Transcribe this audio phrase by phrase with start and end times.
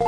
[0.00, 0.06] En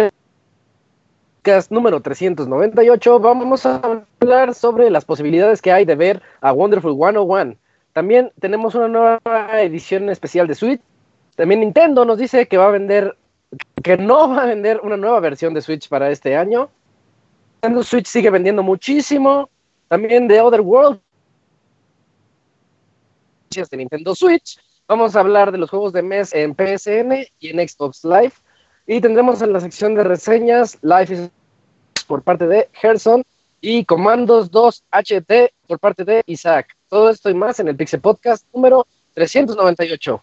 [0.00, 0.10] el
[1.42, 6.94] podcast número 398 vamos a hablar sobre las posibilidades que hay de ver a Wonderful
[6.94, 7.56] 101.
[7.92, 9.20] También tenemos una nueva
[9.60, 10.80] edición especial de Switch.
[11.36, 13.18] También Nintendo nos dice que va a vender,
[13.82, 16.70] que no va a vender una nueva versión de Switch para este año.
[17.62, 19.50] Nintendo Switch sigue vendiendo muchísimo.
[19.90, 21.00] También de Other World
[23.50, 24.56] de Nintendo Switch.
[24.86, 28.32] Vamos a hablar de los juegos de mes en PSN y en Xbox Live.
[28.86, 31.30] Y tendremos en la sección de reseñas Life is
[32.06, 33.24] por parte de Gerson
[33.60, 36.68] y Comandos 2 HT por parte de Isaac.
[36.88, 40.22] Todo esto y más en el Pixel Podcast número 398.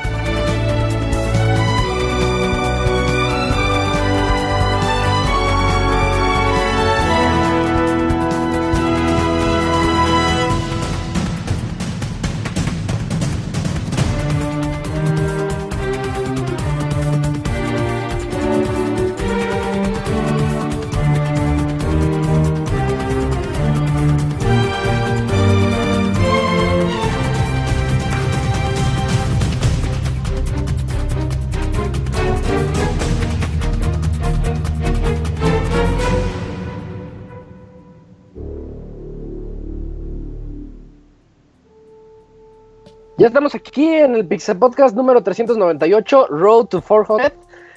[43.21, 47.31] Ya estamos aquí en el Pixel Podcast número 398, Road to 400.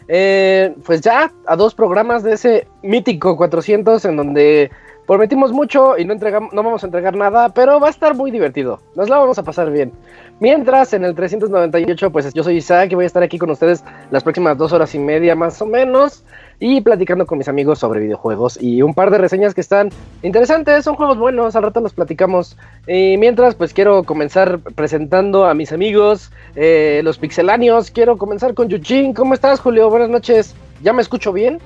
[0.09, 4.71] Eh, pues ya a dos programas de ese mítico 400 en donde
[5.07, 8.31] prometimos mucho y no, entregamos, no vamos a entregar nada, pero va a estar muy
[8.31, 8.81] divertido.
[8.95, 9.93] Nos la vamos a pasar bien.
[10.41, 13.85] Mientras en el 398, pues yo soy Isaac y voy a estar aquí con ustedes
[14.11, 16.25] las próximas dos horas y media más o menos
[16.59, 19.91] y platicando con mis amigos sobre videojuegos y un par de reseñas que están
[20.23, 22.57] interesantes, son juegos buenos, al rato los platicamos.
[22.87, 27.91] Y mientras, pues quiero comenzar presentando a mis amigos, eh, los pixeláneos.
[27.91, 29.15] Quiero comenzar con Yuchin.
[29.15, 29.91] ¿Cómo estás, Julio?
[29.91, 30.55] Buenas noches.
[30.83, 31.59] ¿Ya me escucho bien?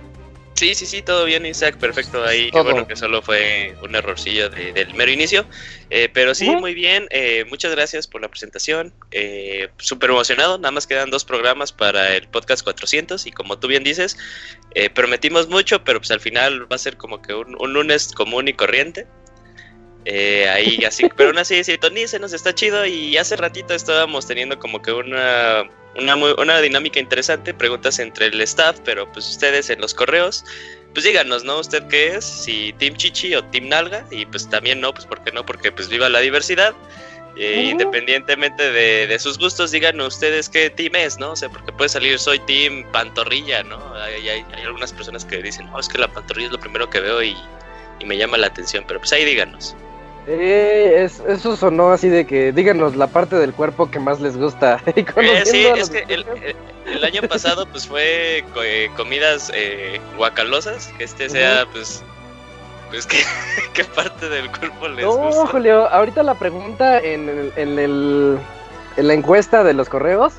[0.59, 2.25] Sí, sí, sí, todo bien, Isaac, perfecto.
[2.25, 5.47] Ahí, qué bueno que solo fue un errorcillo de, del mero inicio.
[5.89, 7.07] Eh, pero sí, muy bien.
[7.11, 8.93] Eh, muchas gracias por la presentación.
[9.13, 10.59] Eh, Súper emocionado.
[10.59, 13.25] Nada más quedan dos programas para el podcast 400.
[13.27, 14.19] Y como tú bien dices,
[14.75, 18.11] eh, prometimos mucho, pero pues al final va a ser como que un, un lunes
[18.13, 19.07] común y corriente.
[20.07, 22.85] Eh, ahí así, pero aún así, sintonícenos, está chido.
[22.85, 28.27] Y hace ratito estábamos teniendo como que una una, muy, una dinámica interesante, preguntas entre
[28.27, 30.45] el staff, pero pues ustedes en los correos,
[30.95, 31.59] pues díganos, ¿no?
[31.59, 32.25] ¿Usted qué es?
[32.25, 35.45] Si Team Chichi o Team Nalga, y pues también no, pues ¿por qué no?
[35.45, 36.75] Porque pues viva la diversidad.
[37.37, 37.69] Eh.
[37.71, 41.33] Independientemente de, de, sus gustos, díganos ustedes qué team es, ¿no?
[41.33, 43.95] O sea, porque puede salir soy team pantorrilla, ¿no?
[43.95, 46.91] Hay, hay, hay algunas personas que dicen, no, es que la pantorrilla es lo primero
[46.91, 47.37] que veo y,
[48.01, 49.77] y me llama la atención, pero pues ahí díganos.
[50.31, 54.37] Eh, es, eso sonó así de que díganos la parte del cuerpo que más les
[54.37, 54.83] gusta.
[54.87, 61.31] eh, sí, es que el, año pasado pues fue eh, comidas eh, guacalosas, que este
[61.31, 62.05] sea pues
[62.91, 63.23] pues ¿qué,
[63.73, 65.47] qué parte del cuerpo les no, gusta.
[65.47, 68.39] Julio, ahorita la pregunta en, el, en, el,
[68.99, 70.35] en la encuesta de los correos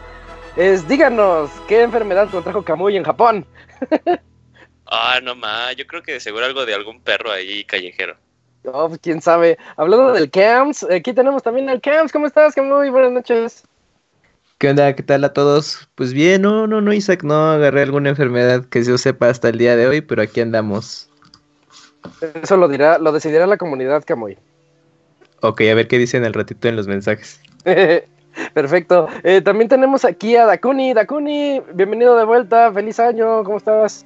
[0.56, 3.44] es díganos qué enfermedad contrajo Kamui en Japón.
[4.86, 8.18] ah, no más, yo creo que seguro algo de algún perro ahí callejero.
[8.66, 9.58] Oh, pues, quién sabe.
[9.78, 12.12] Hablando del Camps, aquí tenemos también al Camps.
[12.12, 12.56] ¿Cómo estás?
[12.58, 13.64] Muy buenas noches.
[14.58, 14.94] ¿Qué onda?
[14.94, 15.88] ¿Qué tal a todos?
[15.96, 19.58] Pues bien, no, no, no, Isaac, no agarré alguna enfermedad que yo sepa hasta el
[19.58, 21.10] día de hoy, pero aquí andamos.
[22.44, 24.38] Eso lo dirá, lo decidirá la comunidad, Camoy.
[25.42, 27.40] Ok, a ver qué dicen al ratito en los mensajes.
[28.54, 29.08] Perfecto.
[29.24, 30.94] Eh, también tenemos aquí a Dakuni.
[30.94, 32.72] Dakuni, bienvenido de vuelta.
[32.74, 33.44] Feliz año.
[33.44, 34.06] ¿Cómo estás?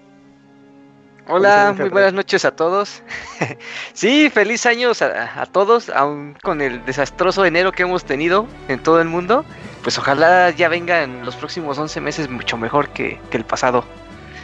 [1.27, 3.01] Hola, muy buenas noches a todos.
[3.93, 8.83] sí, feliz años a, a, todos, aún con el desastroso enero que hemos tenido en
[8.83, 9.45] todo el mundo.
[9.83, 13.85] pues ojalá ya venga en los próximos 11 meses mucho mejor que, el pasado.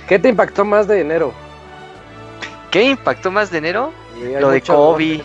[0.08, 1.34] ¿Qué te impactó más de enero?
[2.72, 3.92] ¿Qué impactó más de enero?
[4.40, 5.22] lo de Kobe.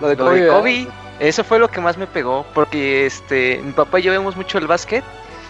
[0.00, 0.88] Lo de Kobe.
[1.20, 4.58] Eso fue lo que más me pegó, porque este, mi papá y yo vemos mucho
[4.58, 5.04] el básquet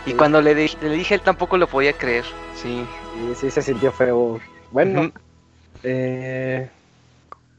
[0.04, 2.24] y cuando le, le dije él tampoco lo podía creer.
[2.54, 2.86] Sí.
[3.14, 4.38] Sí, sí se sintió feo.
[4.70, 5.10] Bueno,
[5.82, 6.68] eh,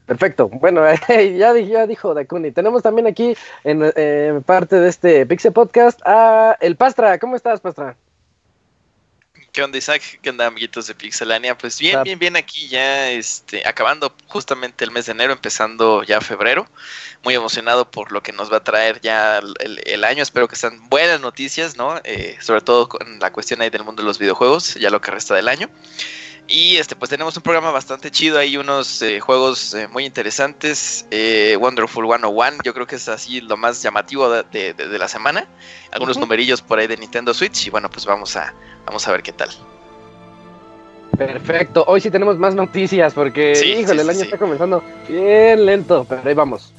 [0.06, 0.48] perfecto.
[0.48, 2.50] Bueno, ya, ya dijo Dakuni.
[2.50, 7.18] Tenemos también aquí en eh, parte de este Pixel Podcast a el Pastra.
[7.18, 7.96] ¿Cómo estás, Pastra?
[9.52, 10.20] ¿Qué onda, Isaac?
[10.22, 11.58] ¿Qué onda, amiguitos de Pixelania?
[11.58, 16.20] Pues bien, bien, bien aquí ya, este, acabando justamente el mes de enero, empezando ya
[16.20, 16.66] febrero.
[17.24, 20.22] Muy emocionado por lo que nos va a traer ya el, año.
[20.22, 22.00] Espero que sean buenas noticias, ¿no?
[22.04, 25.10] Eh, sobre todo con la cuestión ahí del mundo de los videojuegos, ya lo que
[25.10, 25.68] resta del año.
[26.50, 31.06] Y este, pues tenemos un programa bastante chido, hay unos eh, juegos eh, muy interesantes.
[31.10, 35.46] Eh, Wonderful 101, yo creo que es así lo más llamativo de, la semana.
[35.92, 37.66] Algunos numerillos por ahí de Nintendo Switch.
[37.66, 38.54] Y bueno, pues vamos a,
[38.86, 39.50] vamos a ver qué tal.
[41.18, 46.22] Perfecto, hoy sí tenemos más noticias porque, híjole, el año está comenzando bien lento, pero
[46.24, 46.72] ahí vamos.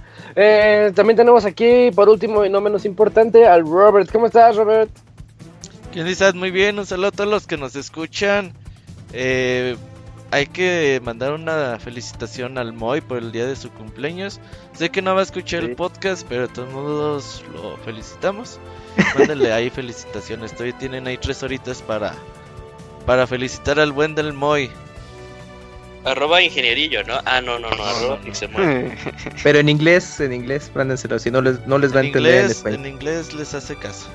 [0.95, 4.11] también tenemos aquí, por último y no menos importante, al Robert.
[4.11, 4.89] ¿Cómo estás, Robert?
[5.91, 6.33] ¿Qué estás?
[6.33, 8.53] Muy bien, un saludo a todos los que nos escuchan.
[9.13, 9.75] Eh,
[10.31, 14.39] hay que mandar una felicitación al Moy por el día de su cumpleaños.
[14.73, 18.59] Sé que no va a escuchar el podcast, pero de todos modos lo felicitamos.
[19.17, 20.51] Mándenle ahí felicitaciones.
[20.53, 22.13] Todavía tienen ahí tres horitas para,
[23.05, 24.69] para felicitar al buen del Moy.
[26.05, 27.19] Arroba ingenierillo, ¿no?
[27.25, 28.19] Ah, no, no, no, arroba
[29.43, 32.51] Pero en inglés, en inglés, mándenselo, si no les, no les va a entender en
[32.51, 32.85] español.
[32.85, 34.07] En inglés les hace caso.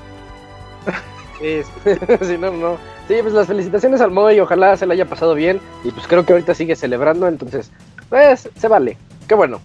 [2.21, 2.77] Si no, no.
[3.07, 5.59] Sí, pues las felicitaciones al Moy, ojalá se le haya pasado bien.
[5.83, 7.71] Y pues creo que ahorita sigue celebrando, entonces,
[8.09, 8.97] pues se vale.
[9.27, 9.59] Qué bueno.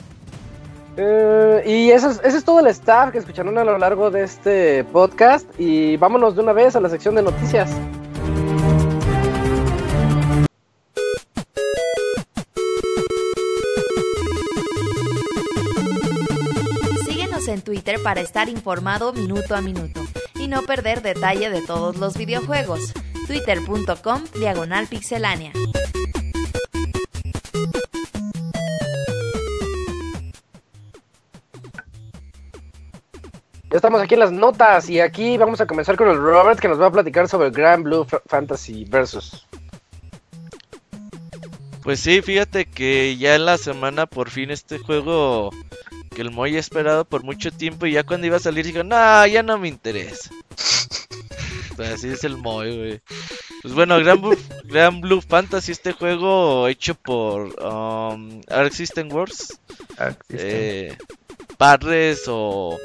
[0.96, 5.48] Eh, y eso es, todo el staff que escucharon a lo largo de este podcast.
[5.58, 7.70] Y vámonos de una vez a la sección de noticias.
[17.06, 20.00] Síguenos en Twitter para estar informado minuto a minuto
[20.50, 22.92] no perder detalle de todos los videojuegos
[23.26, 25.52] twitter.com diagonal pixelánea.
[33.70, 36.66] Ya estamos aquí en las notas y aquí vamos a comenzar con el Robert que
[36.66, 39.46] nos va a platicar sobre Grand Blue Fantasy Versus.
[41.84, 45.50] Pues sí, fíjate que ya en la semana por fin este juego
[46.14, 48.82] que el Moy ha esperado por mucho tiempo y ya cuando iba a salir dijo,
[48.82, 50.30] no, ya no me interesa.
[51.78, 53.00] Así es el Moy, güey.
[53.62, 53.98] Pues bueno,
[54.64, 59.60] Grand Blue, Fantasy, este juego hecho por um, Arc System Wars.
[60.30, 60.96] Eh,
[61.58, 62.78] padres o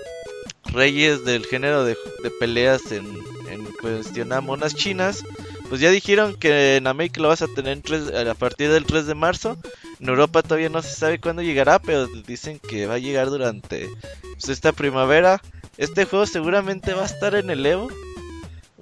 [0.66, 1.96] reyes del género de,
[2.40, 3.06] peleas en,
[3.50, 5.24] en, cuestión a monas chinas.
[5.70, 7.82] Pues ya dijeron que en América lo vas a tener
[8.28, 9.58] a partir del 3 de marzo.
[10.00, 13.90] En Europa todavía no se sabe cuándo llegará, pero dicen que va a llegar durante
[14.22, 15.42] pues, esta primavera.
[15.78, 17.90] Este juego seguramente va a estar en el Evo.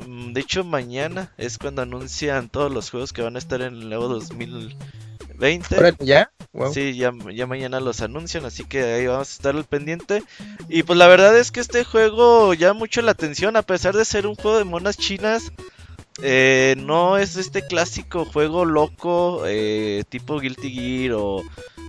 [0.06, 3.76] Mm, de hecho, mañana es cuando anuncian todos los juegos que van a estar en
[3.76, 5.96] el Evo 2020.
[6.00, 6.32] ¿Ya?
[6.72, 10.24] Sí, ya, ya mañana los anuncian, así que ahí vamos a estar al pendiente.
[10.70, 14.06] Y pues la verdad es que este juego llama mucho la atención, a pesar de
[14.06, 15.52] ser un juego de monas chinas.
[16.22, 21.44] Eh, no es este clásico juego loco eh, tipo Guilty Gear o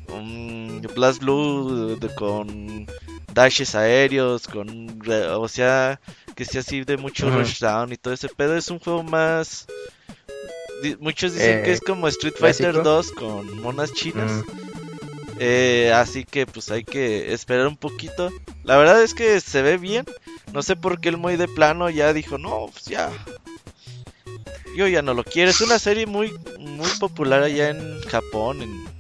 [0.09, 2.87] um, Blast Blue con
[3.35, 6.01] dashes aéreos, con, o sea,
[6.35, 8.57] que sea así de mucho rushdown y todo ese pedo.
[8.57, 9.67] Es un juego más.
[11.01, 14.45] Muchos dicen que es eh, como Street Fighter 2 con monas chinas.
[15.39, 18.31] Eh, así que pues hay que esperar un poquito.
[18.63, 20.05] La verdad es que se ve bien.
[20.53, 23.11] No sé por qué el muy de plano ya dijo, no, pues ya.
[24.77, 25.51] Yo ya no lo quiero.
[25.51, 28.95] Es una serie muy, muy popular allá en Japón, en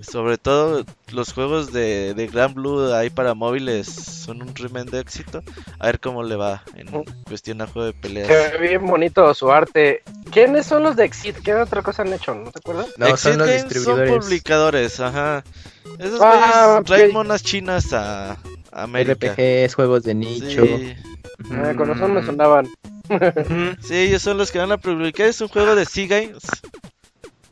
[0.00, 5.42] sobre todo los juegos de, de Grand Blue ahí para móviles son un tremendo éxito.
[5.78, 7.04] A ver cómo le va en mm.
[7.26, 8.28] cuestión a juego de peleas.
[8.28, 10.02] Se ve bien bonito su arte.
[10.30, 11.36] ¿Quiénes son los de Exit?
[11.42, 12.34] ¿Qué otra cosa han hecho?
[12.34, 12.88] ¿No te acuerdas?
[12.96, 14.10] No, son los distribuidores.
[14.10, 15.44] Son publicadores, ajá.
[15.98, 18.36] Esos ah, traen monas chinas a,
[18.72, 19.32] América.
[19.32, 20.64] RPGs, juegos de nicho.
[20.64, 20.94] Sí.
[21.50, 22.68] Ah, con eso me sonaban.
[23.82, 25.26] Sí, ellos son los que van a publicar.
[25.26, 26.44] Es un juego de Seagames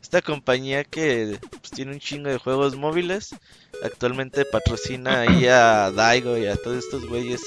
[0.05, 3.35] esta compañía que pues, tiene un chingo de juegos móviles.
[3.83, 7.41] Actualmente patrocina ahí a Daigo y a todos estos güeyes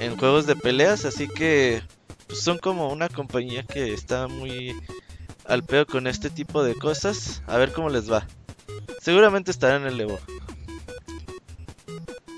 [0.00, 1.04] en, juegos de peleas.
[1.04, 1.80] Así que
[2.26, 4.76] pues, son como una compañía que está muy
[5.46, 7.42] al pedo con este tipo de cosas.
[7.46, 8.26] A ver cómo les va.
[9.00, 10.18] Seguramente estarán en el Evo.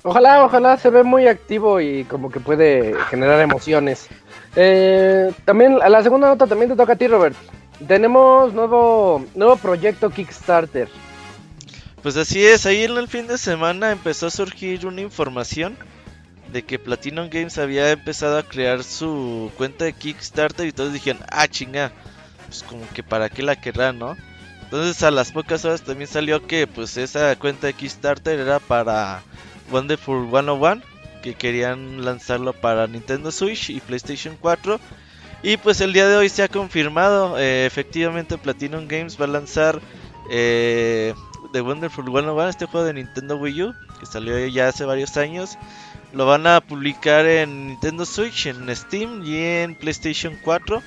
[0.02, 4.10] Ojalá, ojalá se ve muy activo y como que puede generar emociones.
[4.56, 7.36] Eh, también, a la segunda nota también te toca a ti, Robert.
[7.86, 10.88] Tenemos nuevo, nuevo proyecto Kickstarter.
[12.02, 15.76] Pues así es, ahí en el fin de semana empezó a surgir una información
[16.52, 21.22] de que Platinum Games había empezado a crear su cuenta de Kickstarter y todos dijeron,
[21.30, 21.92] ah, chinga,
[22.46, 24.16] pues como que para qué la querrán, ¿no?
[24.62, 29.22] Entonces a las pocas horas también salió que pues esa cuenta de Kickstarter era para
[29.72, 30.82] Wonderful 101,
[31.24, 34.78] que querían lanzarlo para Nintendo Switch y PlayStation 4.
[35.42, 39.28] Y pues el día de hoy se ha confirmado, eh, efectivamente Platinum Games va a
[39.28, 39.80] lanzar
[40.30, 41.14] eh,
[41.54, 45.56] The Wonderful 101, este juego de Nintendo Wii U, que salió ya hace varios años.
[46.12, 50.82] Lo van a publicar en Nintendo Switch, en Steam y en PlayStation 4.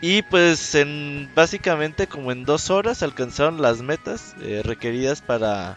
[0.00, 5.76] Y pues en básicamente como en dos horas alcanzaron las metas eh, requeridas para,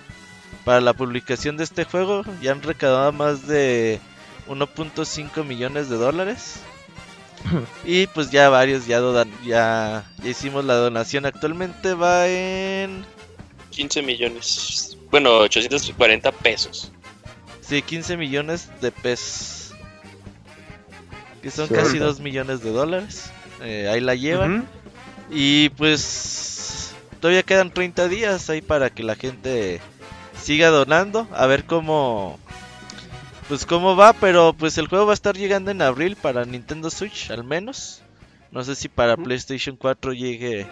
[0.64, 2.24] para la publicación de este juego.
[2.42, 4.00] Ya han recaudado más de
[4.48, 6.62] 1.5 millones de dólares.
[7.86, 9.00] y pues ya varios ya,
[9.46, 11.26] ya, ya hicimos la donación.
[11.26, 13.06] Actualmente va en
[13.72, 14.98] 15 millones.
[15.12, 16.92] Bueno, 840 pesos.
[17.62, 19.74] Sí, 15 millones de pesos.
[21.42, 23.32] Que son casi 2 millones de dólares.
[23.62, 24.68] Eh, ahí la llevan.
[25.30, 29.82] Y pues todavía quedan 30 días ahí para que la gente
[30.44, 31.28] siga donando.
[31.32, 32.40] A ver cómo...
[33.48, 36.90] Pues cómo va, pero pues el juego va a estar llegando en abril para Nintendo
[36.90, 38.02] Switch al menos.
[38.52, 40.66] No sé si para PlayStation 4 llegue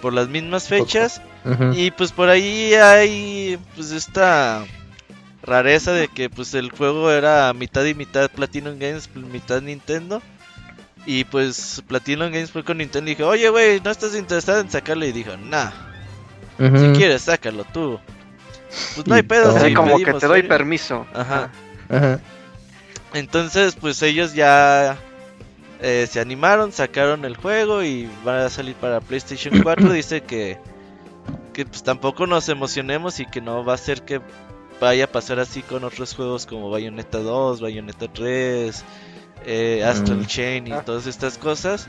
[0.00, 1.20] por las mismas fechas.
[1.74, 4.64] Y pues por ahí hay pues esta
[5.42, 10.20] rareza de que pues el juego era mitad y mitad Platinum Games, mitad Nintendo.
[11.06, 14.70] Y pues Platinum Games fue con Nintendo y dijo, oye güey, ¿no estás interesado en
[14.70, 15.06] sacarlo?
[15.06, 15.70] Y dijo, nah,
[16.58, 18.00] si quieres sácalo tú.
[18.94, 19.58] Pues no hay pedo.
[19.58, 21.06] Sí, como que te doy permiso.
[21.14, 21.50] Ajá.
[23.14, 24.98] Entonces pues ellos ya
[25.80, 29.92] eh, se animaron, sacaron el juego y van a salir para PlayStation 4.
[29.92, 30.58] Dice que,
[31.52, 34.20] que pues tampoco nos emocionemos y que no va a ser que
[34.80, 38.84] vaya a pasar así con otros juegos como Bayonetta 2, Bayonetta 3,
[39.46, 40.26] eh, Astral mm.
[40.26, 40.82] Chain y ah.
[40.84, 41.88] todas estas cosas.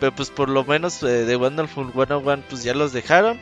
[0.00, 3.38] Pero pues por lo menos eh, de Wonderful 101 pues ya los dejaron.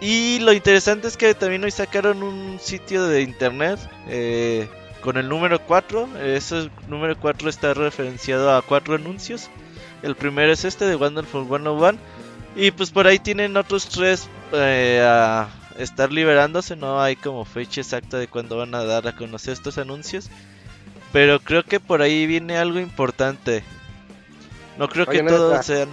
[0.00, 4.68] Y lo interesante es que también hoy sacaron un sitio de internet eh,
[5.00, 6.18] con el número 4.
[6.22, 9.50] Ese número 4 está referenciado a cuatro anuncios.
[10.02, 11.98] El primero es este de Wonderful 101.
[12.56, 15.48] Y pues por ahí tienen otros tres eh, a
[15.78, 19.78] estar liberándose, no hay como fecha exacta de cuándo van a dar a conocer estos
[19.78, 20.30] anuncios.
[21.12, 23.64] Pero creo que por ahí viene algo importante.
[24.78, 25.88] No creo que todos sean.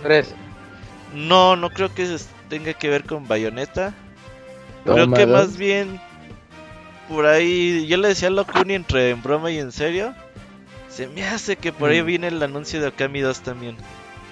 [1.13, 2.17] No, no creo que
[2.51, 3.93] tenga que ver con Bayonetta.
[4.83, 6.01] Creo que más bien
[7.07, 7.87] por ahí.
[7.87, 10.13] Yo le decía a Locuni entre en broma y en serio.
[10.89, 12.05] Se me hace que por ahí mm.
[12.05, 13.77] viene el anuncio de Okami 2 también.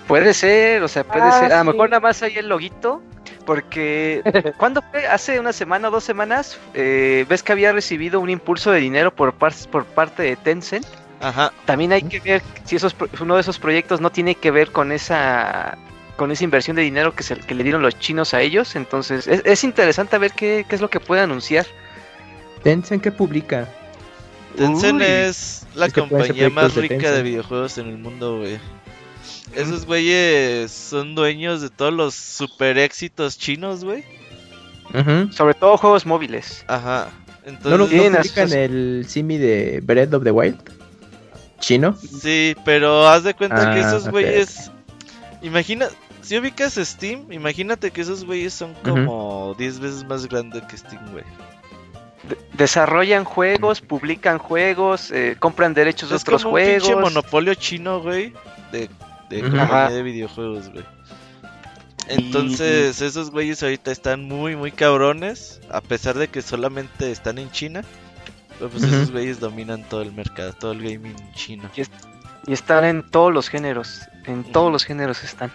[0.05, 1.53] Puede ser, o sea, puede ah, ser.
[1.53, 3.01] A lo mejor nada más hay el loguito
[3.45, 4.21] porque,
[4.57, 5.07] ¿cuándo fue?
[5.07, 9.15] Hace una semana o dos semanas, eh, ves que había recibido un impulso de dinero
[9.15, 10.85] por, por parte de Tencent.
[11.21, 11.53] Ajá.
[11.65, 14.91] También hay que ver si esos, uno de esos proyectos no tiene que ver con
[14.91, 15.77] esa
[16.19, 18.75] con esa inversión de dinero que, se, que le dieron los chinos a ellos.
[18.75, 21.65] Entonces, es, interesante ver qué, qué, es lo que puede anunciar.
[22.61, 23.69] ¿Tencent qué publica?
[24.57, 28.59] Tencent es la compañía más rica de videojuegos en el mundo, güey.
[29.55, 34.03] Esos güeyes son dueños de todos los super éxitos chinos, güey.
[35.31, 36.65] Sobre todo juegos móviles.
[36.67, 37.07] Ajá.
[37.45, 40.59] Entonces, ¿No, publican el Simi de Breath of the Wild?
[41.61, 41.95] ¿Chino?
[41.95, 44.69] Sí, pero haz de cuenta que ah, esos güeyes...
[45.41, 45.87] Imagina,
[46.29, 51.11] si ubicas Steam, imagínate que esos güeyes son como 10 veces más grandes que Steam,
[51.11, 51.23] güey.
[52.53, 56.87] desarrollan juegos, publican juegos, eh, compran derechos de otros como juegos.
[56.87, 58.33] Un monopolio chino, güey,
[58.71, 58.89] de
[59.31, 60.85] de compañía de videojuegos, güey.
[62.09, 65.61] Entonces, esos güeyes ahorita están muy, muy cabrones.
[65.71, 67.83] A pesar de que solamente están en China.
[68.59, 71.69] pues esos güeyes dominan todo el mercado, todo el gaming chino.
[71.75, 71.81] Y,
[72.47, 74.01] están en todos los géneros.
[74.25, 75.51] En todos los géneros están.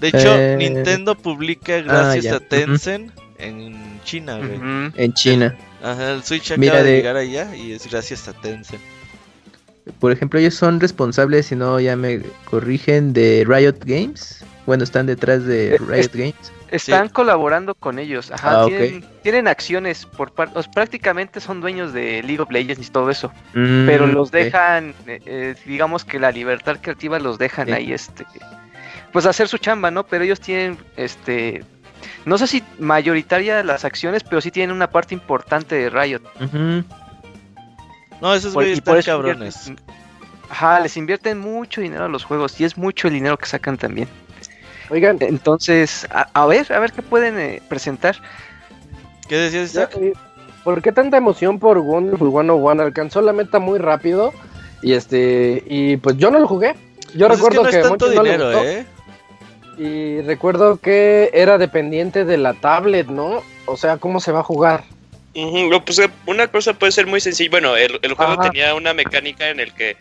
[0.00, 4.92] De hecho, eh, Nintendo publica ah, gracias a Tencent en China, güey.
[4.96, 5.56] En China.
[5.82, 8.80] Ajá, el Switch acaba de llegar allá y es gracias a Tencent
[9.98, 14.44] por ejemplo, ellos son responsables, si no ya me corrigen, de Riot Games.
[14.66, 16.52] Bueno, están detrás de Riot Games.
[16.70, 18.66] Están colaborando con ellos, ajá, ah,
[19.22, 23.86] tienen, acciones por parte, prácticamente son dueños de League of Legends y todo eso, mm,
[23.86, 28.24] pero los dejan, eh, eh, digamos que la libertad creativa los dejan ahí, este,
[29.12, 30.06] pues hacer su chamba, ¿no?
[30.06, 31.64] Pero ellos tienen, este,
[32.24, 36.22] no sé si mayoritaria las acciones, pero sí tienen una parte importante de Riot.
[38.20, 39.72] No, esos güeyes están cabrones.
[40.50, 43.78] Ajá, les invierten mucho dinero a los juegos y es mucho el dinero que sacan
[43.78, 44.08] también.
[44.90, 48.16] Oigan, entonces, a, ver, a ver qué pueden eh, presentar.
[49.28, 49.96] ¿Qué decías, Isaac?
[50.00, 50.12] Eh,
[50.64, 52.82] ¿Por qué tanta emoción por Wonderful 101?
[52.82, 54.32] Alcanzó la meta muy rápido
[54.82, 56.74] y este y pues yo no lo jugué.
[57.14, 58.84] Yo pues recuerdo que, mucho dinero, ¿eh?
[59.78, 63.42] Y recuerdo que era dependiente de la tablet, ¿no?
[63.66, 64.84] O sea, ¿cómo se va a jugar?
[65.32, 67.50] pues, una cosa puede ser muy sencilla.
[67.50, 69.96] Bueno, el, juego tenía una mecánica en el que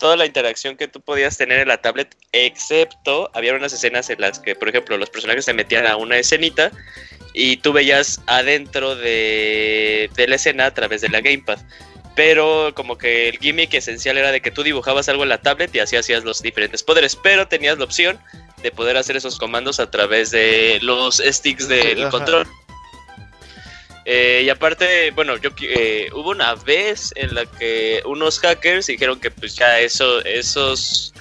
[0.00, 4.20] toda la interacción que tú podías tener en la tablet, excepto había unas escenas en
[4.20, 6.72] las que, por ejemplo, los personajes se metían a una escenita
[7.32, 11.58] y tú veías adentro de, la escena a través de la gamepad.
[12.16, 15.72] Pero como que el gimmick esencial era de que tú dibujabas algo en la tablet
[15.74, 18.18] y así hacías los diferentes poderes, pero tenías la opción
[18.62, 22.46] de poder hacer esos comandos a través de los sticks del control.
[24.12, 29.20] Eh, y aparte, bueno, yo eh, hubo una vez en la que unos hackers dijeron
[29.20, 31.14] que pues ya eso, esos,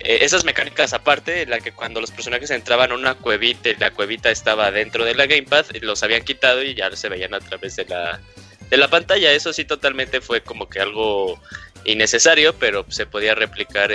[0.00, 3.92] eh, esas mecánicas aparte, en la que cuando los personajes entraban a una cuevita, la
[3.92, 7.76] cuevita estaba dentro de la gamepad, los habían quitado y ya se veían a través
[7.76, 8.20] de la,
[8.68, 9.32] de la pantalla.
[9.32, 11.40] Eso sí totalmente fue como que algo
[11.86, 13.90] innecesario, pero se podía replicar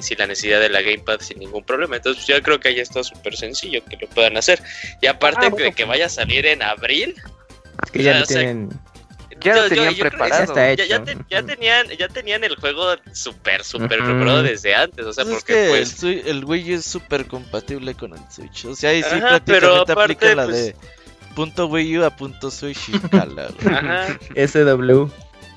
[0.00, 1.94] sin la necesidad de la gamepad sin ningún problema.
[1.94, 4.60] Entonces yo creo que ahí está súper sencillo que lo puedan hacer.
[5.00, 7.14] Y aparte ah, de que vaya a salir en abril,
[7.84, 8.70] es que ya lo tienen.
[9.40, 10.54] Ya lo tenían preparado.
[10.76, 15.06] Ya, tenían, ya tenían el juego súper, súper preparado desde antes.
[15.06, 16.02] O sea, pues porque pues.
[16.02, 18.66] El, Wii es súper compatible con el Switch.
[18.66, 20.76] O sea, ahí sí prácticamente aplica la pues de
[21.34, 23.48] punto Wii U a punto Switch y cala.
[23.64, 24.18] Ajá.
[24.46, 25.08] SW.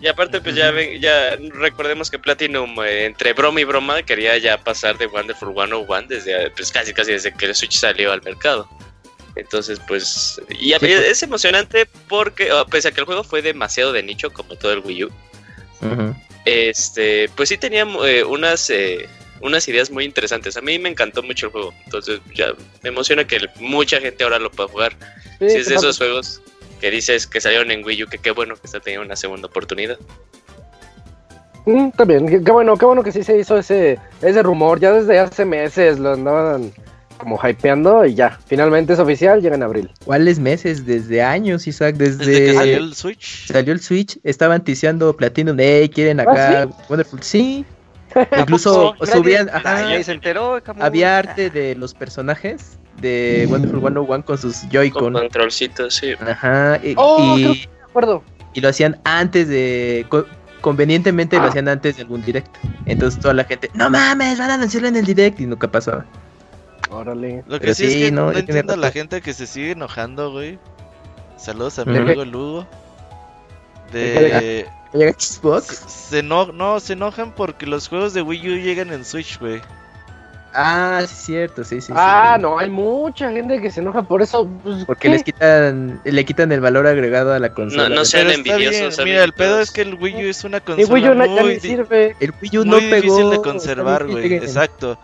[0.04, 4.58] Y aparte, pues ya, ya recordemos que Platinum, eh, entre broma y broma, quería ya
[4.58, 8.68] pasar de Wonderful 101 desde, pues casi casi desde que el Switch salió al mercado.
[9.36, 10.84] Entonces, pues, y pues.
[10.84, 14.74] es emocionante porque, oh, pese a que el juego fue demasiado de nicho, como todo
[14.74, 15.12] el Wii U,
[16.46, 19.08] este, pues sí tenía eh, unas, eh,
[19.42, 20.56] unas ideas muy interesantes.
[20.56, 24.40] A mí me encantó mucho el juego, entonces ya me emociona que mucha gente ahora
[24.40, 24.96] lo pueda jugar.
[25.40, 26.42] si es de esos juegos
[26.80, 29.48] que dices que salieron en Wii U, que qué bueno que está teniendo una segunda
[29.48, 29.98] oportunidad.
[31.66, 34.80] Mm, también, qué bueno, qué bueno que sí se hizo ese, ese rumor.
[34.80, 36.74] Ya desde hace meses lo andaban
[37.24, 39.90] como hypeando y ya, finalmente es oficial, llega en abril.
[40.04, 40.86] ¿Cuáles meses?
[40.86, 42.48] Desde años, Isaac, desde...
[42.48, 43.48] que salió el Switch.
[43.48, 47.66] Salió el Switch, estaban ticiando Platinum, hey, quieren ¿Ah, acá, Wonderful, sí.
[48.38, 49.50] Incluso subían,
[50.04, 55.14] se enteró, había arte de los personajes de Wonderful 101 con sus Joy-Con.
[55.14, 56.14] Con controlcitos, sí.
[56.20, 58.22] Ajá, y, oh, y, acuerdo.
[58.54, 60.06] y lo hacían antes de
[60.62, 61.48] convenientemente lo ah.
[61.48, 62.60] hacían antes de algún directo.
[62.86, 66.06] Entonces toda la gente, no mames, van a anunciarlo en el direct y nunca pasaba.
[66.94, 67.44] Órale.
[67.48, 70.60] Lo que sí, es que no, entiendo a la gente que se sigue enojando, güey.
[71.38, 72.68] Saludos a mi amigo Lugo.
[73.92, 74.68] De.
[74.94, 75.66] Xbox?
[75.88, 79.60] Se, no, no, se enojan porque los juegos de Wii U llegan en Switch, güey.
[80.56, 81.92] Ah, sí, cierto, sí, sí.
[81.96, 84.48] Ah, no, hay mucha gente que se enoja por eso.
[84.62, 87.90] Pues, porque les quitan, le quitan el valor agregado a la consola.
[87.90, 89.04] No, no sean envidiosos.
[89.04, 91.28] Mira, el pedo es que el Wii U es una consola el Wii U no,
[91.28, 92.16] muy, sirve.
[92.20, 94.36] El Wii U no muy difícil de conservar, güey.
[94.36, 95.00] Exacto.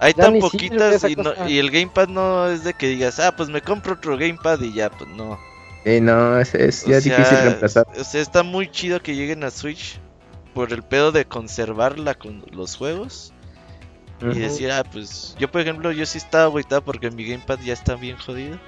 [0.00, 3.48] Hay tan poquitas y, no, y, el gamepad no es de que digas, ah, pues
[3.48, 5.38] me compro otro gamepad y ya, pues no.
[5.84, 7.86] Eh, no, es, es ya difícil reemplazar.
[7.98, 10.00] O sea, está muy chido que lleguen a Switch
[10.52, 13.32] por el pedo de conservarla con los juegos.
[14.20, 17.74] Y decir, ah, pues yo por ejemplo, yo sí estaba agüitado porque mi gamepad ya
[17.74, 18.58] está bien jodido.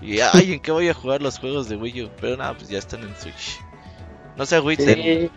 [0.00, 2.10] Y, ay, ¿en qué voy a jugar los juegos de Wii U?
[2.20, 3.60] Pero nada, pues ya están en Switch.
[4.36, 5.30] No se agüiten.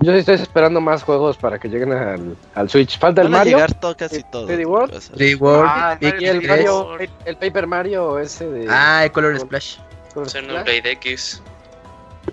[0.00, 2.98] Yo sí estoy esperando más juegos para que lleguen al, al Switch.
[2.98, 3.56] Falta el Mario.
[3.56, 4.46] llegar todo, casi todo.
[4.46, 5.40] World.
[5.40, 5.68] World.
[5.68, 8.66] Ah, y el, Mario, el, Paper Mario ese de.
[8.68, 9.78] Ah, el Color Splash.
[10.24, 11.42] Xenoblade X.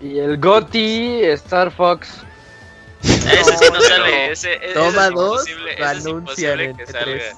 [0.02, 2.22] Y el Gotti, Star Fox.
[3.02, 4.32] Ese sí no sale.
[4.32, 5.46] Ese, Toma dos,
[5.84, 7.36] anuncian entre tres.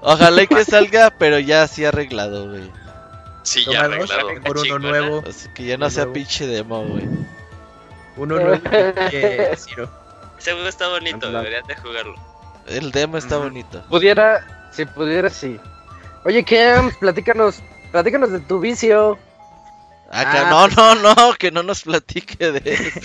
[0.00, 2.70] Ojalá que salga, pero ya sí arreglado, güey.
[3.42, 4.28] Sí, ya arreglado.
[4.44, 5.22] Por uno nuevo.
[5.28, 7.08] Así que ya no sea pinche demo, güey.
[8.18, 8.60] Uno nuevo
[9.10, 12.14] que Ese juego está bonito, deberían de jugarlo.
[12.66, 13.82] El demo está bonito.
[13.88, 15.58] Pudiera, si pudiera, sí.
[16.24, 19.18] Oye, Cam, platícanos, platícanos de tu vicio.
[20.10, 23.00] Ah, ah no, no, no, que no nos platique de eso.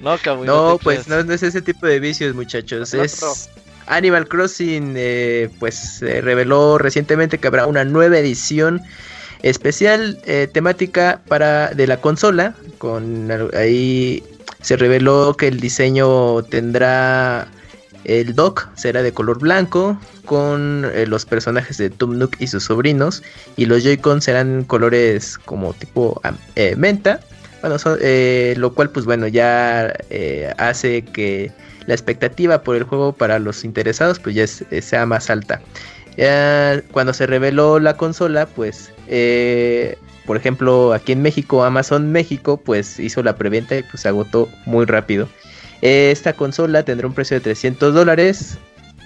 [0.00, 2.94] no, No, pues no, es ese tipo de vicios, muchachos.
[2.94, 3.50] Es
[3.86, 8.82] Animal Crossing, eh, pues reveló recientemente que habrá una nueva edición
[9.42, 12.54] especial eh, temática para de la consola.
[12.78, 14.22] Con ahí
[14.60, 17.48] se reveló que el diseño tendrá
[18.04, 23.22] el dock será de color blanco con eh, los personajes de Tom y sus sobrinos
[23.56, 26.20] y los Joy-Con serán colores como tipo
[26.54, 27.20] eh, menta
[27.60, 27.76] Bueno,
[28.56, 29.92] lo cual pues bueno, ya
[30.58, 31.50] hace que
[31.86, 34.46] la expectativa por el juego para los interesados pues ya
[34.80, 35.60] sea más alta.
[36.92, 38.92] Cuando se reveló la consola, pues
[40.26, 44.48] por ejemplo aquí en México, Amazon México pues hizo la preventa y pues se agotó
[44.66, 45.28] muy rápido.
[45.80, 48.58] Esta consola tendrá un precio de 300 dólares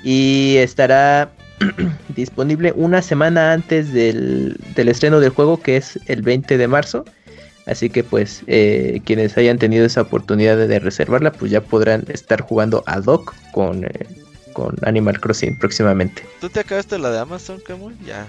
[0.03, 1.31] y estará
[2.17, 7.05] disponible una semana antes del, estreno del juego que es el 20 de marzo.
[7.67, 12.41] Así que pues eh, quienes hayan tenido esa oportunidad de reservarla pues ya podrán estar
[12.41, 14.09] jugando ad hoc con, eh,
[14.53, 16.25] con Animal Crossing próximamente.
[16.41, 17.97] ¿Tú te acabaste la de Amazon, Camuy?
[18.05, 18.27] Ya,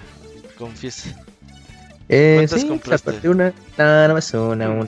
[0.58, 1.16] confiesa.
[2.10, 4.88] Eh, sí, aparte una, Amazon, una.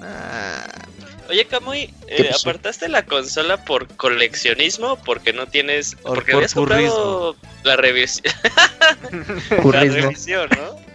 [1.30, 4.98] Oye, Kamui, eh, ¿apartaste la consola por coleccionismo?
[5.04, 5.96] Porque no tienes.
[6.04, 8.34] porque habías comprado la revisión.
[9.72, 10.86] la revisión, ¿no?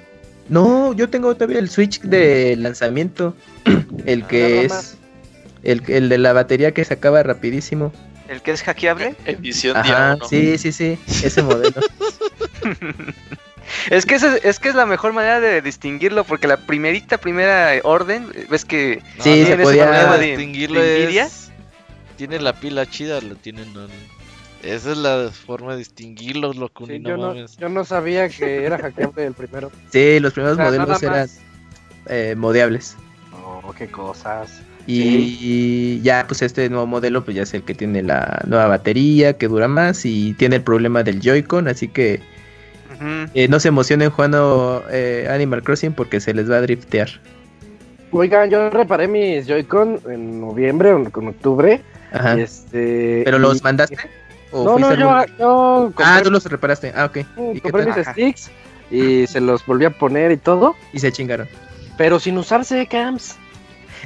[0.48, 3.34] No, yo tengo todavía el Switch de lanzamiento.
[4.06, 4.96] El que es.
[5.62, 7.92] El, el de la batería que se acaba rapidísimo.
[8.30, 9.16] ¿El que es hackeable?
[9.26, 10.96] Edición Ajá, Sí, sí, sí.
[11.06, 11.74] Ese modelo.
[13.88, 18.28] Es que, es, que es la mejor manera de distinguirlo, porque la primerita, primera orden,
[18.50, 20.80] ves que sí, se podía distinguirlo.
[22.16, 23.72] tiene la pila chida, lo tienen.
[24.64, 28.76] esa es la forma de distinguirlo, lo sí, yo, no, yo, no, sabía que era
[28.76, 29.70] hackeable el primero.
[29.92, 31.28] Sí, los primeros modelos eran
[32.06, 32.96] eh, modeables.
[33.44, 34.62] Oh, qué cosas.
[34.92, 39.34] Y ya, pues este nuevo modelo, pues ya es el que tiene la nueva batería,
[39.34, 42.20] que dura más y tiene el problema del Joy-Con, así que
[43.34, 47.08] eh, no se emocionen jugando eh, Animal Crossing porque se les va a driftear.
[48.12, 51.80] Oigan, yo reparé mis Joy-Con en noviembre o en octubre.
[52.36, 53.96] Este, ¿Pero los mandaste?
[54.52, 56.92] no, no, yo, Ah, tú los reparaste.
[56.94, 57.18] Ah, ok.
[57.62, 58.50] compré mis sticks
[58.90, 60.74] y se los volví a poner y todo.
[60.92, 61.48] Y se chingaron.
[61.96, 63.36] Pero sin usarse cams.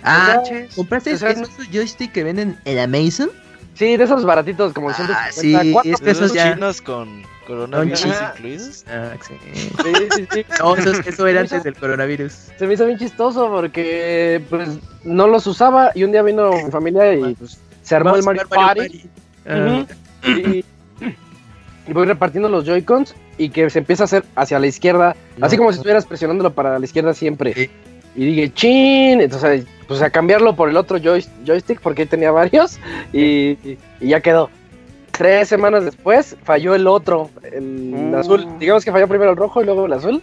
[0.02, 0.42] Ah,
[0.74, 3.30] ¿compraste esos joystick que venden en Amazon?
[3.74, 5.54] Sí, de esos baratitos como ah, Sí,
[5.84, 6.54] es que esos ya...
[6.54, 8.84] chinos con coronavirus incluidos.
[8.88, 9.34] Ah, sí.
[9.82, 12.32] sí, sí, No, eso, era antes del coronavirus.
[12.56, 14.68] Se me hizo bien chistoso porque pues
[15.02, 18.42] no los usaba y un día vino mi familia y pues, se armó el Mario,
[18.48, 19.08] Party.
[19.46, 19.84] Ah.
[20.24, 20.64] y,
[21.92, 25.70] voy repartiendo los Joy-Cons y que se empieza a hacer hacia la izquierda, así como
[25.70, 27.70] si estuvieras presionándolo para la izquierda siempre.
[28.16, 32.78] Y dije, chin, entonces pues a cambiarlo por el otro joystick porque tenía varios
[33.12, 34.50] y, ya quedó.
[35.10, 38.14] Tres semanas después falló el otro, el mm.
[38.16, 38.46] azul.
[38.58, 40.22] Digamos que falló primero el rojo y luego el azul.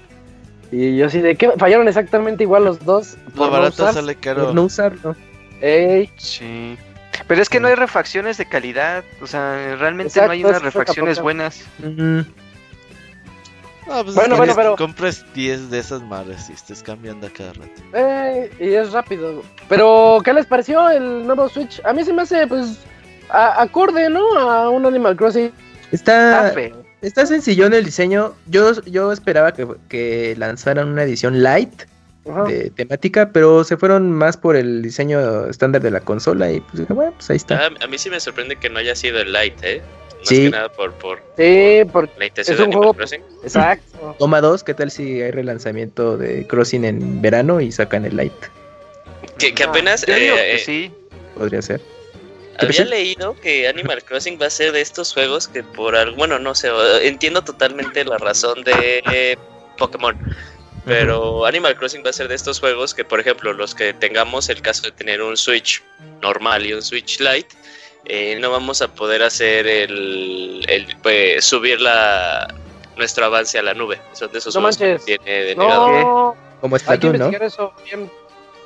[0.72, 3.18] Y yo así de que fallaron exactamente igual los dos.
[3.36, 4.54] Por barato sale caro.
[4.54, 5.16] no usarlo.
[5.62, 6.10] Ey.
[6.18, 6.78] Sí.
[7.28, 9.04] Pero es que no hay refacciones de calidad.
[9.22, 11.66] O sea, realmente no hay unas refacciones buenas.
[13.92, 14.76] Ah, pues bueno, bueno, pero.
[14.76, 17.82] Compras 10 de esas madres y estés cambiando a cada rato.
[17.94, 19.44] Eh, y es rápido.
[19.68, 21.82] Pero, ¿qué les pareció el nuevo Switch?
[21.84, 22.80] A mí se me hace, pues,
[23.30, 24.40] acorde, ¿no?
[24.40, 25.52] A un Animal Crossing.
[25.92, 26.54] Está,
[27.02, 28.34] está sencillo en el diseño.
[28.48, 31.84] Yo, yo esperaba que, que lanzaran una edición light
[32.48, 36.88] de temática, pero se fueron más por el diseño estándar de la consola y pues
[36.88, 37.66] bueno, pues ahí está.
[37.66, 39.82] Ah, a mí sí me sorprende que no haya sido el light, ¿eh?
[40.22, 40.46] Sí.
[40.46, 43.22] que nada por, por sí, por la intención es un juego, Crossing.
[43.44, 44.16] Exacto.
[44.20, 48.34] Toma dos, ¿qué tal si hay relanzamiento de Crossing en verano y sacan el Light?
[49.38, 50.06] Que, que apenas...
[50.08, 50.92] Eh, sí.
[51.36, 51.82] Podría ser.
[52.58, 56.38] Había leído que Animal Crossing va a ser de estos juegos que por algo, bueno,
[56.38, 56.70] no sé,
[57.02, 59.38] entiendo totalmente la razón de
[59.78, 60.16] Pokémon,
[60.86, 64.50] pero Animal Crossing va a ser de estos juegos que, por ejemplo, los que tengamos
[64.50, 65.84] el caso de tener un Switch
[66.22, 67.56] normal y un Switch Lite,
[68.06, 72.48] eh, no vamos a poder hacer el, el pues, subir la
[72.98, 74.00] nuestro avance a la nube.
[74.14, 76.36] Son de esos no que tiene denegado.
[76.60, 77.30] Como Splatoon, ¿no?
[77.30, 78.10] Eso bien.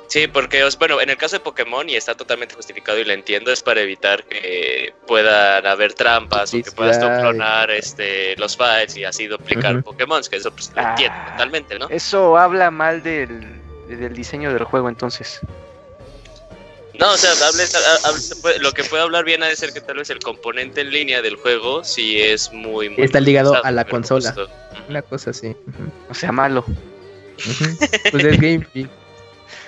[0.08, 3.50] Sí, porque, bueno, en el caso de Pokémon, y está totalmente justificado y lo entiendo,
[3.50, 9.04] es para evitar que puedan haber trampas o que puedas clonar este, los files y
[9.04, 11.88] así duplicar Pokémon, que eso pues lo entiendo ah, totalmente, ¿no?
[11.88, 15.40] Eso habla mal del, del diseño del juego, entonces.
[16.98, 17.32] No, o sea,
[18.60, 21.22] lo que puede hablar bien ha de ser que tal vez el componente en línea
[21.22, 22.88] del juego sí es muy...
[22.90, 24.34] muy Está ligado a la consola.
[24.88, 25.54] Una cosa así.
[26.08, 26.64] O sea, malo.
[28.10, 28.66] Pues es Game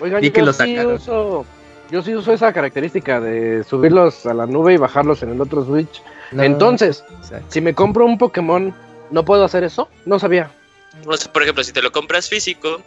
[0.01, 1.45] Oigan, yo, que lo sí uso,
[1.91, 5.65] yo sí uso esa característica de subirlos a la nube y bajarlos en el otro
[5.65, 6.03] Switch.
[6.33, 7.05] Entonces,
[7.49, 8.75] si me compro un Pokémon,
[9.11, 9.89] ¿no puedo hacer eso?
[10.05, 10.51] No sabía.
[11.33, 12.81] por ejemplo, si te lo compras físico,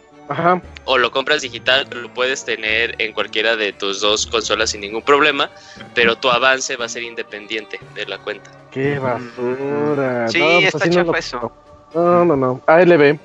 [0.84, 5.02] o lo compras digital, lo puedes tener en cualquiera de tus dos consolas sin ningún
[5.02, 5.50] problema,
[5.94, 8.50] pero tu avance va a ser independiente de la cuenta.
[8.70, 10.28] Qué basura.
[10.28, 11.52] Sí, pues está chafa eso.
[11.94, 12.60] No, no, no.
[12.66, 13.18] ALB.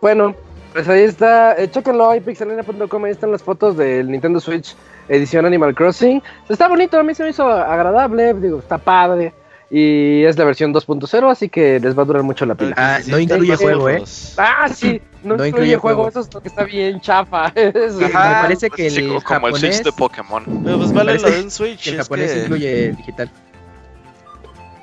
[0.00, 0.34] bueno,
[0.72, 4.74] Pues ahí está, eh, chéquenlo, ahí pixelania.com, ahí están las fotos del Nintendo Switch
[5.08, 6.20] edición Animal Crossing.
[6.48, 9.32] Está bonito, a mí se me hizo agradable, digo, está padre.
[9.76, 12.76] Y es la versión 2.0, así que les va a durar mucho la pila.
[12.78, 14.04] Ah, no incluye juego, ¿eh?
[14.36, 16.08] Ah, sí, no, incluye, juego.
[16.08, 17.52] Eso es lo que está bien chafa.
[17.56, 20.44] me parece que el como japonés, el Switch de Pokémon.
[20.62, 21.88] Pero pues vale lo de un Switch.
[21.88, 23.28] el japonés incluye digital.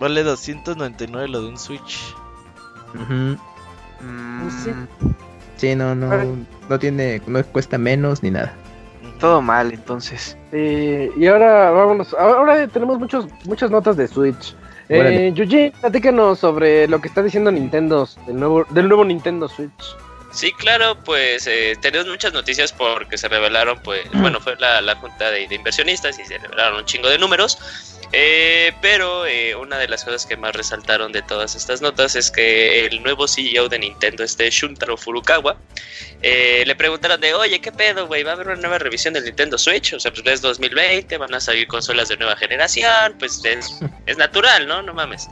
[0.01, 2.13] Vale 299 lo de un Switch.
[2.93, 3.37] Uh
[4.61, 4.71] sí.
[5.55, 6.09] sí, no, no,
[6.67, 8.53] no tiene, no cuesta menos ni nada.
[9.21, 10.37] Todo mal, entonces.
[10.51, 12.13] y ahora vámonos.
[12.13, 14.53] Ahora tenemos muchos, muchas notas de Switch.
[14.93, 19.95] Eh, Yuji, platícanos sobre lo que está diciendo Nintendo del nuevo, del nuevo Nintendo Switch.
[20.31, 24.95] Sí, claro, pues eh, tenemos muchas noticias porque se revelaron, pues, bueno, fue la, la
[24.95, 27.57] junta de, de, inversionistas y se revelaron un chingo de números.
[28.13, 32.29] Eh, pero eh, una de las cosas que más resaltaron de todas estas notas es
[32.29, 35.57] que el nuevo CEO de Nintendo, este Shuntaro Furukawa,
[36.21, 38.23] eh, le preguntaron de, oye, ¿qué pedo, güey?
[38.23, 39.93] ¿Va a haber una nueva revisión del Nintendo Switch?
[39.93, 44.17] O sea, pues es 2020, van a salir consolas de nueva generación, pues es, es
[44.17, 44.81] natural, ¿no?
[44.81, 45.27] No mames.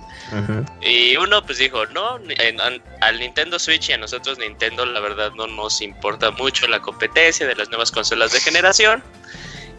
[0.81, 2.19] Y uno pues dijo, no,
[3.01, 7.45] al Nintendo Switch y a nosotros Nintendo la verdad no nos importa mucho la competencia
[7.45, 9.03] de las nuevas consolas de generación.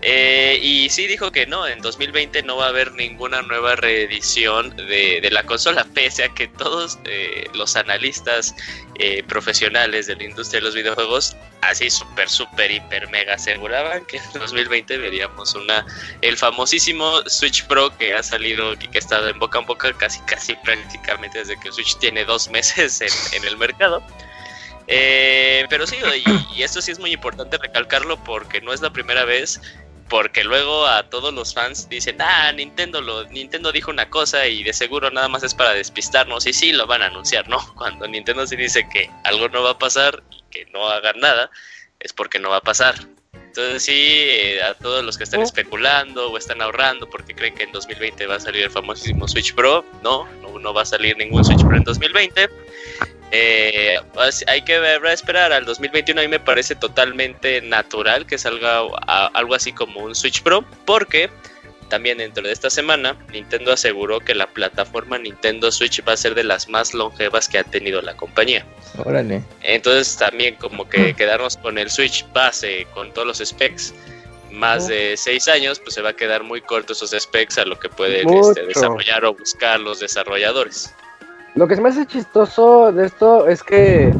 [0.02, 4.74] Eh, y sí dijo que no, en 2020 no va a haber ninguna nueva reedición
[4.74, 8.54] de, la consola, pese a que todos eh, los analistas
[8.98, 14.16] eh, profesionales de la industria de los videojuegos así súper, súper, hiper, mega aseguraban que
[14.16, 15.84] en 2020 veríamos una
[16.22, 19.92] el famosísimo Switch Pro que ha salido y que ha estado en boca en boca
[19.92, 24.02] casi, casi prácticamente desde que Switch tiene dos meses en, el mercado.
[24.86, 25.96] pero sí,
[26.56, 29.60] y, esto sí es muy importante recalcarlo porque no es la primera vez
[30.10, 34.64] porque luego a todos los fans dicen, ah, Nintendo, lo, Nintendo dijo una cosa y
[34.64, 37.58] de seguro nada más es para despistarnos y sí lo van a anunciar, ¿no?
[37.76, 41.50] Cuando Nintendo se dice que algo no va a pasar y que no hagan nada,
[42.00, 42.96] es porque no va a pasar.
[43.50, 45.42] Entonces sí, eh, a todos los que están oh.
[45.42, 49.56] especulando o están ahorrando porque creen que en 2020 va a salir el famosísimo Switch
[49.56, 52.48] Pro, no, no, no va a salir ningún Switch Pro en 2020.
[53.32, 56.20] Eh, pues, hay que ver, esperar al 2021.
[56.20, 58.82] A mí me parece totalmente natural que salga
[59.34, 61.28] algo así como un Switch Pro, porque
[61.90, 66.34] también dentro de esta semana Nintendo aseguró que la plataforma Nintendo Switch va a ser
[66.34, 68.64] de las más longevas que ha tenido la compañía.
[69.04, 69.42] Órale.
[69.62, 73.92] Entonces también como que quedarnos con el Switch base, con todos los specs,
[74.50, 77.78] más de seis años, pues se va a quedar muy corto esos specs a lo
[77.78, 80.94] que pueden este, desarrollar o buscar los desarrolladores.
[81.54, 84.12] Lo que se me hace chistoso de esto es que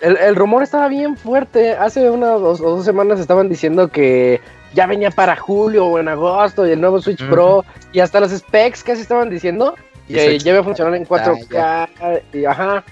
[0.00, 1.72] el, rumor estaba bien fuerte.
[1.72, 4.40] Hace unas o dos, semanas estaban diciendo que
[4.74, 8.30] ya venía para julio o en agosto y el nuevo Switch Pro y hasta los
[8.30, 9.74] specs casi estaban diciendo
[10.06, 12.84] que ya iba a funcionar en 4K y ajá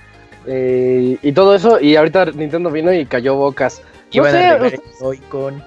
[0.46, 3.82] eh, y todo eso y ahorita Nintendo vino y cayó bocas.
[4.14, 4.80] No sé,
[5.28, 5.62] con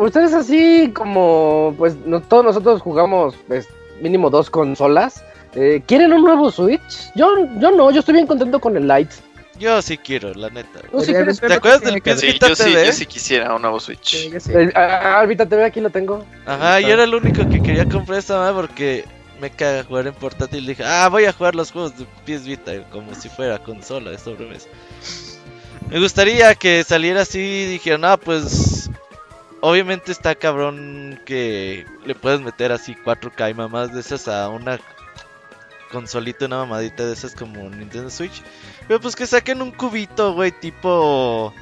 [0.00, 1.96] ustedes así como pues
[2.28, 3.68] todos nosotros jugamos pues,
[4.00, 5.24] mínimo dos consolas.
[5.54, 7.12] Eh, ¿Quieren un nuevo Switch?
[7.14, 9.14] Yo, yo no, yo estoy bien contento con el Lite.
[9.62, 10.80] Yo sí quiero, la neta.
[10.80, 14.28] ¿Te acuerdas del PS sí, yo sí, yo sí quisiera un nuevo Switch.
[14.48, 16.26] El, ah, TV aquí lo tengo.
[16.46, 19.04] Ajá, yo era el único que quería comprar esta madre porque
[19.40, 20.66] me caga jugar en portátil.
[20.66, 24.18] Dije, ah, voy a jugar los juegos de PS Vita como si fuera consola de
[24.18, 24.66] sobremesa.
[25.90, 28.90] Me gustaría que saliera así y dijera, no, pues
[29.60, 34.80] obviamente está cabrón que le puedes meter así 4K y mamás de esas a una
[35.92, 38.42] consolita, una mamadita de esas como Nintendo Switch.
[38.88, 41.52] Pero pues que saquen un cubito, güey, tipo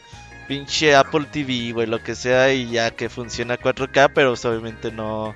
[0.50, 4.90] pinche Apple TV, güey, lo que sea, y ya que funciona 4K, pero pues, obviamente
[4.90, 5.35] no.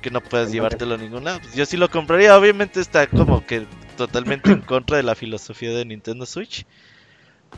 [0.00, 1.40] Que no puedas llevártelo a ningún lado.
[1.42, 3.66] Pues yo sí lo compraría, obviamente está como que
[3.98, 6.64] totalmente en contra de la filosofía de Nintendo Switch.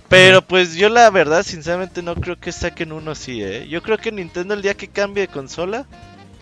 [0.09, 3.69] Pero pues yo la verdad, sinceramente no creo que saquen uno así, ¿eh?
[3.69, 5.87] Yo creo que Nintendo el día que cambie de consola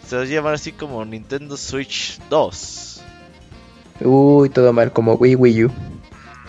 [0.06, 3.02] se va a llamar así como Nintendo Switch 2.
[4.00, 5.72] Uy, todo mal, como Wii Wii U.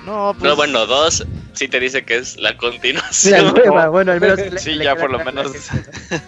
[0.06, 0.50] No, pues...
[0.50, 3.54] no, bueno, dos sí te dice que es la continuación.
[3.92, 4.40] bueno, al menos.
[4.58, 5.52] sí, ya por lo menos.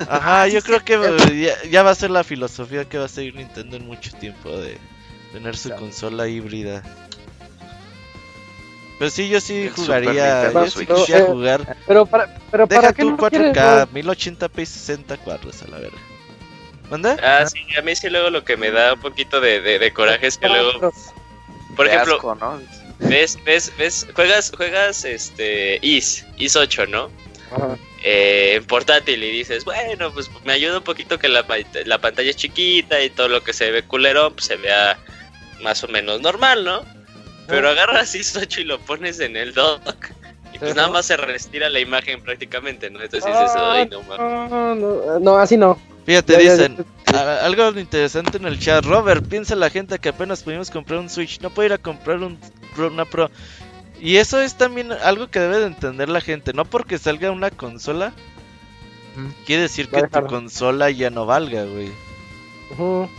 [0.08, 3.78] Ajá, yo creo que ya, va a ser la filosofía que va a seguir Nintendo
[3.78, 4.78] en mucho tiempo de
[5.32, 6.84] tener su consola híbrida.
[9.00, 10.52] Pero sí, yo sí jugaría.
[10.52, 11.78] Yo sí quisiera jugar.
[11.88, 15.98] Pero para, pero Deja para tu 4K, 1080p 60 cuadros a la verga.
[16.92, 17.18] ¿Manda?
[17.24, 20.28] Ah, sí, a mí sí luego lo que me da un poquito de, de, coraje
[20.28, 20.94] es que luego...
[21.76, 22.20] Por ejemplo,
[23.08, 27.10] ves, ves, ves, juegas, juegas este IS, IS 8, ¿no?
[28.04, 31.46] Eh, en portátil y dices, bueno, pues me ayuda un poquito que la,
[31.86, 34.98] la pantalla es chiquita y todo lo que se ve culero pues, se vea
[35.62, 36.84] más o menos normal, ¿no?
[37.48, 40.12] Pero agarras IS 8 y lo pones en el dock
[40.54, 43.02] y pues nada más se restira la imagen prácticamente, ¿no?
[43.02, 45.80] Entonces dices, ay, no, no, no, no, así no.
[46.06, 51.00] Fíjate, dicen, algo interesante en el chat, Robert, piensa la gente que apenas pudimos comprar
[51.00, 52.38] un Switch, no puede ir a comprar un,
[52.78, 53.30] una Pro.
[54.02, 57.52] Y eso es también algo que debe de entender la gente, no porque salga una
[57.52, 58.14] consola,
[59.46, 61.92] quiere decir que tu consola ya no valga, güey.
[62.78, 63.10] O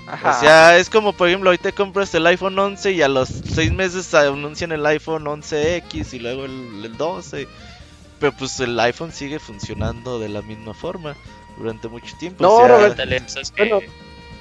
[0.40, 3.72] sea, es como por ejemplo, hoy te compras el iPhone 11 y a los 6
[3.72, 7.46] meses anuncian el iPhone 11X y luego el, 12.
[8.18, 11.14] Pero pues el iPhone sigue funcionando de la misma forma
[11.58, 12.42] durante mucho tiempo.
[12.42, 13.80] No, bueno,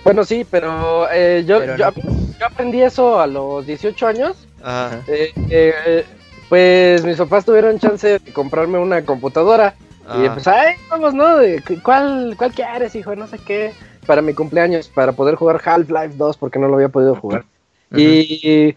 [0.03, 1.87] bueno, sí, pero, eh, yo, yo,
[2.45, 4.47] aprendí eso a los 18 años.
[5.07, 6.05] Eh, eh,
[6.49, 9.75] pues mis papás tuvieron chance de comprarme una computadora.
[10.21, 11.37] Y pues, ay, vamos, ¿no?
[11.81, 13.15] ¿Cuál, ¿Cuál quieres, hijo?
[13.15, 13.73] No sé qué
[14.05, 17.45] para mi cumpleaños para poder jugar Half-Life 2 porque no lo había podido jugar.
[17.95, 18.75] Y,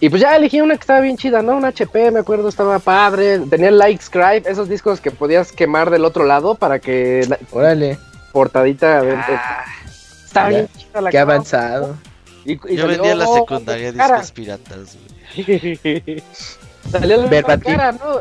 [0.00, 1.56] y pues ya elegí una que estaba bien chida, ¿no?
[1.56, 3.40] Un HP, me acuerdo, estaba padre.
[3.40, 7.28] Tenía Like Scribe, esos discos que podías quemar del otro lado para que.
[7.50, 7.98] Órale.
[8.32, 9.00] Portadita.
[9.00, 9.64] Ah,
[10.24, 11.96] estaba bien chida la Qué avanzado.
[12.44, 14.96] Y, Yo vendía la secundaria discos piratas,
[16.90, 18.20] Salió la cara, ¿no?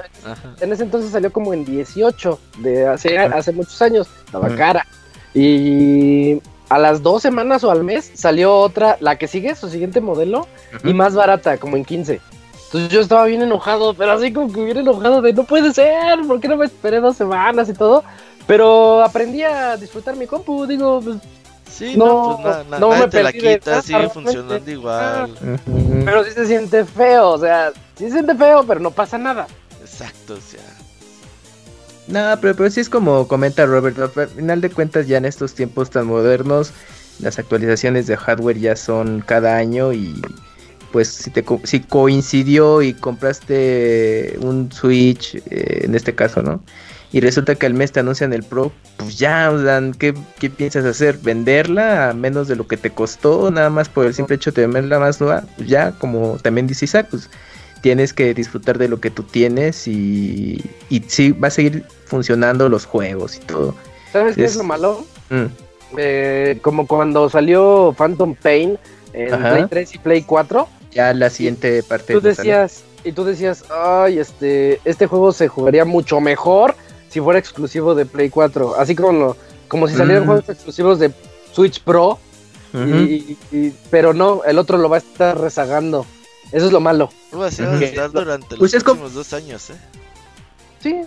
[0.60, 4.10] En ese entonces salió como en 18, de hace, hace muchos años.
[4.26, 4.86] Estaba cara.
[5.34, 10.01] Y a las dos semanas o al mes salió otra, la que sigue, su siguiente
[10.01, 10.47] modelo,
[10.84, 12.19] y más barata, como en 15.
[12.65, 16.19] Entonces yo estaba bien enojado, pero así como que bien enojado de no puede ser,
[16.27, 18.03] ¿por qué no me esperé dos semanas y todo?
[18.45, 21.17] Pero aprendí a disfrutar mi compu, digo, pues,
[21.69, 25.36] Sí, no, pues no me te la quita, sigue funcionando igual.
[26.06, 29.47] Pero sí se siente feo, o sea, sí se siente feo, pero no pasa nada.
[29.82, 30.77] Exacto, o sea.
[32.08, 35.54] No, pero, pero sí es como comenta Robert, al final de cuentas ya en estos
[35.54, 36.72] tiempos tan modernos,
[37.20, 40.22] las actualizaciones de hardware ya son cada año y
[40.91, 46.63] pues si, te, si coincidió y compraste un Switch, eh, en este caso, ¿no?
[47.12, 49.52] Y resulta que al mes te anuncian el Pro, pues ya,
[49.98, 51.17] ¿qué, ¿qué, piensas hacer?
[51.20, 53.50] ¿Venderla a menos de lo que te costó?
[53.50, 55.43] Nada más por el simple hecho de venderla más nueva.
[55.56, 57.30] Pues ya, como también dice Isaac, pues
[57.82, 62.70] tienes que disfrutar de lo que tú tienes y, y sí, va a seguir funcionando
[62.70, 63.76] los juegos y todo.
[64.12, 65.06] ¿Sabes qué es lo malo?
[65.30, 65.46] Mm.
[65.98, 68.78] Eh, como cuando salió Phantom Pain
[69.13, 70.67] en Play 3 y Play 4.
[70.91, 72.13] Ya la siguiente parte.
[72.13, 76.76] Tú decías, y tú decías, ay, este, este juego se jugaría mucho mejor
[77.10, 78.76] si fuera exclusivo de Play 4.
[78.78, 79.36] Así como,
[79.67, 80.28] como si salieran mm.
[80.28, 81.12] juegos exclusivos de
[81.52, 82.20] Switch Pro.
[83.89, 86.06] pero no, el otro lo va a estar rezagando.
[86.52, 87.10] Eso es lo malo.
[87.34, 89.76] Va a estar durante pues los próximos dos años, ¿eh?
[90.80, 91.02] Sí,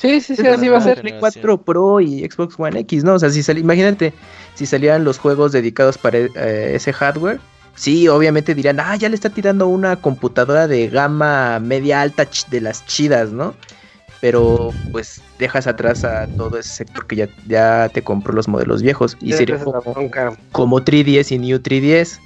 [0.00, 1.00] sí, sí, sí, así va a ser.
[1.00, 3.14] Play 4 Pro y Xbox One X, ¿no?
[3.14, 3.58] O sea, si sal...
[3.58, 4.12] imagínate,
[4.54, 7.40] si salieran los juegos dedicados para eh, ese hardware,
[7.74, 12.60] sí, obviamente dirían, ah, ya le está tirando una computadora de gama media alta de
[12.60, 13.54] las chidas, ¿no?
[14.20, 18.82] Pero pues dejas atrás a todo ese sector que ya, ya te compró los modelos
[18.82, 19.16] viejos.
[19.20, 19.82] Y sería como,
[20.52, 22.20] como 3DS y New 3DS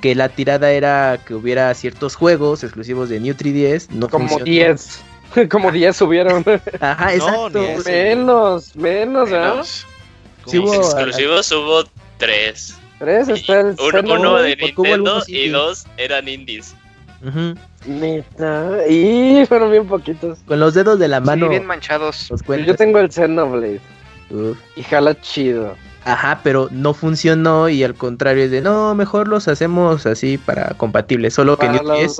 [0.00, 3.88] que la tirada era que hubiera ciertos juegos exclusivos de New 3DS.
[3.90, 5.00] No como 10.
[5.50, 6.44] Como 10 subieron.
[6.80, 7.60] Ajá, exacto.
[7.84, 9.62] menos, menos, ¿no?
[10.46, 11.84] exclusivos hubo
[12.18, 12.78] 3.
[12.98, 16.74] 3 está el uno, de Nintendo y dos eran indies.
[17.86, 18.88] Neta.
[18.88, 20.38] Y fueron bien poquitos.
[20.46, 21.46] Con los dedos de la mano.
[21.46, 22.28] Sí, bien manchados.
[22.66, 23.80] Yo tengo el Xenoblade.
[24.76, 25.76] Y jala chido.
[26.12, 30.74] Ajá, pero no funcionó y al contrario es de no, mejor los hacemos así para
[30.76, 32.16] compatibles, solo que New 10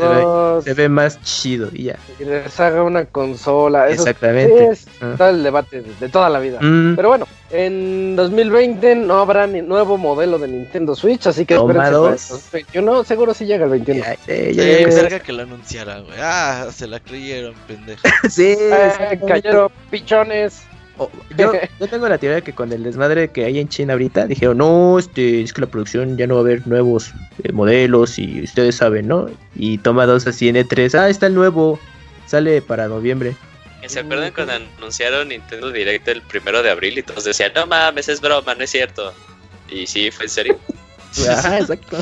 [0.64, 1.96] se ve, más chido y ya.
[2.18, 3.88] Y les haga una consola.
[3.88, 4.68] Exactamente.
[4.68, 5.31] es ah.
[5.31, 6.59] el debate de toda la vida.
[6.61, 6.96] Mm.
[6.96, 11.90] Pero bueno, en 2020 no habrá ni nuevo modelo de Nintendo Switch, así que espérense
[12.70, 14.05] para seguro sí llega el 21.
[14.05, 16.18] Ya, ya, ya, cerca que lo anunciara, güey.
[16.20, 18.03] Ah, se la creyeron, pendejo.
[18.28, 20.62] sí, eh, cayeron pichones
[21.38, 21.53] yo,
[21.88, 24.99] tengo la teoría de que con el desmadre que hay en China ahorita, dijeron, no,
[24.99, 28.76] este, es que la producción ya no va a haber nuevos eh, modelos y ustedes
[28.76, 29.26] saben, ¿no?
[29.55, 31.78] Y toma dos así en E3, ah, está el nuevo,
[32.26, 33.36] sale para noviembre.
[33.86, 38.09] ¿Se acuerdan cuando anunciaron Nintendo Direct el primero de abril y todos decían, no mames,
[38.09, 39.14] es broma, no es cierto?
[39.70, 40.59] Y sí, fue en serio.
[41.28, 41.99] ah, exacto.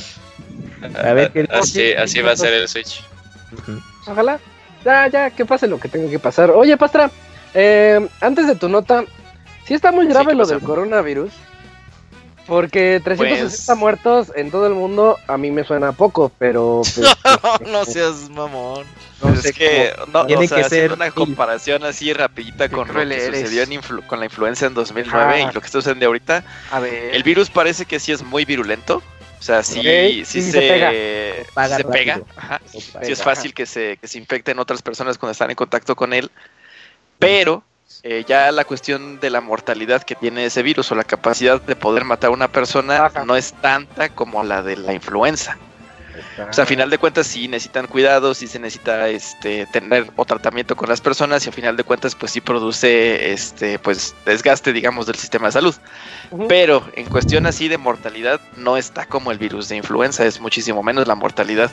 [0.95, 3.03] A ver, ¿qué así, así va a ser el Switch.
[4.07, 4.41] Ojalá.
[4.85, 6.51] Ya, ya, que pase lo que tenga que pasar.
[6.51, 7.11] Oye, Pastra,
[7.57, 9.05] eh, antes de tu nota,
[9.65, 11.33] sí está muy grave lo del coronavirus.
[12.47, 16.83] Porque 360 pues muertos en todo el mundo a mí me suena poco, pero...
[17.59, 18.87] Pues, no seas mamón.
[19.23, 23.65] No es que, no, tiene que ser una comparación así rapidita con lo que sucedió
[24.07, 25.51] con la influenza en 2009 y ah.
[25.53, 26.45] lo que está sucediendo ahorita.
[26.71, 27.15] A ver.
[27.15, 29.03] El virus parece que sí es muy virulento.
[29.39, 30.91] O sea, sí, sí, se, pega.
[31.77, 32.21] Se pega.
[33.03, 36.13] Sí es fácil que se, que se infecten otras personas cuando están en contacto con
[36.13, 36.31] él.
[37.19, 37.63] Pero
[38.03, 41.77] eh, ya la cuestión de la mortalidad que tiene ese virus o la capacidad de
[41.77, 45.59] poder matar a una persona no es tanta como la de la influenza.
[46.49, 50.25] O sea, a final de cuentas sí necesitan cuidados, sí se necesita este tener o
[50.25, 54.73] tratamiento con las personas y a final de cuentas pues sí produce este pues desgaste
[54.73, 55.75] digamos del sistema de salud.
[56.49, 60.83] Pero en cuestión así de mortalidad no está como el virus de influenza, es muchísimo
[60.83, 61.71] menos la mortalidad.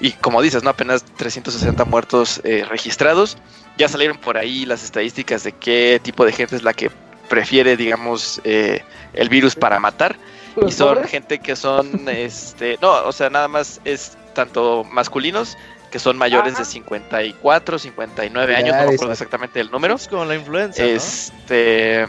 [0.00, 3.38] Y como dices, no apenas 360 muertos eh, registrados.
[3.76, 6.90] Ya salieron por ahí las estadísticas de qué tipo de gente es la que
[7.28, 10.16] prefiere digamos eh, el virus para matar
[10.64, 15.56] y son gente que son, este, no, o sea, nada más es tanto masculinos
[15.90, 19.94] que son mayores de 54, 59 años, no me acuerdo exactamente el número.
[19.94, 20.84] Es como la influenza.
[20.84, 22.06] Este,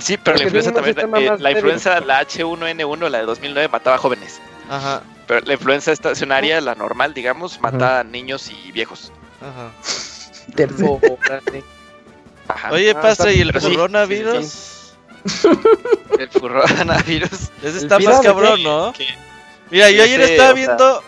[0.00, 4.40] sí, pero la influenza también, eh, la influenza, la H1N1, la de 2009, mataba jóvenes.
[4.68, 5.02] Ajá.
[5.26, 9.12] Pero la influenza estacionaria, la normal, digamos, mata a niños y viejos.
[9.40, 9.70] Ajá.
[12.48, 12.72] Ajá.
[12.72, 14.94] Oye, ah, pasa, ¿y el coronavirus?
[16.18, 17.50] el coronavirus.
[17.62, 18.92] Ese está más cabrón, ¿no?
[19.70, 21.02] Mira, yo ayer estaba viendo.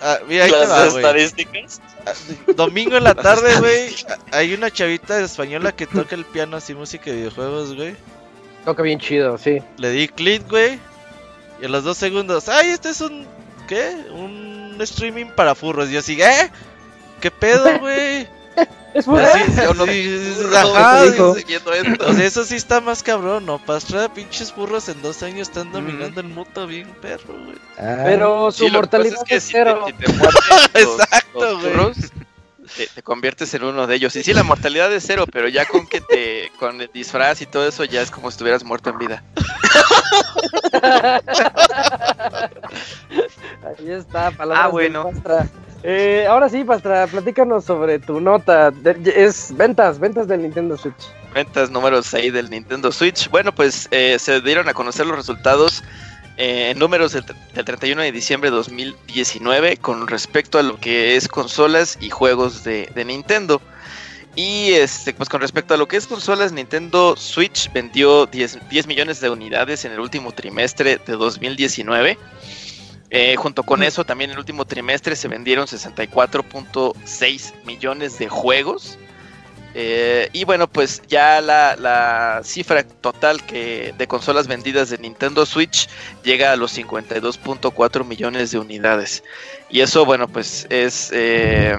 [0.00, 1.80] Ah, mira, ahí las estadísticas.
[2.06, 2.12] Ah,
[2.54, 3.94] domingo en la tarde, güey.
[4.30, 7.96] Hay una chavita española que toca el piano así, música de videojuegos, güey.
[8.64, 9.60] Toca bien chido, sí.
[9.76, 10.78] Le di click, güey.
[11.60, 13.26] Y en los dos segundos, ay, este es un.
[13.66, 13.96] ¿Qué?
[14.12, 15.90] Un streaming para furros.
[15.90, 16.50] Y yo así, ¿eh?
[17.20, 18.28] ¿Qué pedo, güey?
[18.98, 19.84] Es así, yo no,
[20.56, 21.04] ajá,
[22.00, 23.58] o sea, eso sí está más cabrón, ¿no?
[23.58, 27.56] Pastra, pinches burros en dos años están dominando el mundo bien perro, güey.
[27.78, 28.02] Ah.
[28.04, 29.86] Pero su mortalidad es, cero.
[30.74, 31.94] Exacto, güey.
[32.94, 34.14] Te, conviertes en uno de ellos.
[34.16, 36.52] Y sí, la mortalidad es cero, pero ya con que te.
[36.58, 39.22] con el disfraz y todo eso, ya es como si estuvieras muerto en vida.
[43.64, 45.10] Ahí está, palabras ah, bueno.
[45.82, 48.72] Eh, ahora sí, Pastra, platícanos sobre tu nota.
[49.04, 51.12] es ventas, ventas del Nintendo Switch.
[51.32, 53.30] Ventas número 6 del Nintendo Switch.
[53.30, 55.84] Bueno, pues eh, se dieron a conocer los resultados
[56.36, 57.24] eh, en números del,
[57.64, 62.90] 31 de diciembre de 2019 con respecto a lo que es consolas y juegos de,
[63.06, 63.60] Nintendo.
[64.34, 68.86] Y este, pues con respecto a lo que es consolas, Nintendo Switch vendió 10, 10
[68.86, 72.18] millones de unidades en el último trimestre de 2019
[73.10, 78.98] eh, junto con eso, también el último trimestre se vendieron 64.6 millones de juegos.
[79.74, 85.88] Eh, y bueno, pues ya la, cifra total que de consolas vendidas de Nintendo Switch
[86.22, 89.22] llega a los 52.4 millones de unidades.
[89.70, 91.78] Y eso, bueno, pues es eh,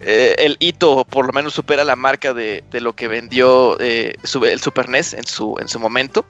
[0.00, 5.14] el hito, por lo menos supera la marca de, lo que vendió el Super NES
[5.14, 6.26] en su, en su momento.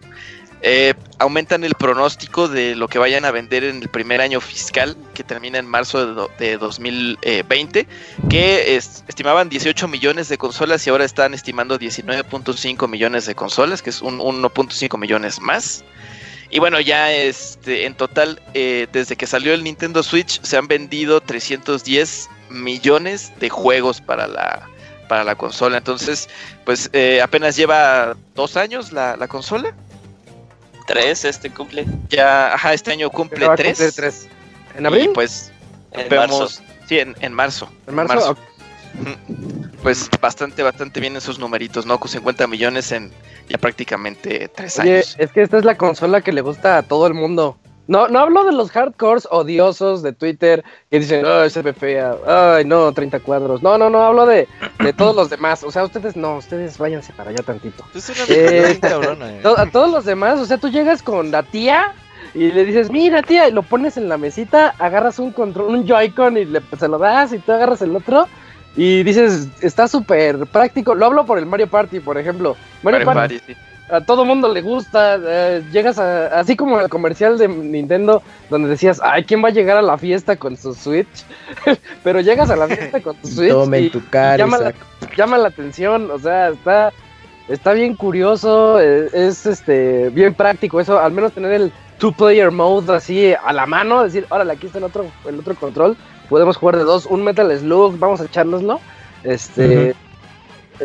[0.68, 4.96] Eh, aumentan el pronóstico de lo que vayan a vender en el primer año fiscal,
[5.14, 7.86] que termina en marzo de, 2020,
[8.28, 13.90] que estimaban 18 millones de consolas y ahora están estimando 19.5 millones de consolas, que
[13.90, 15.84] es un 1.5 millones más.
[16.50, 20.66] Y bueno, ya este, en total, eh, desde que salió el Nintendo Switch, se han
[20.66, 24.68] vendido 310 millones de juegos para la,
[25.06, 25.78] para la consola.
[25.78, 26.28] Entonces,
[26.64, 29.72] pues eh, apenas lleva dos años la consola
[30.86, 31.86] tres este cumple.
[32.08, 33.94] Ya, ajá, este año cumple tres.
[33.94, 34.28] tres.
[34.76, 35.10] ¿En abril?
[35.14, 35.52] pues
[35.92, 37.70] en vemos, sí, en, en, marzo.
[37.86, 38.36] En marzo.
[39.82, 41.98] Pues bastante, bastante bien esos numeritos, ¿no?
[42.00, 43.12] Con 50 millones en
[43.48, 45.16] ya prácticamente tres años.
[45.18, 47.58] Es que esta es la consola que le gusta a todo el mundo.
[47.88, 52.16] No, no hablo de los hardcores odiosos de Twitter que dicen, ay, se ve fea,
[52.26, 53.62] ay, no, 30 cuadros.
[53.62, 54.48] No, no, no, hablo de,
[54.80, 55.62] de todos los demás.
[55.62, 57.84] O sea, ustedes no, ustedes váyanse para allá tantito.
[57.94, 59.42] Es una eh, cabrona, eh.
[59.56, 61.94] A todos los demás, o sea, tú llegas con la tía
[62.34, 65.86] y le dices, mira, tía, y lo pones en la mesita, agarras un control, un
[65.86, 68.26] Joy-Con y le, se lo das y tú agarras el otro.
[68.74, 70.94] Y dices, está súper práctico.
[70.94, 72.56] Lo hablo por el Mario Party, por ejemplo.
[72.82, 73.56] Mario, Party, sí
[73.88, 75.18] a todo mundo le gusta.
[75.22, 79.52] Eh, llegas a, así como el comercial de Nintendo, donde decías, ay, ¿quién va a
[79.52, 81.24] llegar a la fiesta con su Switch?
[82.04, 83.52] Pero llegas a la fiesta con tu Switch.
[83.80, 84.74] y, tu cara, llama, la,
[85.16, 86.92] llama, la, atención, o sea, está,
[87.48, 92.50] está bien curioso, eh, es este bien práctico eso, al menos tener el two player
[92.50, 95.96] mode así a la mano, decir, órale, aquí está el otro, el otro control,
[96.28, 98.80] podemos jugar de dos, un Metal Slug, vamos a echárnoslo.
[99.22, 99.94] Este,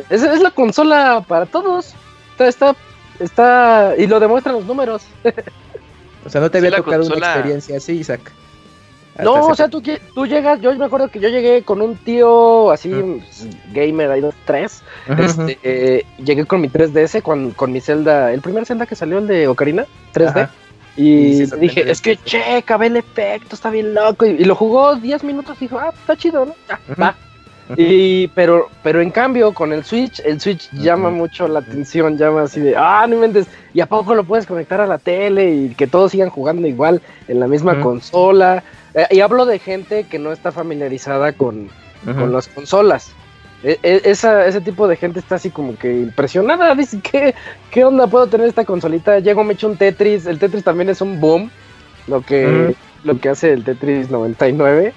[0.09, 1.93] es, es la consola para todos.
[2.31, 2.75] Está, está
[3.19, 3.93] Está.
[3.97, 5.03] Y lo demuestran los números.
[6.25, 8.31] o sea, no te había tocado una experiencia así, Isaac.
[9.21, 9.81] no, o sea, tú,
[10.15, 12.91] tú llegas, yo me acuerdo que yo llegué con un tío así,
[13.73, 14.83] gamer, ahí dos, tres.
[15.17, 19.17] Este, eh, llegué con mi 3DS, con, con mi Zelda, el primer Zelda que salió,
[19.19, 20.49] el de Ocarina, 3D.
[20.97, 24.25] Y dije, es que checa, ve el efecto, está bien loco.
[24.25, 26.55] Y, lo jugó 10 minutos y dijo, ah, está chido, ¿no?
[27.01, 27.15] va.
[27.77, 32.43] Y, pero, pero en cambio, con el Switch, el Switch llama mucho la atención, llama
[32.43, 35.75] así de, ah, no inventes, y a poco lo puedes conectar a la tele y
[35.75, 38.63] que todos sigan jugando igual en la misma consola.
[38.93, 41.69] Eh, y hablo de gente que no está familiarizada con,
[42.03, 43.13] con las consolas.
[43.63, 46.73] E, e, esa, ese tipo de gente está así como que impresionada.
[46.75, 47.35] Dice, ¿qué,
[47.69, 49.19] ¿qué onda puedo tener esta consolita?
[49.19, 50.25] Llego, me echo un Tetris.
[50.25, 51.51] El Tetris también es un boom.
[52.07, 54.93] Lo que, lo que hace el Tetris 99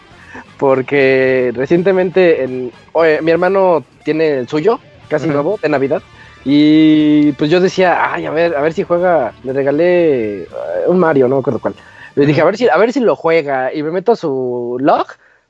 [0.59, 6.03] porque recientemente mi hermano tiene el suyo, casi nuevo, de Navidad.
[6.45, 9.32] Y pues yo decía, ay, a ver, a ver si juega.
[9.45, 10.49] Le regalé eh,
[10.87, 11.74] un Mario, no me acuerdo cuál.
[12.14, 13.72] Le dije, a ver si, a ver si lo juega.
[13.72, 15.07] Y me meto a su log,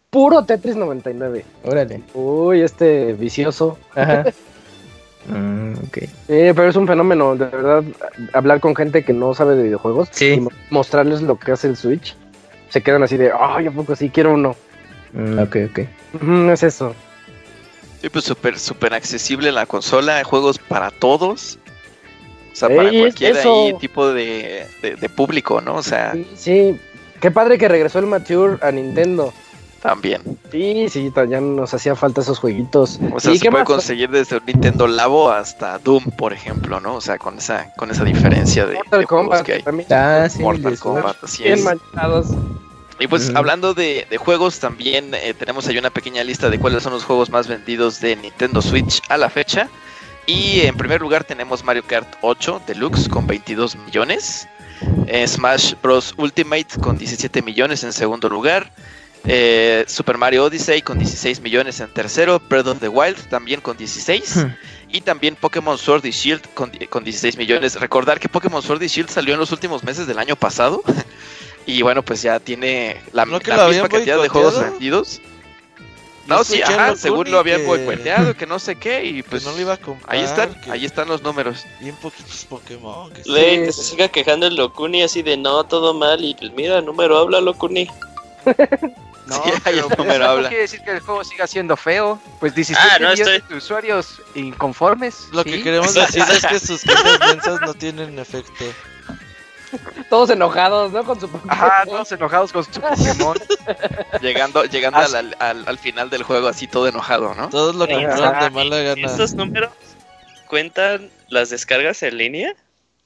[0.09, 1.45] puro Tetris 99.
[1.65, 2.01] Órale.
[2.15, 3.79] Uy, este vicioso.
[3.95, 4.25] Ajá.
[5.27, 6.11] Mm, okay.
[6.27, 7.83] pero es un fenómeno, de verdad,
[8.35, 12.15] hablar con gente que no sabe de videojuegos y mostrarles lo que hace el Switch.
[12.69, 14.55] Se quedan así de, ay, ¿a poco sí quiero uno?
[15.15, 15.79] Mm, ok, ok.
[16.51, 16.95] es eso.
[18.03, 21.59] Sí, pues súper, súper accesible la consola, juegos para todos.
[22.53, 23.37] O sea, para cualquier
[23.81, 24.67] tipo de,
[25.17, 25.77] público, ¿no?
[25.77, 26.15] O sea.
[26.37, 26.79] Sí,
[27.21, 29.33] qué padre que regresó el Mature a Nintendo.
[29.81, 30.23] También.
[30.51, 32.99] Sí, sí, ya nos hacía falta esos jueguitos.
[33.13, 36.95] O sea, se puede conseguir desde un Nintendo Labo hasta Doom, por ejemplo, ¿no?
[36.95, 39.87] O sea, con esa, con esa diferencia de, Mortal Kombat, que hay.
[39.91, 41.63] Ah, sí, Mortal Kombat, así es.
[43.01, 46.93] Y pues hablando de, juegos, también eh, tenemos ahí una pequeña lista de cuáles son
[46.93, 49.69] los juegos más vendidos de Nintendo Switch a la fecha.
[50.27, 54.49] Y en primer lugar tenemos Mario Kart 8 Deluxe con 22 millones.
[55.07, 56.15] Eh, Smash Bros.
[56.17, 58.73] Ultimate con 17 millones en segundo lugar.
[59.27, 62.41] Eh, Super Mario Odyssey con 16 millones en tercero.
[62.49, 64.37] Breath of the Wild también con 16.
[64.37, 64.55] Hmm.
[64.91, 67.75] Y también Pokémon Sword y Shield con, con 16 millones.
[67.81, 70.83] Recordar que Pokémon Sword y Shield salió en los últimos meses del año pasado.
[71.67, 73.41] Y bueno, pues ya tiene la, misma
[73.89, 75.21] cantidad de juegos vendidos.
[76.27, 79.61] No, sí, ajá, según lo habían boicoteado, que no sé qué, y pues no lo
[79.61, 80.15] iba a comprar.
[80.15, 81.67] Ahí están, ahí están los números.
[81.81, 83.13] Bien poquitos Pokémon.
[83.13, 86.81] Que, que se siga quejando el Locuni así de no, todo mal, y pues mira,
[86.81, 87.87] número habla Locuni.
[89.27, 90.43] no, pero, número habla.
[90.43, 92.19] no quiere decir que el juego siga siendo feo.
[92.41, 95.29] Pues 17 ah, no, millones de usuarios inconformes.
[95.33, 98.65] Lo que queremos decir es que sus quejas no tienen efecto.
[100.09, 101.05] Todos enojados, ¿no?
[101.05, 101.59] Con su Pokémon.
[101.87, 103.37] todos enojados con su Pokémon.
[104.21, 107.49] llegando llegando al, al, final del juego así todo enojado, ¿no?
[107.49, 109.07] Todos lo compraron de mala gana.
[109.07, 109.71] ¿Estos números
[110.49, 112.55] cuentan las descargas en línea?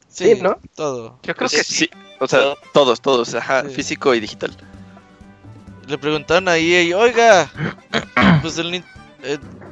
[0.09, 0.59] Sí, ¿no?
[0.75, 1.19] Todo.
[1.23, 1.89] Yo creo que sí.
[2.21, 4.51] O sea, todos, todos, ajá, físico y digital.
[5.87, 7.51] Le preguntaron a EA, oiga,
[8.43, 8.83] pues el,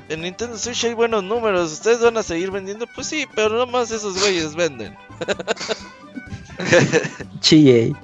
[0.08, 2.86] en Nintendo Switch hay buenos números, ¿ustedes van a seguir vendiendo?
[2.94, 4.96] Pues sí, pero no más esos güeyes venden.
[7.40, 7.94] Chie.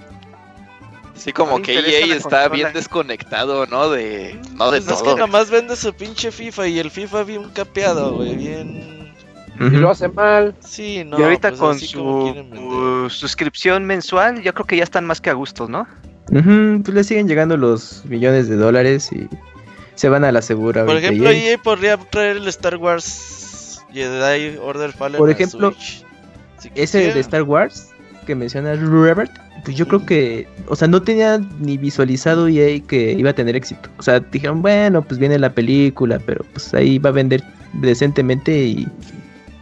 [1.14, 3.90] Sí, como que EA está bien desconectado, ¿no?
[3.90, 4.94] De, no de todo.
[4.94, 8.92] Es que nomás vende su pinche FIFA y el FIFA bien capeado, güey, bien...
[9.60, 10.56] Y lo hace mal.
[10.60, 11.20] Sí, no.
[11.20, 15.34] Y ahorita pues con su suscripción mensual, yo creo que ya están más que a
[15.34, 15.86] gustos, ¿no?
[16.26, 19.28] pues le siguen llegando los millones de dólares y
[19.94, 20.84] se van a la segura.
[20.84, 25.74] Por ejemplo, EA podría traer el Star Wars Jedi Order Fallen Por ejemplo,
[26.74, 27.91] ese de Star Wars
[28.24, 29.30] que mencionas, Robert,
[29.64, 33.56] pues yo creo que, o sea, no tenía ni visualizado EA que iba a tener
[33.56, 33.88] éxito.
[33.98, 37.42] O sea, dijeron, bueno, pues viene la película, pero pues ahí va a vender
[37.74, 38.88] decentemente y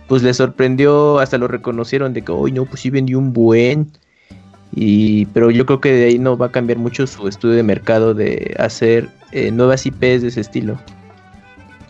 [0.08, 3.90] pues le sorprendió, hasta lo reconocieron de que, hoy no, pues sí vendió un buen.
[4.72, 7.62] Y, pero yo creo que de ahí no va a cambiar mucho su estudio de
[7.62, 10.78] mercado de hacer eh, nuevas IPs de ese estilo.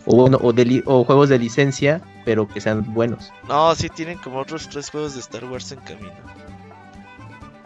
[0.05, 0.53] O, bueno, o,
[0.85, 3.31] o juegos de licencia, pero que sean buenos.
[3.47, 6.11] No, sí tienen como otros tres juegos de Star Wars en camino.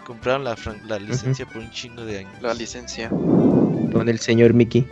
[0.05, 0.55] Compraron la,
[0.87, 2.41] la licencia por un chingo de años.
[2.41, 3.09] La licencia.
[3.09, 4.87] Con el señor Mickey.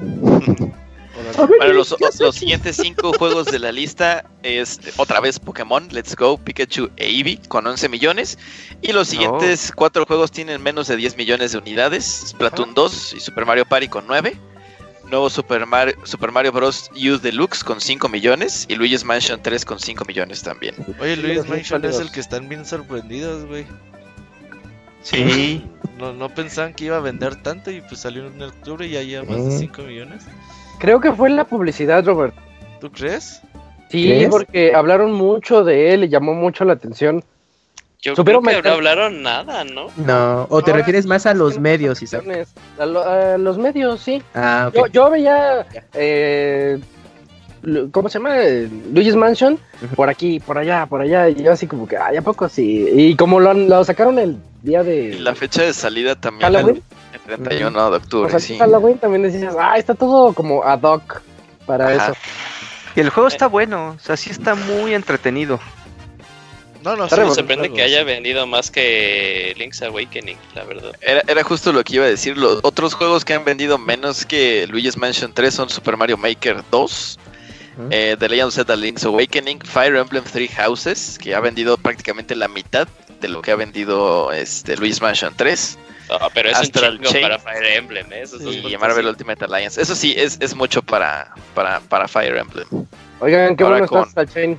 [1.58, 6.38] Bueno, los, los, siguientes cinco juegos de la lista es otra vez Pokémon, Let's Go,
[6.38, 8.38] Pikachu e Eevee con 11 millones.
[8.82, 13.20] Y los siguientes cuatro juegos tienen menos de 10 millones de unidades: Splatoon 2 y
[13.20, 14.36] Super Mario Party con 9.
[15.10, 16.90] Nuevo Super Mario, Super Mario Bros.
[16.94, 18.66] U Deluxe con 5 millones.
[18.68, 20.74] Y Luigi's Mansion 3 con 5 millones también.
[21.00, 23.66] Oye, Luigi's Mansion es el que están bien sorprendidos, güey.
[25.02, 25.64] Sí.
[26.00, 29.02] No, no pensaban que iba a vender tanto y pues salió en octubre y ya
[29.02, 30.24] lleva más de 5 millones.
[30.78, 32.34] Creo que fue la publicidad, Robert.
[32.80, 33.42] ¿Tú crees?
[33.90, 37.22] Sí, porque hablaron mucho de él y llamó mucho la atención.
[38.02, 39.88] Yo creo que no hablaron nada, ¿no?
[39.96, 42.24] No, o te refieres más a los medios, Isaac.
[42.78, 44.22] A, a, los medios, sí.
[44.34, 46.80] Ah, yo, yo, veía, eh,
[47.90, 48.36] ¿cómo se llama?
[48.92, 49.58] Luigi's Mansion,
[49.96, 52.88] por aquí, por allá, por allá, y yo así como que, ay, ¿a poco sí?
[52.90, 55.18] Y como lo, lo sacaron el día de...
[55.18, 56.82] la fecha de salida también.
[57.26, 58.58] 31 de octubre, o sea, sí.
[58.58, 61.20] Halloween también decías, ah, está todo como ad hoc
[61.66, 62.12] para eso.
[62.96, 65.60] Y el juego está bueno, o sea, sí está muy entretenido.
[66.82, 70.92] No, no, sí, me sorprende que haya vendido más que Link's Awakening, la verdad.
[71.02, 72.38] Era, era justo lo que iba a decir.
[72.38, 76.62] Los otros juegos que han vendido menos que Luigi's Mansion 3 son Super Mario Maker
[76.70, 77.18] 2,
[77.90, 82.34] eh, The Legend of Zelda Link's Awakening, Fire Emblem Three Houses, que ha vendido prácticamente
[82.34, 82.88] la mitad
[83.20, 85.78] de lo que ha vendido este Luigi's Mansion 3.
[86.08, 88.22] No, pero es Astral un Chain, para Fire Emblem, ¿eh?
[88.22, 89.80] Esos y Marvel Ultimate Alliance.
[89.80, 92.66] Eso sí, es, es mucho para, para, para Fire Emblem.
[93.20, 94.08] Oigan, qué bueno con...
[94.08, 94.58] está Chain.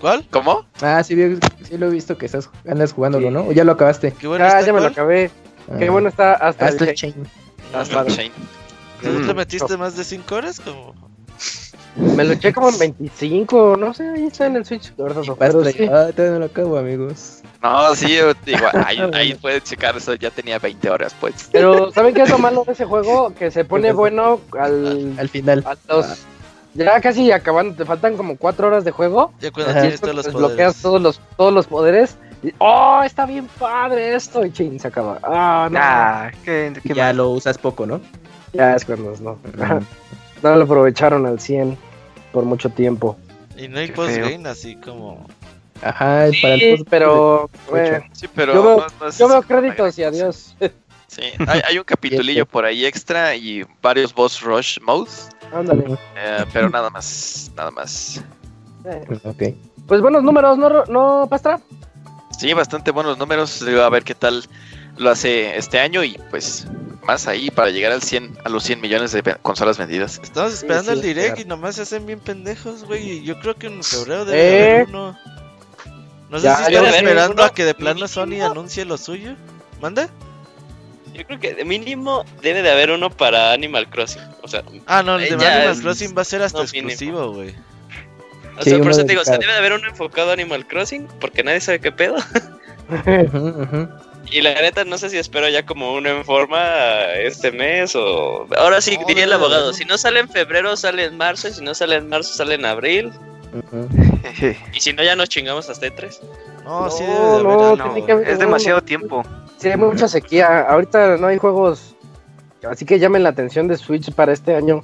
[0.00, 0.26] ¿Cuál?
[0.30, 0.66] ¿Cómo?
[0.80, 1.16] Ah, sí,
[1.62, 3.46] sí lo he visto que estás andas jugándolo, ¿no?
[3.46, 4.12] ¿O ya lo acabaste?
[4.12, 5.30] Qué bueno ah, ya me lo acabé.
[5.70, 5.76] Ah.
[5.78, 7.14] Qué bueno está hasta, hasta el Chain.
[7.74, 8.32] Hasta el Chain.
[9.02, 9.26] ¿Tú mm.
[9.26, 10.60] le metiste más de 5 horas?
[10.60, 10.94] Como...
[11.96, 14.92] Me lo eché como en 25, no sé, ahí está en el Switch.
[15.38, 15.84] Pero sí.
[15.84, 17.40] Ah, todavía no lo acabo, amigos.
[17.62, 18.18] No, sí,
[18.84, 21.48] ahí, ahí puedes checar eso, ya tenía 20 horas, pues.
[21.52, 23.34] Pero, ¿saben qué es lo malo de ese juego?
[23.34, 25.64] Que se pone bueno al, al final.
[25.66, 26.16] A los, ah.
[26.76, 29.32] Ya casi acabando, te faltan como 4 horas de juego.
[29.40, 30.48] Ya cuando tienes todos los poderes.
[30.48, 32.16] Bloqueas todos los, todos los poderes.
[32.42, 34.44] Y, ¡Oh, está bien padre esto!
[34.44, 35.18] Y ching, se acaba.
[35.22, 35.78] ¡Ah, no!
[35.80, 38.00] Ah, qué, qué ya lo usas poco, ¿no?
[38.52, 39.38] Ya es cuando no.
[40.42, 41.76] no lo aprovecharon al 100
[42.32, 43.16] por mucho tiempo.
[43.56, 45.26] Y no hay postgame así como.
[45.82, 47.50] Ajá, sí, para el post pero,
[48.12, 50.56] sí, pero yo veo, no, no yo veo créditos y adiós.
[51.06, 55.28] Sí, hay, hay un capitulillo por ahí extra y varios boss rush modes.
[55.52, 55.98] Ándale.
[56.16, 58.22] Eh, pero nada más, nada más.
[58.84, 59.18] Eh.
[59.24, 59.42] Ok.
[59.86, 61.60] Pues buenos números, ¿no, no Pastra?
[62.38, 63.62] Sí, bastante buenos números.
[63.62, 64.44] A ver qué tal
[64.96, 66.66] lo hace este año y pues
[67.06, 70.20] más ahí para llegar al 100, a los 100 millones de consolas vendidas.
[70.22, 73.22] Estamos esperando el direct y nomás se hacen bien pendejos, güey.
[73.22, 75.16] Yo creo que en febrero debe haber uno.
[76.28, 79.36] No sé si están esperando a que de plano Sony anuncie lo suyo.
[79.80, 80.08] ¿Manda?
[81.16, 84.22] Yo creo que de mínimo debe de haber uno para Animal Crossing.
[84.42, 87.54] O sea, ah, no, el de Animal Crossing va a ser hasta exclusivo, güey.
[88.58, 90.66] O sea, por eso te digo, o sea, debe de haber uno enfocado a Animal
[90.66, 92.16] Crossing, porque nadie sabe qué pedo.
[94.30, 98.46] Y la neta, no sé si espero ya como uno en forma este mes o.
[98.56, 101.48] Ahora sí, diría el abogado: si no sale en febrero, sale en marzo.
[101.48, 103.12] Y si no sale en marzo, sale en abril.
[104.74, 106.18] y si no, ya nos chingamos hasta E3.
[106.64, 107.96] No, sí, no,
[108.26, 109.22] es demasiado tiempo.
[109.58, 110.62] Sí, hay mucha sequía.
[110.62, 111.94] Ahorita no hay juegos.
[112.68, 114.82] Así que llamen la atención de Switch para este año.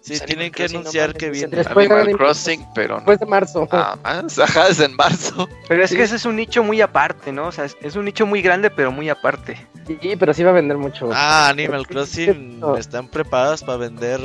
[0.00, 3.68] Sí, tienen que anunciar que viene Animal Crossing, pero Después de marzo.
[3.70, 3.96] Ah,
[4.42, 5.48] ajá, es en marzo.
[5.68, 7.48] Pero es que ese es un nicho muy aparte, ¿no?
[7.48, 9.66] O sea, es un nicho muy grande, pero muy aparte.
[9.86, 11.10] Sí, pero sí va a vender mucho.
[11.12, 14.20] Ah, Animal Crossing están preparados para vender.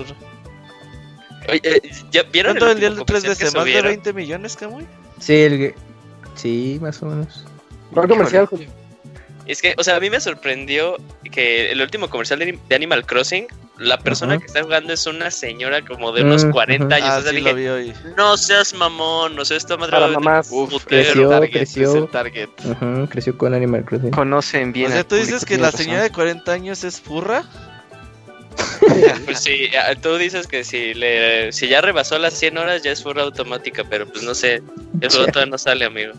[1.49, 3.55] Oye, eh, ¿ya vieron ¿Cuánto vendió el 3DS?
[3.55, 4.87] ¿Más de 20 millones, Camuy?
[5.19, 5.75] Sí, el...
[6.35, 7.45] sí, más o menos.
[7.93, 8.69] ¿Cuál comercial, Julio?
[9.45, 10.97] Es que, o sea, a mí me sorprendió
[11.31, 15.83] que el último comercial de, Animal Crossing, la persona que está jugando es una señora
[15.83, 17.09] como de unos 40 años.
[17.09, 17.93] Ah, sí lo vi hoy.
[18.17, 20.49] No seas mamón, no sé, esta madre Para mamás.
[20.85, 21.95] creció, target, creció.
[21.95, 22.49] el target.
[23.09, 24.11] creció con Animal Crossing.
[24.11, 24.87] Conocen bien.
[24.87, 27.43] O sea, tú dices que la señora de 40 años es furra.
[29.25, 29.69] pues sí,
[30.01, 33.83] tú dices que si le si ya rebasó las 100 horas ya es furra automática,
[33.89, 34.61] pero pues no sé,
[35.01, 36.13] eso todavía no sale, amigo.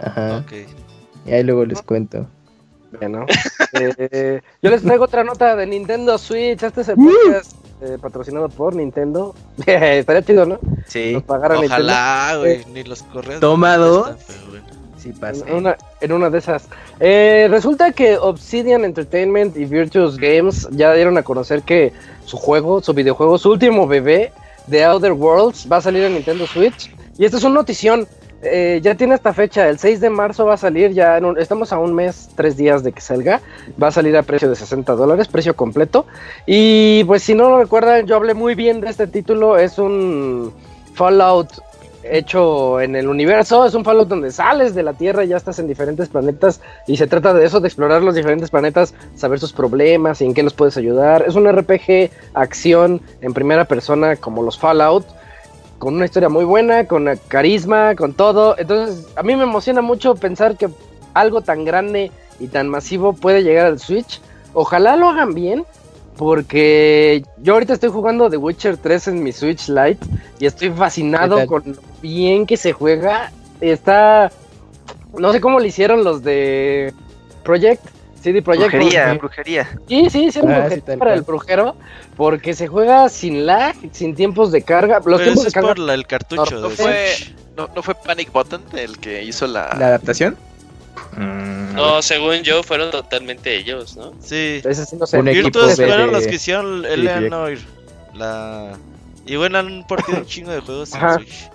[0.00, 0.38] Ajá.
[0.38, 0.52] Ok.
[1.26, 2.28] Y ahí luego les cuento.
[2.98, 3.26] Bueno,
[3.72, 6.62] eh, yo les traigo otra nota de Nintendo Switch.
[6.62, 9.34] Este es el podcast eh, patrocinado por Nintendo.
[9.66, 10.58] Estaría chido, ¿no?
[10.86, 11.22] Sí.
[11.26, 12.52] Ojalá, güey.
[12.52, 13.40] Eh, ni los correos.
[13.40, 14.16] Tomado.
[14.98, 15.44] Sí pasa.
[15.48, 16.68] En una, en una de esas.
[17.00, 21.92] Eh, resulta que Obsidian Entertainment y Virtuous Games ya dieron a conocer que
[22.24, 24.32] su juego, su videojuego, su último bebé,
[24.70, 26.94] The Outer Worlds, va a salir en Nintendo Switch.
[27.18, 28.06] Y esta es una notición.
[28.44, 31.78] Eh, ya tiene esta fecha, el 6 de marzo va a salir, ya estamos a
[31.78, 33.40] un mes, tres días de que salga,
[33.80, 36.06] va a salir a precio de 60 dólares, precio completo.
[36.44, 40.52] Y pues si no lo recuerdan, yo hablé muy bien de este título, es un
[40.94, 41.50] Fallout
[42.02, 45.68] hecho en el universo, es un Fallout donde sales de la Tierra, ya estás en
[45.68, 50.20] diferentes planetas y se trata de eso, de explorar los diferentes planetas, saber sus problemas
[50.20, 51.24] y en qué los puedes ayudar.
[51.28, 55.06] Es un RPG, acción en primera persona como los Fallout
[55.82, 58.56] con una historia muy buena, con carisma, con todo.
[58.56, 60.68] Entonces, a mí me emociona mucho pensar que
[61.12, 64.20] algo tan grande y tan masivo puede llegar al Switch.
[64.54, 65.64] Ojalá lo hagan bien,
[66.16, 70.06] porque yo ahorita estoy jugando The Witcher 3 en mi Switch Lite
[70.38, 73.32] y estoy fascinado con lo bien que se juega.
[73.60, 74.30] Está.
[75.18, 76.94] No sé cómo lo hicieron los de
[77.42, 77.84] Project
[78.22, 78.72] CD Projekt.
[78.72, 79.78] Brujería, brujería.
[79.88, 80.68] Sí, sí, sí, ah,
[80.98, 81.76] para el brujero,
[82.16, 85.00] porque se juega sin lag, sin tiempos de carga.
[85.04, 85.74] Los tiempos de carga.
[85.74, 86.60] Por el cartucho.
[86.60, 87.14] No, fue,
[87.56, 90.36] no, fue Panic Button el que hizo la, ¿La adaptación.
[91.16, 94.12] Mm, no, según yo, fueron totalmente ellos, ¿no?
[94.20, 94.62] Sí.
[94.62, 95.20] sí no sé.
[95.22, 97.58] Virtus fueron los que hicieron Eleanor.
[98.14, 98.76] La...
[99.26, 101.50] Y bueno, han partido un chingo de juegos en Switch.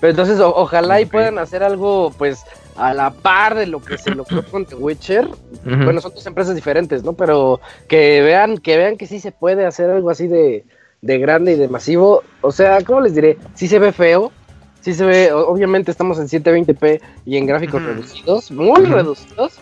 [0.00, 2.40] Pero entonces, ojalá y puedan hacer algo, pues,
[2.76, 5.28] a la par de lo que se logró con The Witcher.
[5.64, 7.12] Bueno, son dos empresas diferentes, ¿no?
[7.12, 10.64] Pero que vean, que vean que sí se puede hacer algo así de,
[11.02, 12.22] de grande y de masivo.
[12.40, 13.38] O sea, ¿cómo les diré?
[13.54, 14.32] Sí se ve feo,
[14.80, 19.60] sí se ve, obviamente estamos en 720p y en gráficos reducidos, muy reducidos,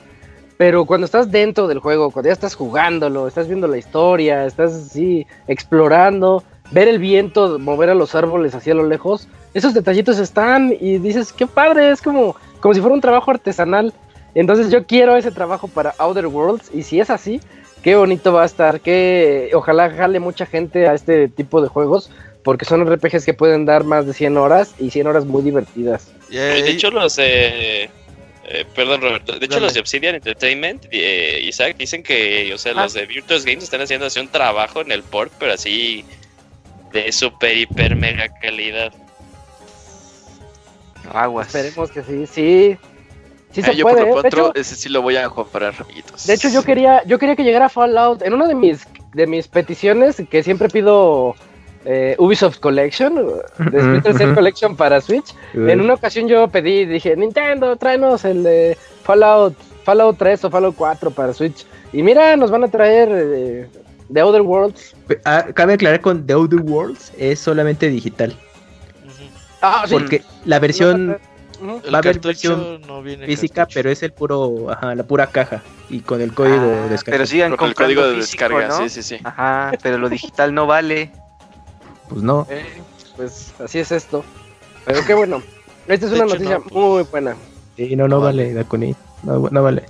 [0.56, 4.74] pero cuando estás dentro del juego, cuando ya estás jugándolo, estás viendo la historia, estás
[4.74, 10.74] así explorando, ver el viento mover a los árboles hacia lo lejos, esos detallitos están
[10.78, 13.92] y dices, qué padre, es como, como si fuera un trabajo artesanal.
[14.34, 17.40] Entonces yo quiero ese trabajo para Outer Worlds y si es así,
[17.82, 22.10] qué bonito va a estar, que ojalá jale mucha gente a este tipo de juegos
[22.44, 26.12] porque son RPGs que pueden dar más de 100 horas y 100 horas muy divertidas.
[26.30, 27.18] De hecho los
[28.50, 32.72] eh, perdón Roberto, de hecho los de Obsidian Entertainment, eh, Isaac, dicen que, o sea,
[32.72, 33.00] los ah.
[33.00, 36.04] de Virtuous Games están haciendo así un trabajo en el port, pero así
[36.92, 38.92] de super, hiper, mega calidad.
[41.12, 41.46] Aguas.
[41.54, 42.78] Esperemos que sí, sí.
[43.52, 44.30] Sí se yo puede, por lo ¿eh?
[44.30, 46.26] pronto, ese sí lo voy a comprar, amiguitos.
[46.26, 48.22] De hecho, yo quería, yo quería que llegara Fallout.
[48.22, 51.34] En una de mis, de mis peticiones, que siempre pido
[51.84, 55.34] eh, Ubisoft Collection, de Splinter Collection para Switch.
[55.54, 59.54] En una ocasión yo pedí, dije, Nintendo, tráenos el de Fallout,
[59.84, 61.66] Fallout 3 o Fallout 4 para Switch.
[61.92, 63.68] Y mira, nos van a traer eh,
[64.12, 64.94] The Other Worlds.
[65.24, 68.36] Ah, cabe aclarar con The Other Worlds es solamente digital.
[69.60, 71.18] Ah, Porque la versión
[71.62, 72.80] va a haber versión
[73.26, 76.86] física, pero es el puro, ajá, la pura caja y con el código de ah,
[76.88, 77.16] descarga.
[77.16, 79.18] Pero sigan con el código de descarga, sí, sí, sí.
[79.24, 81.10] Ajá, pero lo digital no vale.
[82.08, 82.46] Pues no.
[82.50, 82.64] Eh,
[83.16, 84.24] pues así es esto.
[84.84, 85.42] Pero qué bueno.
[85.86, 86.72] Esta es una noticia pues.
[86.72, 87.36] muy buena.
[87.76, 88.94] Sí, no, no, vale, Dakuni.
[89.22, 89.84] No, no vale.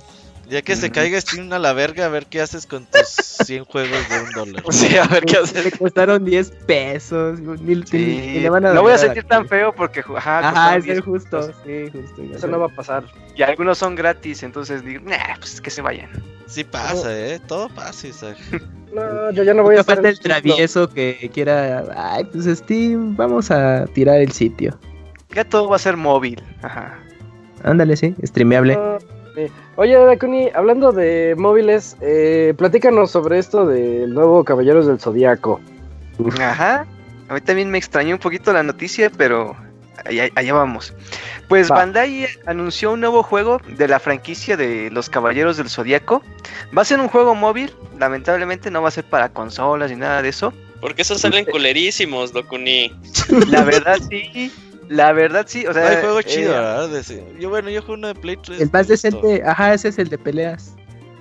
[0.49, 3.07] Ya que se caiga Steam a la verga, a ver qué haces con tus
[3.45, 4.63] 100 juegos de un dólar.
[4.71, 5.63] Sí, a ver qué haces.
[5.63, 7.39] Le costaron 10 pesos.
[7.39, 8.43] Mil, sí.
[8.43, 10.03] no voy a sentir tan feo porque.
[10.15, 11.43] Ajá, es justo.
[11.63, 12.23] Sí, justo.
[12.35, 13.03] Eso no va a pasar.
[13.35, 16.09] Y algunos son gratis, entonces digo, nah, pues que se vayan.
[16.47, 17.39] Sí pasa, eh.
[17.47, 18.37] Todo pasa, Isaac.
[18.91, 20.03] No, yo ya no voy a estar.
[20.03, 21.83] el travieso que quiera.
[21.95, 24.79] Ay, pues Steam, vamos a tirar el sitio.
[25.35, 26.41] Ya todo va a ser móvil.
[26.63, 26.97] Ajá.
[27.61, 28.79] Ándale, sí, streameable.
[29.75, 35.61] Oye, Dakuni, hablando de móviles, eh, platícanos sobre esto del nuevo Caballeros del Zodíaco.
[36.41, 36.85] Ajá.
[37.29, 39.55] A mí también me extrañó un poquito la noticia, pero
[40.05, 40.93] allá, vamos.
[41.47, 46.21] Pues Bandai anunció un nuevo juego de la franquicia de los Caballeros del Zodíaco.
[46.75, 50.21] Va a ser un juego móvil, lamentablemente no va a ser para consolas ni nada
[50.21, 50.53] de eso.
[50.81, 52.93] Porque esos salen culerísimos, Dokuni.
[53.49, 54.51] La verdad sí.
[54.89, 55.87] La verdad sí, o sea.
[55.87, 57.03] Hay juego chido, eh, ¿verdad?
[57.39, 58.59] Yo, bueno, yo juego uno de Play 3.
[58.59, 60.75] El más decente, ajá, ese es el de peleas.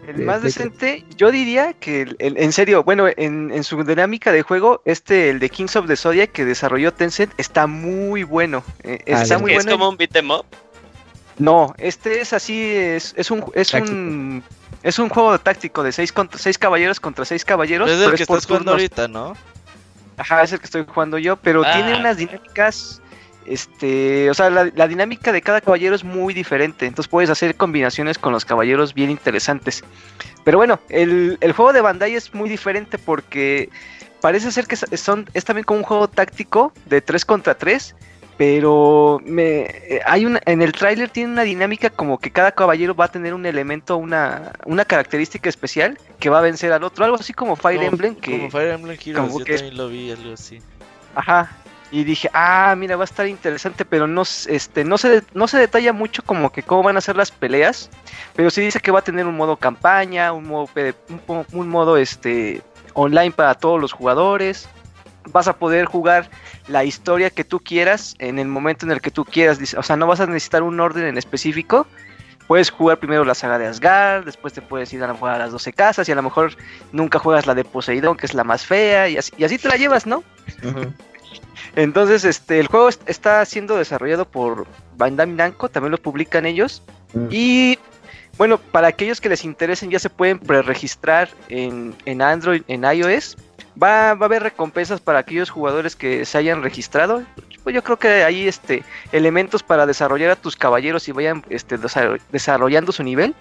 [0.06, 5.28] El más decente, yo diría que, en serio, bueno, en, su dinámica de juego, este,
[5.28, 8.64] el de Kings of the Zodiac que desarrolló Tencent, está muy bueno.
[8.84, 10.46] Eh, ah, está muy ¿Es como un beat'em up?
[11.38, 14.42] No, este es así, es, es un, es un,
[14.82, 17.90] es un juego táctico de seis, contra, seis caballeros contra seis caballeros.
[17.90, 19.34] Es el que estás jugando ahorita, ¿no?
[20.16, 21.98] Ajá, es el que estoy jugando yo, pero tiene ah.
[21.98, 23.02] unas dinámicas
[23.48, 28.18] este, o sea, la, dinámica de cada caballero es muy diferente, entonces puedes hacer combinaciones
[28.18, 29.82] con los caballeros bien interesantes.
[30.44, 33.70] Pero bueno, el, juego de Bandai es muy diferente porque
[34.20, 37.94] parece ser que son, es también como un juego táctico de 3 contra 3,
[38.36, 39.66] pero me,
[40.06, 43.34] hay una, en el tráiler tiene una dinámica como que cada caballero va a tener
[43.34, 47.56] un elemento, una, una característica especial que va a vencer al otro, algo así como
[47.56, 48.14] Fire Emblem.
[48.14, 50.60] Que, como Fire Emblem Heroes, yo también lo vi, algo así.
[51.16, 51.50] Ajá,
[51.90, 55.58] y dije, ah, mira, va a estar interesante, pero no, este, no, se, no se
[55.58, 57.90] detalla mucho como que cómo van a ser las peleas,
[58.34, 62.62] pero sí dice que va a tener un modo campaña, un modo, este,
[62.92, 64.68] online para todos los jugadores,
[65.30, 66.28] vas a poder jugar
[66.68, 69.96] la historia que tú quieras en el momento en el que tú quieras, o sea,
[69.96, 71.86] no vas a necesitar un orden en específico,
[72.46, 75.52] puedes jugar primero la saga de Asgard, después te puedes ir a jugar a las
[75.52, 76.52] 12 casas y a lo mejor
[76.92, 79.68] nunca juegas la de Poseidón, que es la más fea, y así, y así te
[79.68, 80.22] la llevas, ¿no?
[81.76, 84.66] Entonces, este, el juego está siendo desarrollado por
[84.96, 86.82] Bandai Namco, también lo publican ellos.
[87.12, 87.28] Mm.
[87.30, 87.78] Y
[88.36, 93.36] bueno, para aquellos que les interesen, ya se pueden preregistrar en, en Android, en iOS.
[93.80, 97.22] Va, va, a haber recompensas para aquellos jugadores que se hayan registrado.
[97.62, 101.76] Pues yo creo que hay este, elementos para desarrollar a tus caballeros y vayan este,
[102.30, 103.34] desarrollando su nivel.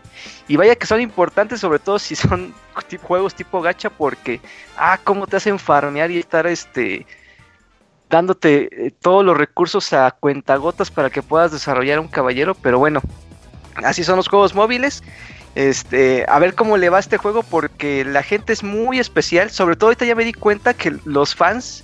[0.47, 2.53] Y vaya que son importantes, sobre todo si son
[3.03, 4.41] juegos tipo gacha, porque,
[4.75, 7.05] ah, cómo te hacen farmear y estar este,
[8.09, 13.01] dándote eh, todos los recursos a cuentagotas para que puedas desarrollar un caballero, pero bueno,
[13.83, 15.03] Así son los juegos móviles.
[15.55, 19.49] Este, a ver cómo le va a este juego porque la gente es muy especial.
[19.49, 21.83] Sobre todo ahorita ya me di cuenta que los fans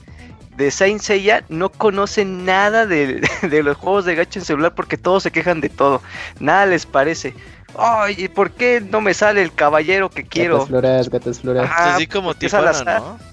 [0.58, 3.22] de Saint Seiya no conocen nada de,
[3.64, 6.02] los juegos de gacha en celular porque todos se quejan de todo.
[6.40, 7.34] Nada les parece.
[7.76, 10.60] Ay, ¿por qué no me sale el caballero que quiero?
[10.60, 11.72] Gatas floras, gatas floras.
[11.76, 13.33] Así como Tijuana, ¿no?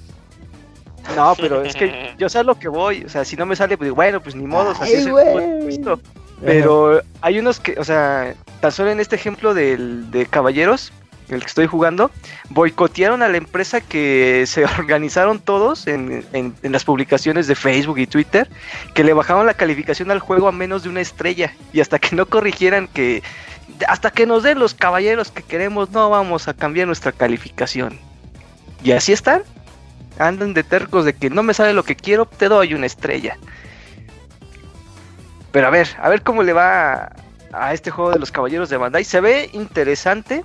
[1.16, 3.05] No, pero es que yo sé lo que voy.
[3.05, 4.70] O sea, si no me sale, pues bueno, pues ni modo.
[4.70, 6.01] así es el
[6.44, 10.92] Pero hay unos que, o sea, tan solo en este ejemplo del, de caballeros,
[11.28, 12.11] el que estoy jugando,
[12.51, 18.07] boicotearon a la empresa que se organizaron todos en, en, las publicaciones de Facebook y
[18.07, 18.48] Twitter,
[18.94, 21.55] que le bajaron la calificación al juego a menos de una estrella.
[21.72, 23.22] Y hasta que no corrigieran que,
[23.88, 27.98] hasta que nos den los caballeros que queremos, no vamos a cambiar nuestra calificación.
[28.82, 29.42] Y así están.
[30.19, 33.37] Andan de tercos de que no me sale lo que quiero, te doy una estrella.
[35.53, 37.13] Pero a ver, a ver cómo le va
[37.53, 39.05] a, este juego de los caballeros de Bandai.
[39.05, 40.45] Se ve interesante.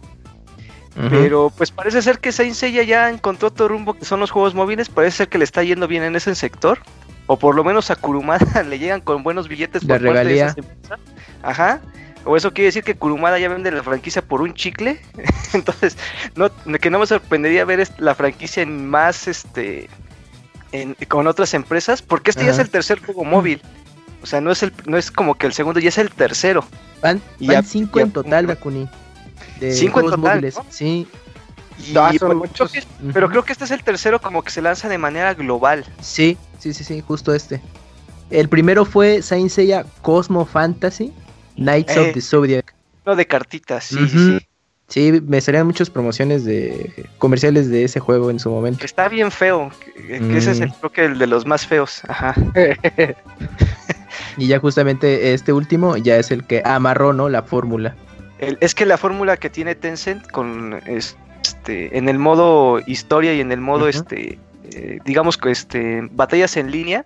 [1.10, 4.56] Pero pues parece ser que Saint Seiya ya encontró otro rumbo que son los juegos
[4.56, 4.88] móviles.
[4.88, 6.80] Parece ser que le está yendo bien en ese sector.
[7.28, 10.56] O por lo menos a Kurumada le llegan con buenos billetes por parte de esas
[11.44, 11.82] Ajá.
[12.26, 15.00] O eso quiere decir que Kurumada ya vende la franquicia por un chicle.
[15.54, 15.98] Entonces,
[16.36, 16.50] no,
[16.80, 19.90] que no me sorprendería ver la franquicia en más, este,
[21.08, 23.62] con otras empresas, porque este ya es el tercer juego móvil.
[24.24, 26.66] O sea, no es el, no es como que el segundo, ya es el tercero.
[27.02, 27.22] Van,
[27.64, 28.90] cinco en total, Dakuni.
[29.72, 30.54] cinco en total.
[30.70, 31.08] Sí.
[33.14, 35.86] Pero creo que este es el tercero como que se lanza de manera global.
[36.02, 37.62] Sí, sí, sí, sí, justo este.
[38.32, 41.14] El primero fue Saint Seiya Cosmo Fantasy.
[41.58, 42.74] Knights of eh, the Zodiac.
[43.06, 44.40] No, de cartitas, sí, sí,
[44.88, 45.22] sí.
[45.28, 48.84] me salían muchas promociones de comerciales de ese juego en su momento.
[48.84, 49.72] está bien feo,
[50.08, 50.74] que, ese es el, mm.
[50.80, 52.34] creo que el de los más feos, ajá.
[54.38, 57.30] y ya justamente este último ya es el que amarró, ¿no?
[57.30, 57.96] La fórmula.
[58.40, 63.52] es que la fórmula que tiene Tencent con este en el modo historia y en
[63.52, 64.40] el modo este
[64.72, 67.06] eh, digamos que este batallas en línea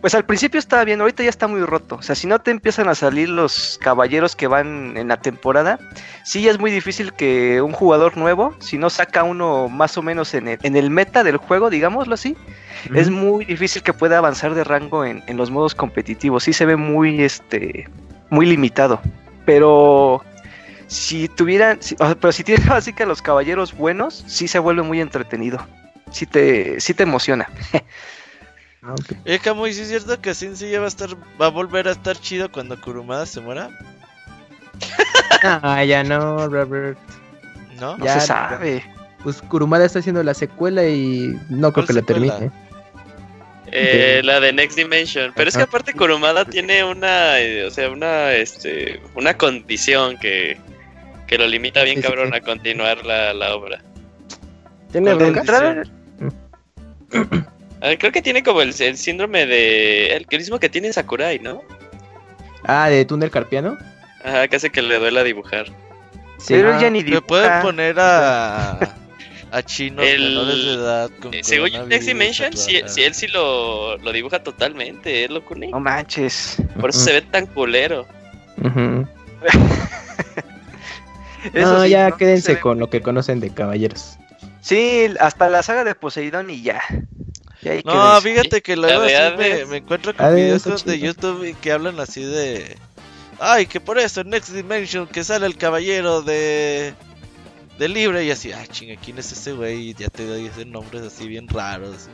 [0.00, 1.96] pues al principio estaba bien, ahorita ya está muy roto.
[1.96, 5.78] O sea, si no te empiezan a salir los caballeros que van en la temporada,
[6.24, 10.34] sí es muy difícil que un jugador nuevo, si no saca uno más o menos
[10.34, 12.36] en el, en el meta del juego, digámoslo así,
[12.94, 16.44] es muy difícil que pueda avanzar de rango en, los modos competitivos.
[16.44, 17.88] Sí se ve muy, este,
[18.30, 19.00] muy limitado.
[19.44, 20.22] Pero
[20.88, 21.78] si tuvieran,
[22.20, 25.64] pero si tienen así que los caballeros buenos, sí se vuelve muy entretenido.
[26.10, 27.48] Sí te, sí te emociona.
[28.82, 29.16] Ah, okay.
[29.24, 29.40] Eh,
[29.72, 31.10] ¿sí es cierto que Sensei ya va a estar,
[31.40, 33.70] va a volver a estar chido cuando Kurumada se muera?
[35.42, 36.98] ah, ya no, Robert.
[37.80, 37.96] ¿No?
[37.98, 38.84] Ya se sabe.
[39.22, 42.50] Pues Kurumada está haciendo la secuela y no creo que la termine.
[43.74, 45.32] Eh, la de Next Dimension.
[45.34, 50.58] Pero es que aparte Kurumada tiene una, eh, o sea, una, este, una condición que,
[51.26, 53.80] que lo limita bien cabrón a continuar la, la obra.
[54.90, 55.14] ¿Tiene?
[57.82, 60.14] Ah, creo que tiene como el, síndrome de.
[60.14, 61.64] El mismo que tiene Sakurai, ¿no?
[62.62, 63.76] Ah, de túnel carpiano.
[64.24, 65.66] Ajá, que hace que le duela dibujar.
[66.38, 67.26] Sí, pero ya ni dibuja.
[67.26, 68.78] pueden poner a.
[69.50, 71.10] a Chino menores de edad.
[71.20, 75.72] Con eh, según Next Dimension, si, él sí lo, lo dibuja totalmente, ¿eh, Locuni?
[75.72, 76.58] No manches.
[76.80, 78.06] Por eso se ve tan culero.
[81.52, 84.18] no, ya quédense con lo que conocen de caballeros.
[84.60, 86.80] Sí, hasta la saga de Poseidón y ya.
[87.84, 89.04] No, fíjate que luego
[89.36, 92.76] me, me, encuentro con videos de YouTube que hablan así de.
[93.38, 96.94] Ay, que por eso en Next Dimension que sale el caballero de.
[97.78, 99.94] de libre y así, ah, chinga, ¿quién es ese güey?
[99.94, 102.08] Ya te dicen nombres así bien raros.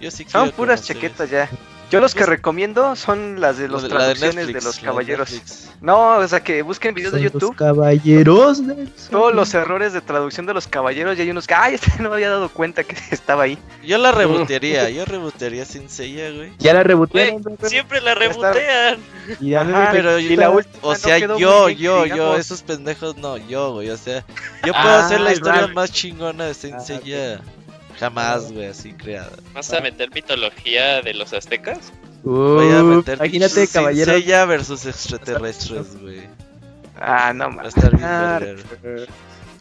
[0.00, 1.48] Yo sí Son puras chaquetas ya.
[1.92, 5.68] Yo los que recomiendo son las de los traducciones de, los caballeros.
[5.82, 7.50] No, o sea que busquen videos de YouTube.
[7.50, 8.62] Los caballeros
[9.10, 12.08] Todos los errores de traducción de los caballeros y hay unos que, ay, este no
[12.08, 13.58] me había dado cuenta que estaba ahí.
[13.84, 16.54] Yo la rebotearía, yo rebotearía sin sella, güey.
[16.58, 17.42] Ya la rebotearon.
[17.64, 18.98] Siempre la rebotean.
[19.38, 19.52] Y,
[19.92, 23.98] pero y la última o sea, yo, yo, yo, esos pendejos no, yo, güey, o
[23.98, 24.24] sea,
[24.64, 26.74] yo puedo hacer la historia más chingona de Sin
[28.02, 29.30] Jamás, güey, así creada.
[29.54, 31.92] ¿Vas a meter mitología de los aztecas?
[32.24, 34.12] Voy a meter imagínate, caballero.
[34.12, 36.22] Sella versus extraterrestres, güey.
[37.00, 37.58] Ah, no más.
[37.58, 39.06] Va a estar bien,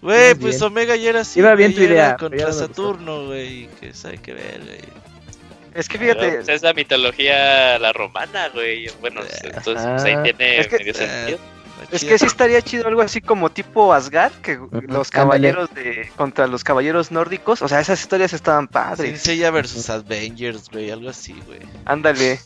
[0.02, 1.40] Güey, pues Omega ya era así.
[1.40, 2.18] Iba bien tu idea.
[2.18, 3.68] Contra Saturno, güey.
[3.80, 4.80] Que sabe que ver, güey.
[5.76, 6.32] Es que fíjate.
[6.38, 8.90] Pues, es la mitología la romana, güey.
[9.02, 11.38] Bueno, entonces pues, ahí tiene medio sentido.
[11.90, 16.48] Es que sí estaría chido algo así como tipo Asgard, que los caballeros de contra
[16.48, 19.10] los caballeros nórdicos, o sea, esas historias estaban padres.
[19.10, 21.60] Senseiya versus Avengers, güey, algo así, güey.
[21.86, 22.40] Ándale.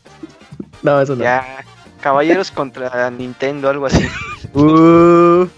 [0.84, 1.24] No, eso no.
[1.24, 1.64] Ya,
[2.02, 4.08] caballeros contra Nintendo, algo así.
[4.54, 5.50] Uh.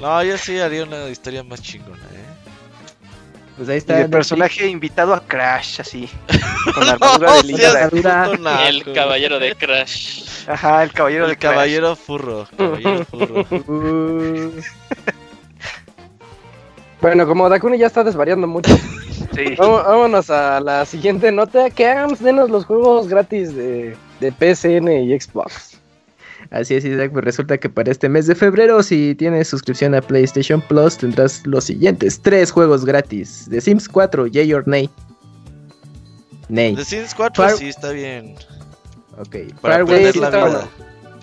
[0.00, 2.27] no, yo sí haría una historia más chingona, ¿eh?
[3.58, 4.00] Pues ahí está.
[4.00, 6.08] el personaje invitado a Crash, así.
[6.72, 7.32] Con la armadura
[7.90, 10.46] de El caballero de Crash.
[10.46, 12.46] Ajá, el caballero el de caballero furro.
[12.56, 13.46] Caballero furro.
[13.50, 14.60] Uh.
[17.00, 18.70] bueno, como Dakuni ya está desvariando mucho.
[19.34, 19.56] sí.
[19.58, 21.68] vámonos a la siguiente nota.
[21.70, 25.77] Que hagamos denos los juegos gratis de, de PSN y Xbox.
[26.50, 30.00] Así es, Isaac, pues resulta que para este mes de febrero, si tienes suscripción a
[30.00, 33.46] PlayStation Plus, tendrás los siguientes tres juegos gratis.
[33.50, 34.88] The Sims 4, Yay or Nay.
[36.48, 36.74] Nay.
[36.74, 38.34] The Sims 4 sí está bien.
[39.18, 39.36] Ok.
[39.60, 40.68] Para Firewall, la vida.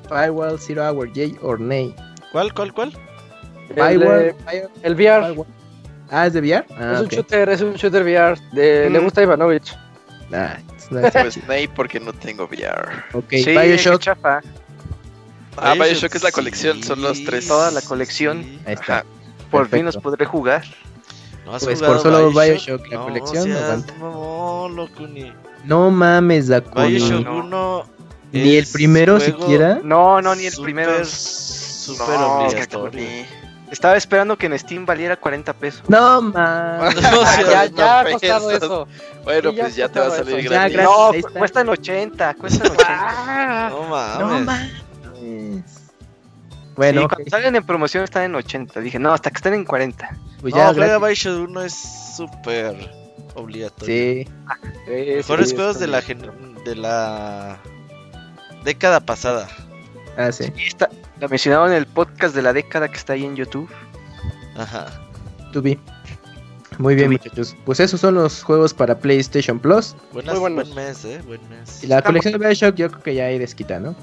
[0.08, 1.96] Firewall Zero Hour, Yay or Nay.
[2.32, 2.94] ¿Cuál, cuál, cuál?
[3.74, 4.36] Firewall.
[4.84, 5.44] El, VR.
[6.12, 6.66] Ah, ¿es de VR?
[6.78, 8.40] Ah, es un shooter, es un shooter VR.
[8.52, 9.04] De, Le mm.
[9.04, 9.76] gusta Ivanovich.
[10.30, 10.56] Nah,
[10.90, 12.92] pues Nay porque no tengo VR.
[13.14, 14.02] Ok, sí, Bioshock.
[14.02, 14.42] Chafa.
[15.58, 17.48] Ah, Bioshock es la colección, son los tres.
[17.48, 18.60] Toda la colección.
[18.66, 19.06] Ahí está.
[19.52, 20.64] Por fin los podré jugar.
[21.46, 23.50] No pues por solo Bioshock, la colección.
[24.00, 25.32] No, loco, ni.
[25.64, 26.88] No mames, Dakuni.
[26.88, 27.86] Bioshock 1.
[28.32, 29.80] Ni el primero siquiera.
[29.84, 30.96] No, no, ni el primero.
[30.96, 33.26] es Super obligatorio.
[33.72, 35.84] Estaba esperando que en Steam valiera 40 pesos.
[35.88, 36.94] No, man.
[37.50, 38.88] ya, ya ha costado eso.
[39.24, 40.78] Bueno, pues ya te va a salir gratis.
[40.78, 43.70] No, cuesta en 80, cuesta en 80.
[43.70, 44.20] no mames.
[44.20, 44.85] No mames.
[46.76, 48.80] Bueno, sí, cuando salen en promoción están en 80.
[48.82, 50.18] Dije, no, hasta que estén en 40.
[50.42, 51.74] Pues ya, 1 es
[52.16, 52.76] súper
[53.36, 53.86] obligatorio.
[53.86, 54.28] Sí.
[54.88, 57.60] Mejores juegos de la de la
[58.64, 59.48] década pasada.
[60.18, 60.52] Ah, sí.
[60.58, 63.70] Está, la mencionaron en el podcast de la década que está ahí en YouTube.
[64.56, 64.88] Ajá.
[65.52, 65.80] Tubi.
[66.78, 67.56] Muy bien, muchachos.
[67.66, 69.96] Pues esos son los juegos para PlayStation Plus.
[70.12, 71.22] Buenas, Muy buen mes, eh.
[71.26, 71.84] Buen mes.
[71.84, 73.96] Y la colección de Bioshock yo creo que ya hay desquita, ¿no?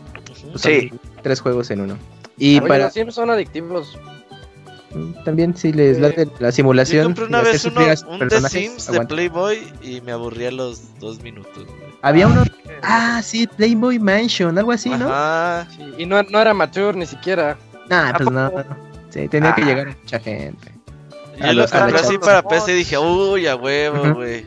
[0.57, 0.91] sí.
[1.23, 1.99] Tres juegos en uno.
[2.37, 2.91] Y para...
[2.91, 3.99] siempre son adictivos.
[5.25, 7.03] También si les late la simulación.
[7.03, 7.81] Yo compré una vez uno,
[8.11, 11.67] un The Sims de Playboy y me aburría los dos minutos.
[12.03, 12.45] Había uno.
[12.83, 15.09] Ah, sí, Playboy Mansion, algo así, ¿no?
[15.11, 17.57] Ah, sí, y no, no era mature ni siquiera.
[17.89, 18.53] Nah, pues no.
[19.11, 19.65] Sí, tenía que ah.
[19.65, 20.73] llegar mucha gente.
[21.39, 24.47] Yo lo compré así para PC y dije, uy, a huevo, güey.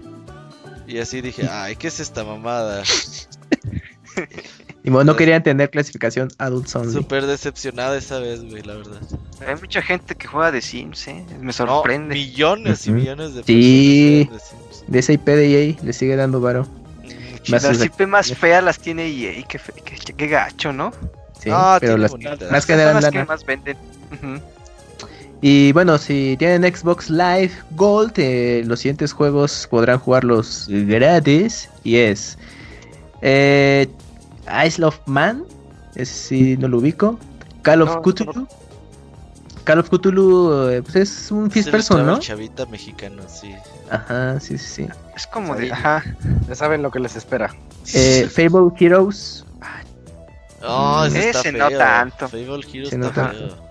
[0.88, 2.84] Y así dije, ay, ¿qué es esta mamada?
[4.86, 6.94] Y no querían tener clasificación Adult Only.
[6.94, 9.02] Súper decepcionada esa vez, güey, la verdad.
[9.48, 11.26] Hay mucha gente que juega de Sims, ¿eh?
[11.42, 12.14] Me sorprende.
[12.14, 14.84] millones y millones de Sí, de, Sims.
[14.88, 16.68] de esa IP de EA le sigue dando varo.
[17.48, 20.92] Las IP más feas las tiene EA, qué, qué, qué gacho, ¿no?
[21.40, 22.12] Sí, pero las
[22.52, 23.78] más que las que más venden.
[25.42, 31.70] Y bueno, si tienen Xbox Live Gold, eh, los siguientes juegos podrán jugarlos gratis.
[31.84, 32.38] Y es
[33.22, 33.88] eh,
[34.48, 35.46] Isle of Man,
[35.96, 37.20] ese sí no lo ubico.
[37.62, 38.48] Call of Cthulhu.
[39.64, 42.20] Call of Cthulhu eh, pues es un first person, ¿no?
[42.20, 43.56] Chavita mexicano, sí.
[43.90, 44.88] Ajá, sí, sí, sí.
[45.16, 46.04] Es como de, ajá,
[46.48, 47.54] ya saben lo que les espera.
[47.94, 49.44] Eh, Fable Heroes.
[50.68, 52.28] Oh, ese, ese no tanto.
[52.28, 53.66] Fable Heroes está feo.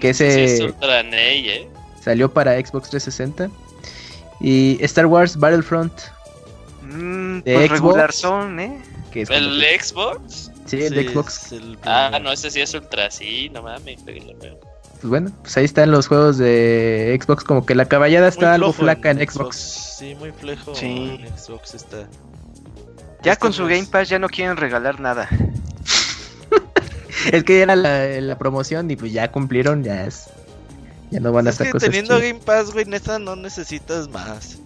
[0.00, 1.68] Que ese sí, ¿eh?
[2.02, 3.50] salió para Xbox 360.
[4.40, 5.92] Y Star Wars Battlefront.
[6.82, 7.70] Mm, de pues Xbox.
[7.70, 8.82] regular son, ¿eh?
[9.14, 10.50] ¿El Xbox?
[10.66, 11.54] Sí, el Xbox.
[11.84, 14.00] ah, no, ese sí es ultra, sí, no mames.
[14.02, 18.72] Pues bueno, pues ahí están los juegos de Xbox, como que la caballada está algo
[18.72, 19.56] flaca en Xbox.
[19.98, 21.20] Sí, muy flejo sí.
[21.20, 22.08] en Xbox está.
[23.22, 25.28] Ya con su Game Pass ya no quieren regalar nada.
[27.32, 30.28] es que era la, promoción y pues ya cumplieron, ya es.
[31.10, 31.90] Ya no van a estar cosas.
[31.90, 34.58] Teniendo Game Pass, güey, neta no necesitas más.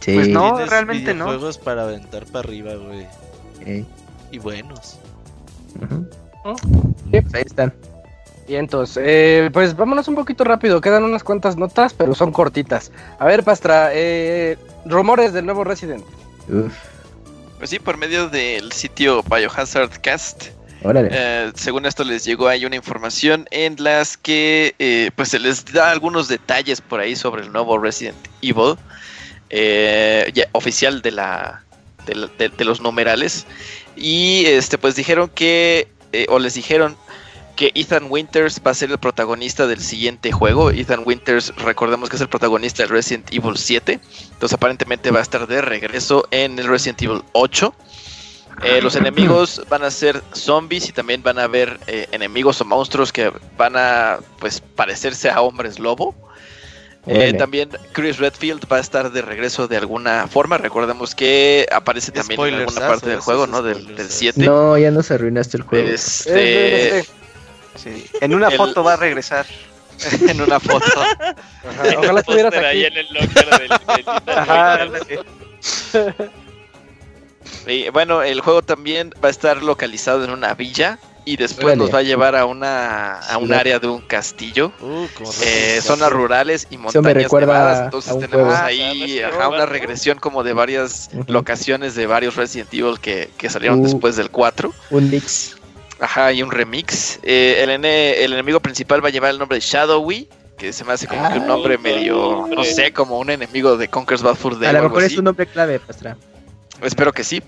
[0.00, 0.14] Sí.
[0.14, 1.26] Pues no, realmente no.
[1.26, 3.06] Juegos para aventar para arriba, güey.
[4.30, 4.98] Y buenos.
[7.10, 7.72] Pues ahí están.
[8.50, 10.80] Y entonces, eh, pues vámonos un poquito rápido.
[10.80, 12.90] Quedan unas cuantas notas, pero son cortitas.
[13.20, 16.04] A ver, Pastra, eh, rumores del nuevo Resident.
[17.58, 20.46] Pues sí, por medio del sitio Biohazard Cast.
[20.82, 25.66] Eh, según esto les llegó ahí una información en las que eh, pues se les
[25.72, 28.76] da algunos detalles por ahí sobre el nuevo Resident Evil
[30.52, 31.62] oficial de la
[32.14, 33.46] de, los numerales.
[33.96, 36.96] Y este, pues dijeron que, eh, o les dijeron
[37.56, 40.70] que Ethan Winters va a ser el protagonista del siguiente juego.
[40.70, 44.00] Ethan Winters, recordemos que es el protagonista del Resident Evil 7.
[44.32, 47.74] Entonces aparentemente va a estar de regreso en el Resident Evil 8.
[48.62, 52.64] Eh, los enemigos van a ser zombies y también van a haber eh, enemigos o
[52.64, 56.14] monstruos que van a pues parecerse a hombres lobo.
[57.06, 60.58] Eh, también Chris Redfield va a estar de regreso de alguna forma.
[60.58, 63.62] Recordemos que aparece también en alguna parte del juego, ¿no?
[63.62, 64.44] Del, 7.
[64.44, 65.88] No, ya nos arruinaste el juego.
[65.88, 67.04] Este,
[67.76, 68.04] Sí.
[68.20, 69.46] En una foto va a regresar.
[70.28, 70.86] en una foto.
[71.98, 72.64] Ojalá estuvieras aquí.
[72.64, 75.24] Ahí en el locker del,
[77.66, 81.92] y, bueno, el juego también va a estar localizado en una villa y después nos
[81.92, 85.06] va a llevar a una a un área de un castillo, uh,
[85.42, 87.84] eh, zonas rurales y montañas nevadas.
[87.84, 93.50] Entonces tenemos ahí una regresión como de varias locaciones de varios Resident Evil que, que
[93.50, 93.84] salieron uh.
[93.84, 94.72] después del 4.
[94.90, 95.56] Un mix.
[96.00, 97.20] Ajá, y un remix.
[97.22, 100.92] Eh, el, el enemigo principal va a llevar el nombre de Shadowy, que se me
[100.92, 104.64] hace como que un nombre medio, no sé, como un enemigo de Conker's Bad Fur
[104.64, 106.16] A lo mejor es un nombre clave, Pastra.
[106.82, 107.42] Espero que sí.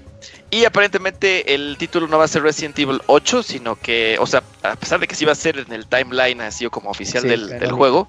[0.51, 4.43] Y aparentemente el título no va a ser Resident Evil 8, sino que, o sea,
[4.63, 7.23] a pesar de que sí va a ser en el timeline así o como oficial
[7.23, 8.07] del, juego,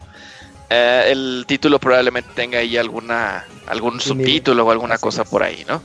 [0.69, 5.81] eh, el título probablemente tenga ahí alguna algún subtítulo o alguna cosa por ahí, ¿no?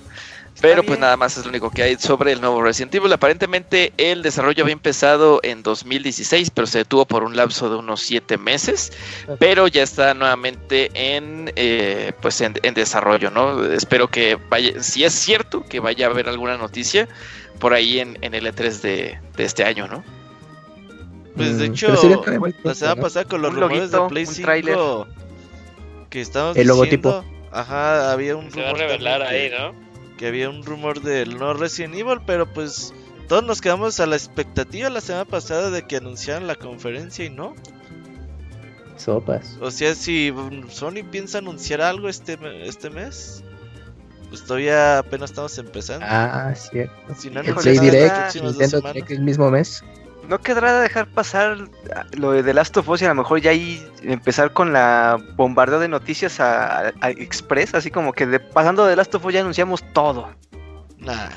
[0.61, 3.13] Pero pues nada más es lo único que hay sobre el nuevo Resident Evil.
[3.13, 8.01] Aparentemente el desarrollo había empezado en 2016, pero se detuvo por un lapso de unos
[8.03, 8.93] 7 meses.
[9.39, 13.65] Pero ya está nuevamente en eh, pues en, desarrollo, ¿no?
[13.65, 17.09] Espero que vaya, si es cierto, que vaya a haber alguna noticia
[17.61, 20.05] por ahí en, el E3 de, este año, ¿no?
[21.37, 21.89] Pues de mm, hecho,
[22.65, 25.07] la semana pasada con los rumores de Play 5
[26.11, 27.25] que estamos el logotipo.
[27.53, 29.88] Ajá, había un Se va a revelar ahí, ¿no?
[30.19, 32.93] Que había un rumor del no Resident Evil, pero pues
[33.29, 37.31] todos nos quedamos a la expectativa la semana pasada de que anunciaran la conferencia y
[37.31, 37.55] no.
[38.97, 39.57] Sopas.
[39.61, 40.35] O sea, si
[40.71, 43.45] Sony piensa anunciar algo este, este mes,
[44.29, 46.05] pues todavía apenas estamos empezando.
[46.09, 46.95] Ah, cierto.
[47.17, 49.85] Si no el Direct, Nintendo Direct el mismo mes.
[50.29, 51.57] ¿No quedará dejar pasar
[52.13, 55.19] lo de The Last of Us y a lo mejor ya ahí empezar con la
[55.37, 57.75] bombardeo de noticias a, Express?
[57.75, 60.29] Así como que de, pasando de The Last of Us ya anunciamos todo.
[60.99, 61.31] Nah.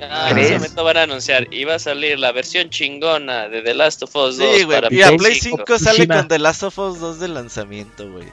[0.00, 3.74] Ah, en ese momento van a anunciar, iba a salir la versión chingona de The
[3.74, 6.78] Last of Us 2 sí, güey, y a Play 5, sale con The Last of
[6.78, 8.26] Us 2 de lanzamiento, güey.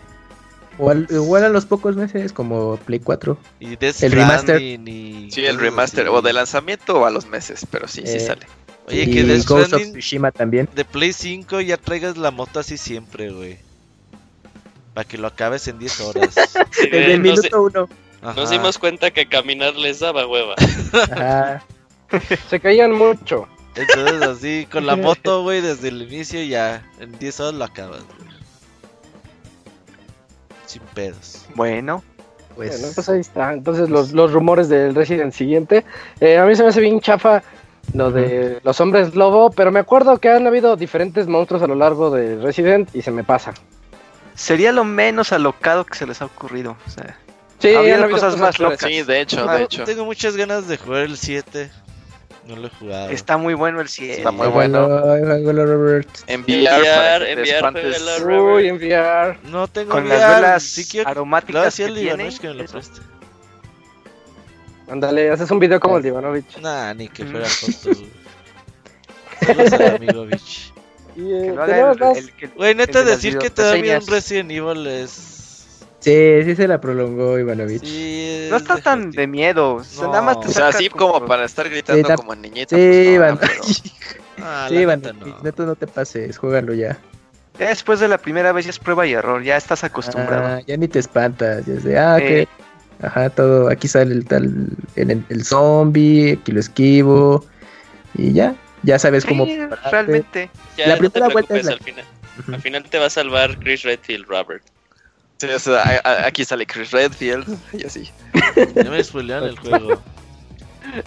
[0.77, 3.37] O igual a los pocos meses, como Play 4.
[3.59, 4.57] Y el remaster.
[4.57, 8.47] Sí, el remaster, o de lanzamiento o a los meses, pero sí, sí eh, sale.
[8.91, 10.67] Oye, que de Ghost of Tsushima también.
[10.75, 13.57] De Play 5 ya traigas la moto así siempre, güey.
[14.93, 16.35] Para que lo acabes en 10 horas.
[16.81, 17.89] Desde el minuto 1.
[18.35, 20.55] Nos dimos cuenta que caminar les daba hueva.
[22.49, 23.47] Se caían mucho.
[23.75, 28.03] Entonces así, con la moto, güey, desde el inicio ya en 10 horas lo acabas,
[28.03, 28.29] güey.
[30.65, 31.45] Sin pedos.
[31.55, 32.03] Bueno.
[32.55, 32.79] Pues...
[32.79, 33.53] Bueno, pues ahí está.
[33.53, 35.85] Entonces los, los rumores del Resident siguiente.
[36.19, 37.41] Eh, a mí se me hace bien chafa
[37.93, 41.75] lo de los hombres lobo, pero me acuerdo que han habido diferentes monstruos a lo
[41.75, 43.53] largo de Resident y se me pasa.
[44.35, 46.77] Sería lo menos alocado que se les ha ocurrido.
[46.87, 47.17] O sea,
[47.59, 48.79] sí, había cosas, más locas.
[48.79, 49.83] Sí, de hecho, de hecho.
[49.83, 51.69] Tengo muchas ganas de jugar el 7.
[52.47, 53.09] No lo he jugado.
[53.09, 54.17] Está muy bueno el 7.
[54.17, 54.87] Está muy bueno.
[56.27, 57.73] Enviar, enviar,
[58.25, 59.37] Uy, enviar.
[59.43, 62.29] No tengo Con las velas aromáticas que, tiene.
[62.39, 63.01] Que me lo preste.
[64.91, 66.57] Ándale, haces un video como el de Ivanovich.
[66.59, 67.97] Nah, ni que fuera foto.
[69.41, 70.73] Saludos al amigo Vich.
[71.17, 71.55] Eh,
[72.55, 75.77] Güey, neta, decir que te da bien un Resident Evil es.
[75.99, 77.85] Sí, sí se la prolongó Ivanovich.
[77.85, 79.75] Sí, no está tan de miedo.
[79.75, 82.75] O sea, nada más te o sea, así como, para estar gritando como niñita.
[82.75, 83.93] Sí, pues, sí,
[84.39, 86.97] ah, Ivanovich, neta, no te pases, juégalo ya.
[87.57, 90.47] Ya después de la primera vez ya es prueba y error, ya estás acostumbrado.
[90.47, 92.47] Ah, ya ni te espantas, ya sé, ah, que
[93.01, 93.69] Ajá, todo.
[93.69, 94.67] Aquí sale el tal.
[94.95, 97.45] El, el zombie, aquí lo esquivo.
[98.15, 98.55] Y ya.
[98.83, 99.45] Ya sabes cómo.
[99.91, 100.49] Realmente.
[100.77, 102.05] la primera vuelta es Al, final,
[102.47, 104.63] al final te va a salvar Chris Redfield, Robert.
[105.37, 108.09] Sí, o sea, aquí sale Chris Redfield y así.
[108.75, 110.01] Ya me spoilearon el juego.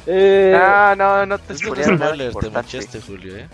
[0.07, 1.99] Eh, no, no, no te spoilearon.
[2.41, 3.49] te manchaste, Julio, eh.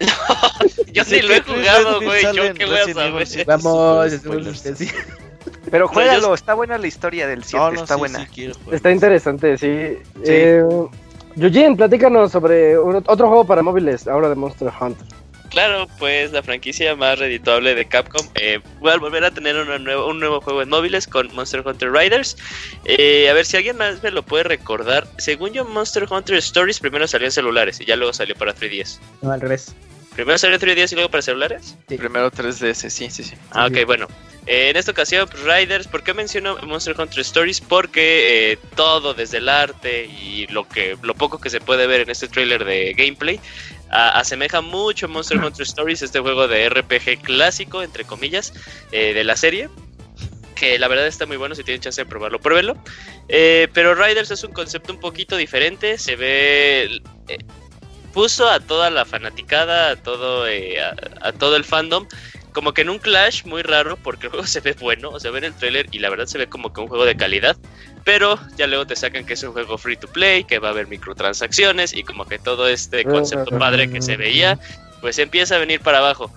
[0.92, 2.24] yo sí lo he jugado, güey.
[2.34, 3.46] Yo qué voy a saber.
[3.46, 4.12] Vamos,
[5.70, 8.26] pero juégalo, está buena la historia del 7, está buena.
[8.70, 9.98] está interesante, sí.
[10.24, 10.62] Eh,
[11.76, 15.06] platícanos sobre otro juego para móviles, ahora de Monster Hunter.
[15.50, 20.18] Claro, pues la franquicia más redituable de Capcom eh, va a volver a tener un
[20.20, 22.36] nuevo juego en móviles con Monster Hunter Riders.
[22.84, 25.06] Eh, a ver si alguien más me lo puede recordar.
[25.18, 28.98] Según yo, Monster Hunter Stories primero salió en celulares y ya luego salió para 3DS.
[29.22, 29.74] No, al revés.
[30.14, 31.76] ¿Primero salió 3DS y luego para celulares?
[31.88, 31.96] Sí.
[31.96, 33.34] Primero 3DS, sí, sí, sí.
[33.50, 34.08] Ah, ok, bueno.
[34.46, 37.60] Eh, en esta ocasión, pues, Riders, ¿por qué menciono Monster Hunter Stories?
[37.60, 42.02] Porque eh, todo, desde el arte y lo que lo poco que se puede ver
[42.02, 43.40] en este trailer de gameplay,
[43.90, 48.52] asemeja mucho a Monster Hunter Stories, este juego de RPG clásico, entre comillas,
[48.92, 49.68] eh, de la serie.
[50.54, 52.76] Que la verdad está muy bueno, si tienen chance de probarlo, pruébenlo.
[53.28, 57.02] pero Riders es un concepto un poquito diferente, se ve
[58.16, 62.06] puso a toda la fanaticada, a todo, eh, a, todo el fandom,
[62.56, 65.30] como que en un clash muy raro, porque el juego se ve bueno, o sea,
[65.30, 67.54] ve en el trailer y la verdad se ve como que un juego de calidad,
[68.02, 70.70] pero ya luego te sacan que es un juego free to play, que va a
[70.70, 74.58] haber microtransacciones y como que todo este concepto padre que se veía,
[75.02, 76.32] pues empieza a venir para abajo.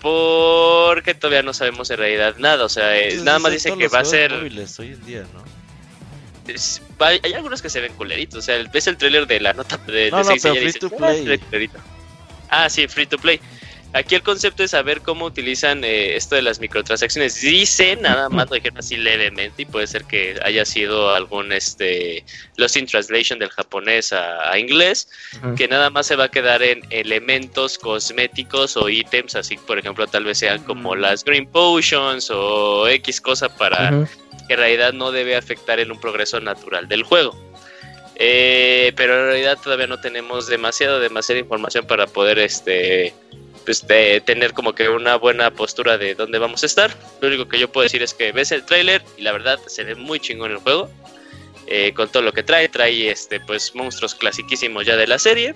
[0.00, 3.98] Porque todavía no sabemos en realidad nada, o sea, eh, nada más dice que va
[3.98, 4.32] a ser...
[4.32, 5.44] Hoy en día, ¿no?
[7.00, 8.38] hay algunos que se ven culeritos.
[8.38, 11.70] O sea, ves el trailer de la nota de, no, no, free to ah, play.
[12.48, 13.40] Ah, sí, free to play.
[13.92, 17.40] Aquí el concepto es saber cómo utilizan eh, esto de las microtransacciones.
[17.40, 22.24] Dice nada más, lo dijeron así levemente, y puede ser que haya sido algún este
[22.56, 25.08] Lost in Translation del japonés a, inglés,
[25.56, 30.06] que nada más se va a quedar en elementos cosméticos o ítems, así por ejemplo,
[30.06, 34.06] tal vez sean como las Green Potions o X cosa para
[34.46, 37.36] que en realidad no debe afectar en un progreso natural del juego.
[38.22, 43.14] Eh, pero en realidad todavía no tenemos demasiado, demasiada información para poder este,
[43.64, 43.86] pues,
[44.24, 46.94] tener como que una buena postura de dónde vamos a estar.
[47.20, 49.84] Lo único que yo puedo decir es que ves el trailer y la verdad se
[49.84, 50.90] ve muy chingón el juego.
[51.66, 55.54] Eh, con todo lo que trae, trae este pues monstruos clasiquísimos ya de la serie.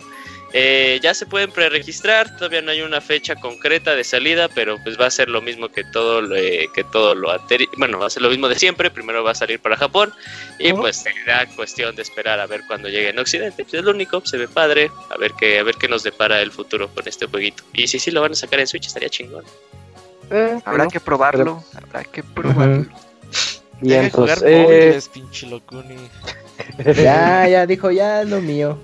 [0.57, 4.97] Eh, ya se pueden preregistrar, todavía no hay una fecha concreta de salida, pero pues
[4.97, 7.29] va a ser lo mismo que todo lo, eh, que todo lo
[7.77, 10.13] bueno, va a ser lo mismo de siempre, primero va a salir para Japón
[10.61, 13.91] y pues será cuestión de esperar a ver cuando llegue en Occidente, pues, es lo
[13.91, 17.09] único, se ve padre, a ver qué a ver qué nos depara el futuro con
[17.09, 17.65] este jueguito.
[17.73, 19.45] Y si sí lo van a sacar en Switch estaría chingón.
[20.31, 22.87] Eh, habrá que probarlo, habrá que probarlo.
[23.83, 25.97] Y entonces, pinche locuni.
[26.95, 28.79] ya, ya dijo ya lo mío.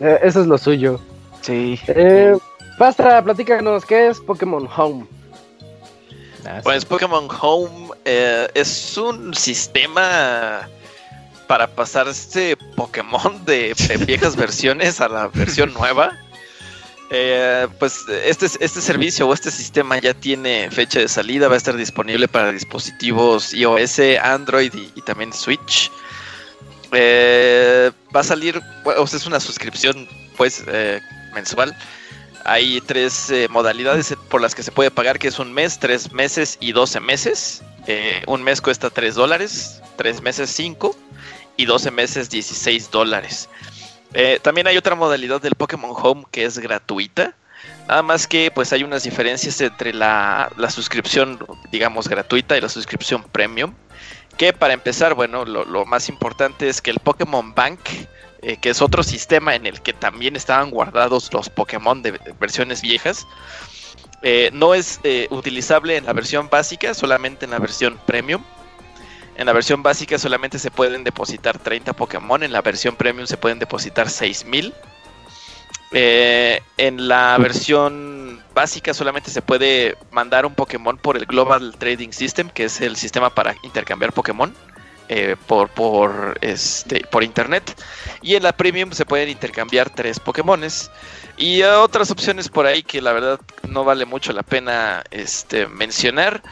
[0.00, 1.00] Eh, eso es lo suyo.
[1.42, 1.78] Sí.
[1.88, 2.36] Eh,
[2.78, 5.06] Pastra, platícanos, ¿qué es Pokémon Home?
[6.46, 10.68] Ah, pues Pokémon Home eh, es un sistema
[11.46, 13.74] para pasar este Pokémon de,
[14.06, 16.12] viejas versiones a la versión nueva.
[17.10, 21.58] Eh, pues este, este servicio o este sistema ya tiene fecha de salida, va a
[21.58, 25.90] estar disponible para dispositivos iOS, Android y también Switch.
[26.92, 30.06] Eh, va a salir, o sea, es una suscripción
[30.36, 31.00] pues eh,
[31.34, 31.74] mensual.
[32.44, 36.12] Hay tres eh, modalidades por las que se puede pagar, que es un mes, tres
[36.12, 37.62] meses y doce meses.
[38.26, 40.96] un mes cuesta tres dólares, tres meses cinco
[41.56, 43.48] y doce meses 16 dólares.
[44.42, 47.34] también hay otra modalidad del Pokémon Home que es gratuita.
[47.88, 51.38] Nada más que pues hay unas diferencias entre la, la suscripción,
[51.70, 53.74] digamos, gratuita y la suscripción premium.
[54.36, 57.80] Que para empezar, bueno, lo, más importante es que el Pokémon Bank,
[58.42, 62.82] eh, que es otro sistema en el que también estaban guardados los Pokémon de, versiones
[62.82, 63.26] viejas,
[64.22, 68.42] eh, no es eh, utilizable en la versión básica, solamente en la versión premium.
[69.36, 73.36] En la versión básica solamente se pueden depositar 30 Pokémon, en la versión premium se
[73.36, 74.74] pueden depositar 6000.
[75.92, 82.48] En la versión básica solamente se puede mandar un Pokémon por el Global Trading System,
[82.48, 84.54] que es el sistema para intercambiar Pokémon.
[85.08, 87.78] Eh, por, por, este, por internet.
[88.22, 90.90] Y en la premium se pueden intercambiar tres Pokémones.
[91.36, 93.38] Y otras opciones por ahí que la verdad
[93.68, 96.42] no vale mucho la pena este, mencionar.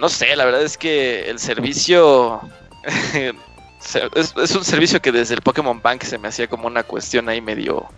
[0.00, 2.40] No sé, la verdad es que el servicio
[3.14, 7.28] es, es, un servicio que desde el Pokémon Bank se me hacía como una cuestión
[7.28, 7.88] ahí medio,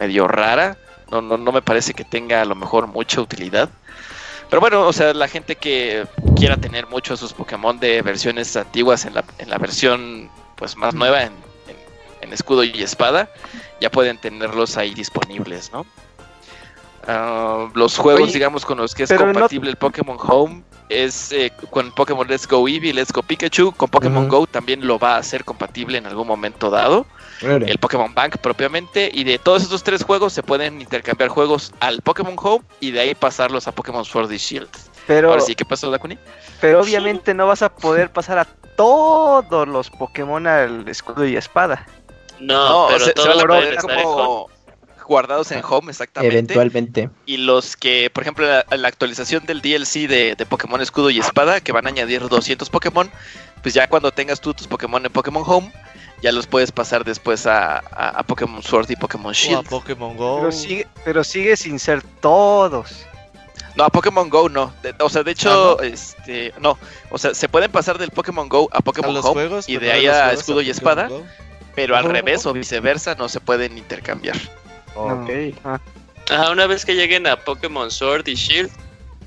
[0.00, 0.76] medio rara.
[1.10, 3.68] No, no, no me parece que tenga a lo mejor mucha utilidad.
[4.48, 8.56] Pero bueno, o sea, la gente que quiera tener muchos de sus Pokémon de versiones
[8.56, 11.32] antiguas en la, en la versión pues más nueva en,
[12.32, 13.28] escudo y espada,
[13.80, 15.84] ya pueden tenerlos ahí disponibles, ¿no?
[17.08, 21.90] Ah, los juegos, digamos, con los que es compatible el Pokémon Home es eh, con
[21.90, 23.72] Pokémon Let's Go Eevee, Let's Go Pikachu.
[23.72, 27.04] Con Pokémon Go también lo va a hacer compatible en algún momento dado
[27.42, 29.10] el Pokémon Bank propiamente.
[29.12, 33.00] Y de todos estos tres juegos se pueden intercambiar juegos al Pokémon Home y de
[33.00, 34.68] ahí pasarlos a Pokémon Sword y Shield.
[35.06, 36.18] Pero, Ahora sí, ¿qué pasó, Dakuni?
[36.60, 41.86] Pero obviamente no vas a poder pasar a todos los Pokémon al escudo y espada.
[42.38, 44.48] No, pero se, todos van a como
[45.10, 46.36] guardados en Home, exactamente.
[46.36, 47.10] Eventualmente.
[47.26, 51.18] Y los que, por ejemplo, la, la actualización del DLC de, de, Pokémon Escudo y
[51.18, 53.10] Espada, que van a añadir 200 Pokémon,
[53.60, 55.72] pues ya cuando tengas tú tus Pokémon en Pokémon Home,
[56.22, 59.68] ya los puedes pasar después a, a, Pokémon Sword y Pokémon Shield.
[59.68, 60.40] Pokémon Go.
[60.40, 63.06] Pero sigue, pero sigue sin ser todos.
[63.76, 64.72] No, a Pokémon Go no.
[65.00, 65.88] o sea, de hecho, ah, no?
[65.88, 66.78] este, no.
[67.10, 70.32] O sea, se pueden pasar del Pokémon Go a Pokémon Home y de ahí a
[70.32, 71.08] Escudo y Espada.
[71.74, 74.36] Pero al revés o viceversa no se pueden intercambiar.
[74.94, 75.30] Ok.
[75.64, 76.50] Ah.
[76.50, 78.70] una vez que lleguen a Pokémon Sword y Shield,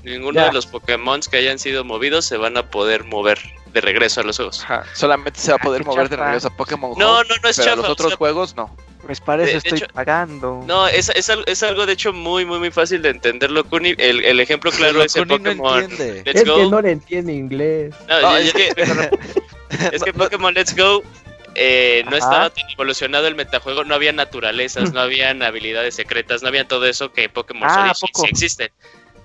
[0.04, 3.38] ninguno de los Pokémon que hayan sido movidos se van a poder mover
[3.72, 4.64] de regreso a los juegos.
[4.92, 7.76] solamente se va a poder mover de regreso a Pokémon No, no, no es pero
[7.76, 8.74] los otros juegos no.
[9.04, 10.64] Pues para eso estoy pagando.
[10.66, 13.94] No, es, es, es, algo de hecho muy, muy, muy fácil de entenderlo, Kuni.
[13.98, 17.94] El, el ejemplo claro es el Pokémon no Let's es que no le entiende inglés.
[18.08, 18.72] No, es, que,
[19.92, 21.02] es que Pokémon Let's Go
[21.54, 26.48] eh, no estaba tan evolucionado el metajuego, no había naturalezas, no habían habilidades secretas, no
[26.48, 28.72] había todo eso que Pokémon ah, sí, existe.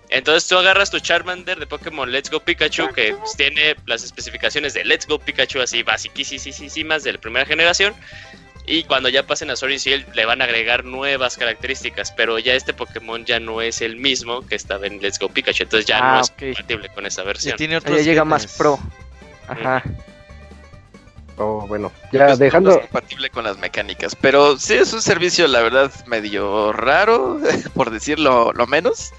[0.10, 4.74] Entonces tú agarras tu Charmander de Pokémon Let's Go Pikachu, que pues, tiene las especificaciones
[4.74, 7.94] de Let's Go Pikachu así basiquísimas de la primera generación.
[8.66, 12.38] Y cuando ya pasen a Sword y Shield le van a agregar nuevas características, pero
[12.38, 15.88] ya este Pokémon ya no es el mismo que estaba en Let's Go Pikachu, entonces
[15.88, 17.58] ya no ah, es compatible con esa versión.
[17.58, 18.80] ya llega más pro.
[19.48, 19.84] Ajá.
[21.38, 22.72] Oh, bueno, ya dejando.
[22.72, 27.40] es compatible con las mecánicas, pero sí es un servicio, la verdad, medio raro,
[27.74, 29.14] por decirlo lo menos.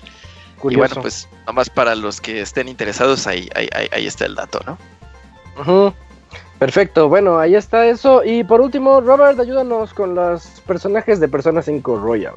[0.65, 5.95] Y bueno, pues nomás para los que estén interesados, ahí, ahí, está el dato, ¿no?
[6.59, 8.23] Perfecto, bueno, ahí está eso.
[8.23, 12.35] Y por último, Robert, ayúdanos con los personajes de Persona 5 Royal.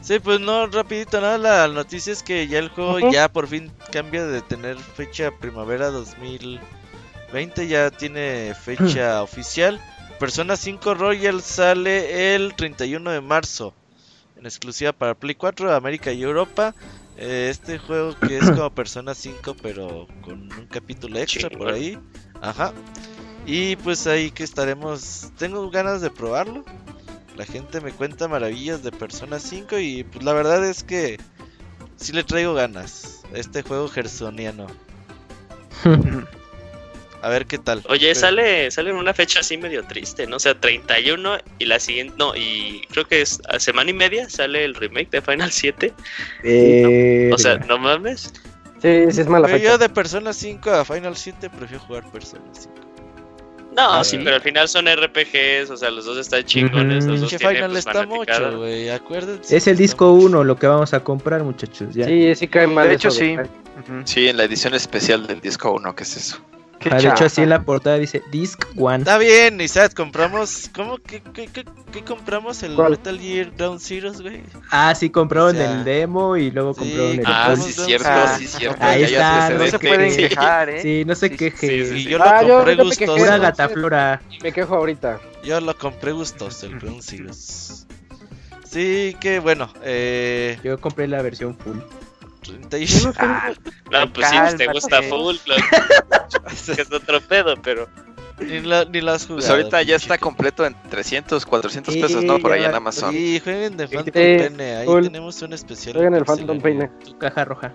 [0.00, 3.70] Sí, pues no, rapidito, nada, la noticia es que ya el juego ya por fin
[3.92, 9.80] cambia de tener fecha primavera 2020, ya tiene fecha oficial.
[10.18, 13.74] Persona 5 Royal sale el 31 de marzo,
[14.36, 16.74] en exclusiva para Play 4, América y Europa.
[17.16, 21.98] Eh, este juego que es como Persona 5 pero con un capítulo extra por ahí.
[22.40, 22.72] Ajá.
[23.46, 25.30] Y pues ahí que estaremos.
[25.38, 26.64] Tengo ganas de probarlo.
[27.36, 31.18] La gente me cuenta maravillas de Persona 5 y pues la verdad es que
[31.96, 33.22] sí le traigo ganas.
[33.32, 34.66] Este juego gersoniano.
[37.22, 37.82] A ver qué tal.
[37.88, 40.36] Oye, sale, sale en una fecha así medio triste, ¿no?
[40.36, 44.28] O sea, 31 y la siguiente, no, y creo que es a semana y media
[44.28, 45.92] sale el remake de Final 7.
[46.42, 48.32] Eh, o sea, no mames.
[48.82, 49.64] Sí, sí es mala fecha.
[49.64, 52.74] Yo de Persona 5 a Final 7 prefiero jugar Persona 5.
[53.76, 57.06] No, sí, pero al final son RPGs, o sea, los dos están chingones.
[57.06, 59.56] Los dos Final pues, está mucho, güey, acuérdense.
[59.56, 61.94] Es el disco 1 lo que vamos a comprar, muchachos.
[61.94, 62.06] Ya.
[62.06, 62.88] Sí, sí cae mal.
[62.88, 63.36] De hecho, sí.
[64.04, 66.40] Sí, en la edición especial del disco 1, ¿qué es eso?
[66.90, 68.98] Ah, de hecho, así en la portada dice Disc One.
[68.98, 70.70] Está bien, Isaac, compramos.
[70.74, 72.62] ¿Cómo que qué, qué, compramos?
[72.62, 74.42] ¿El Metal Gear Down Zeros, güey?
[74.70, 77.24] Ah, sí, compraron el demo y luego compraron el.
[77.26, 78.84] Ah, sí, cierto, ah, sí, cierto.
[78.84, 80.82] Ahí está, no se pueden quejar, ¿eh?
[80.82, 81.86] Sí, no se queje.
[81.86, 83.16] Sí, yo lo ah, compré yo, gustoso.
[83.16, 84.22] Pura gataflora.
[84.42, 85.20] Me quejo ahorita.
[85.44, 87.86] Yo lo compré gustoso, el Down Zeros.
[88.64, 89.70] Sí, que bueno.
[89.82, 90.58] Eh...
[90.64, 91.78] Yo compré la versión full.
[92.42, 93.14] 31.
[93.18, 93.52] Ah,
[93.90, 95.36] no, pues sí, te gusta full,
[96.50, 97.88] es otro pedo, pero.
[98.40, 102.38] Ni, la, ni las Pues ahorita ya está completo en 300, 400 pesos, ¿no?
[102.38, 103.12] Por ahí en Amazon.
[103.12, 104.76] Sí, jueguen de Phantom Pene.
[104.76, 105.94] Ahí tenemos un especial.
[105.94, 106.90] Jueguen el Phantom Pene.
[107.04, 107.72] Tu caja roja.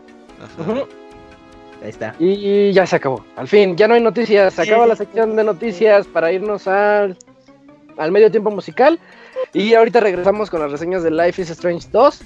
[1.81, 2.15] Ahí está.
[2.19, 3.23] Y ya se acabó.
[3.37, 4.55] Al fin, ya no hay noticias.
[4.55, 7.17] Se acaba la sección de noticias para irnos al,
[7.97, 8.99] al medio tiempo musical.
[9.53, 12.19] Y ahorita regresamos con las reseñas de Life is Strange 2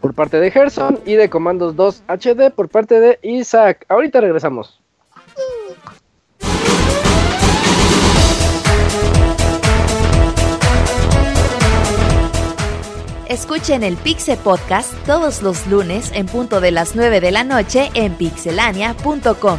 [0.00, 3.84] por parte de Gerson y de Comandos 2 HD por parte de Isaac.
[3.88, 4.80] Ahorita regresamos.
[13.28, 17.90] Escuchen el Pixel Podcast todos los lunes en punto de las 9 de la noche
[17.92, 19.58] en pixelania.com.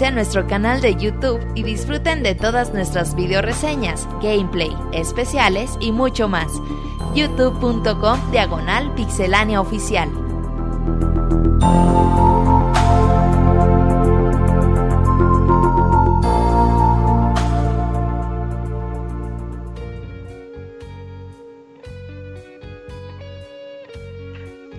[0.00, 5.92] a nuestro canal de YouTube y disfruten de todas nuestras video reseñas, gameplay, especiales y
[5.92, 6.50] mucho más.
[7.14, 10.08] youtube.com diagonal pixelánea oficial.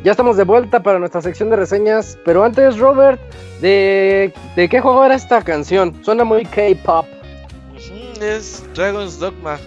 [0.03, 3.21] Ya estamos de vuelta para nuestra sección de reseñas, pero antes, Robert,
[3.61, 5.93] ¿de, de qué juego era esta canción?
[6.03, 7.05] Suena muy K-pop.
[8.21, 9.57] Es Dragon's Dogma.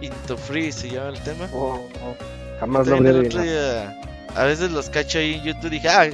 [0.00, 1.48] Into Free se llama el tema.
[1.52, 2.16] Oh, oh.
[2.60, 3.96] Jamás lo habría
[4.34, 6.06] A veces los cacho ahí en YouTube y dije, ah,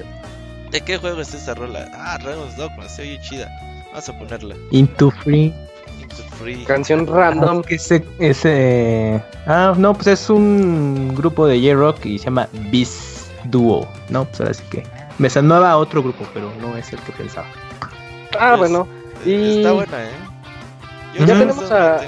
[0.70, 1.90] ¿de qué juego es esa rola?
[1.94, 3.50] Ah, Dragon's Dogma, se oye chida.
[3.88, 4.54] Vamos a ponerla.
[4.70, 5.54] Into Free.
[6.00, 6.64] Into Free.
[6.64, 7.62] Canción random.
[7.64, 9.22] Ah, ese, ese...
[9.46, 13.18] Ah, no, pues es un grupo de J-Rock y se llama Beast.
[13.44, 14.24] Duo, ¿no?
[14.26, 14.82] Pues ahora sí que
[15.18, 17.46] me sonaba a otro grupo, pero no es el que pensaba.
[18.38, 18.88] Ah, bueno.
[19.24, 19.58] Y...
[19.58, 20.10] Está buena, ¿eh?
[21.14, 22.00] Yo ya tenemos a...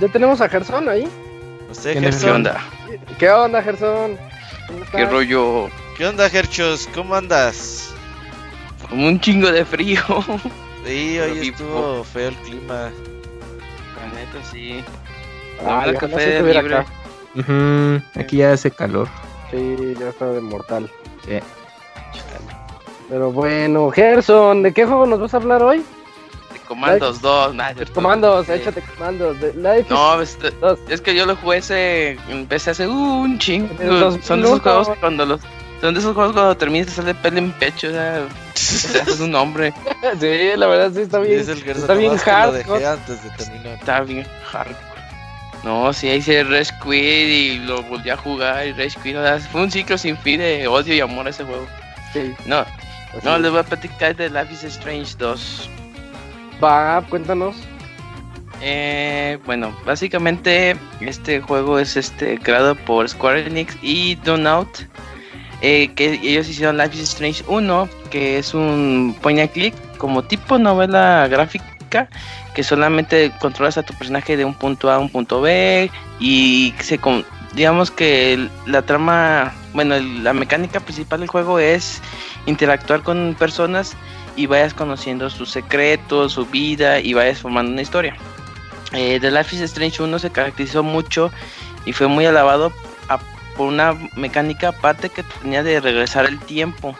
[0.00, 1.08] Ya tenemos a Gerson ahí.
[1.82, 2.60] ¿Qué onda?
[3.18, 4.16] ¿Qué onda, Gerson?
[4.92, 5.68] ¿Qué rollo?
[5.96, 6.88] ¿Qué onda, Gerchos?
[6.94, 7.92] ¿Cómo andas?
[8.88, 10.00] Como un chingo de frío.
[10.86, 12.90] Sí, hoy estuvo feo el clima.
[13.96, 14.84] La neta, sí.
[15.66, 16.84] Ah, el café de libre.
[18.14, 19.08] Aquí ya hace calor.
[19.50, 20.90] Sí, ya está de mortal.
[21.26, 21.40] Sí.
[23.08, 25.78] Pero bueno, Gerson, ¿de qué juego nos vas a hablar hoy?
[26.52, 27.74] De Comandos 2, nada.
[27.94, 29.40] Comandos, échate Comandos.
[29.40, 30.38] De no, es,
[30.88, 33.68] es, que yo lo jugué ese, empecé hace un chingo.
[34.22, 35.40] Son de esos juegos cuando los...
[35.80, 39.32] Son de esos juegos cuando terminas de sale pelo en pecho, o sea, es un
[39.36, 39.72] hombre.
[40.20, 41.38] sí, la verdad sí está bien.
[41.38, 42.84] está bien hardcore.
[42.84, 43.78] antes de terminar.
[43.78, 44.98] Está bien hardcore.
[45.62, 49.16] No, sí, hice Red Quit y lo volví a jugar y Red Quit,
[49.50, 51.66] fue un ciclo sin fin de odio y amor a ese juego.
[52.12, 52.34] Sí.
[52.44, 52.64] No,
[53.22, 55.70] no, les voy a platicar de Life is Strange 2.
[56.62, 57.56] Va, cuéntanos.
[58.60, 64.68] Eh, bueno, básicamente este juego es este creado por Square Enix y Donout.
[65.60, 70.22] Eh, que ellos hicieron Life is Strange 1, que es un point and click como
[70.22, 72.08] tipo novela gráfica
[72.54, 75.90] que solamente controlas a tu personaje de un punto A a un punto B
[76.20, 76.98] y se
[77.54, 82.00] digamos que la trama, bueno, la mecánica principal del juego es
[82.48, 83.94] interactuar con personas
[84.36, 88.16] y vayas conociendo sus secretos, su vida y vayas formando una historia.
[88.92, 91.30] Eh, The Life is Strange 1 se caracterizó mucho
[91.84, 92.72] y fue muy alabado
[93.56, 96.96] por una mecánica aparte que tenía de regresar el tiempo.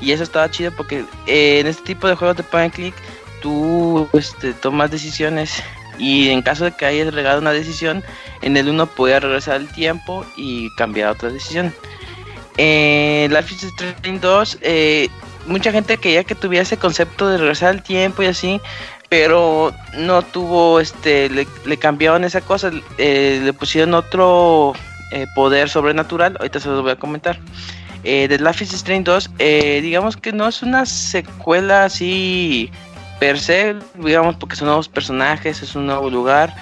[0.00, 2.94] Y eso estaba chido porque eh, en este tipo de juegos de point click
[3.40, 5.62] tú este, tomas decisiones
[5.98, 8.04] y en caso de que hayas regado una decisión,
[8.42, 11.72] en el uno puede regresar el tiempo y cambiar otra decisión.
[12.56, 15.08] En Life is Strange 2, eh,
[15.46, 18.60] mucha gente quería que tuviera ese concepto de regresar el tiempo y así,
[19.08, 24.72] pero no tuvo, este, le, cambiaron esa cosa, eh, le pusieron otro
[25.12, 27.38] eh, poder sobrenatural, ahorita se los voy a comentar.
[28.02, 29.30] de Life is Strange 2,
[29.82, 32.70] digamos que no es una secuela así
[33.18, 36.54] per se, digamos, porque son nuevos personajes, es un nuevo lugar,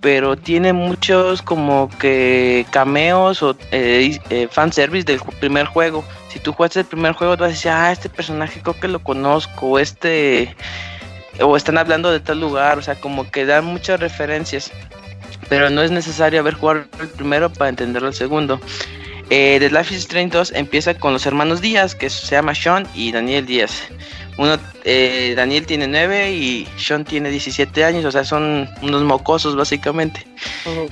[0.00, 6.04] pero tiene muchos como que cameos o eh, eh, fanservice del primer juego.
[6.28, 8.88] Si tú juegas el primer juego, tú vas a decir, ah, este personaje creo que
[8.88, 10.56] lo conozco, este,
[11.40, 14.72] o están hablando de tal lugar, o sea, como que dan muchas referencias,
[15.48, 18.60] pero no es necesario haber jugado el primero para entender el segundo.
[19.28, 22.86] Eh, The Life is Strange 2 empieza con los hermanos Díaz, que se llama Sean
[22.94, 23.82] y Daniel Díaz.
[24.40, 29.54] Uno, eh, Daniel tiene 9 y Sean tiene 17 años, o sea, son unos mocosos
[29.54, 30.26] básicamente.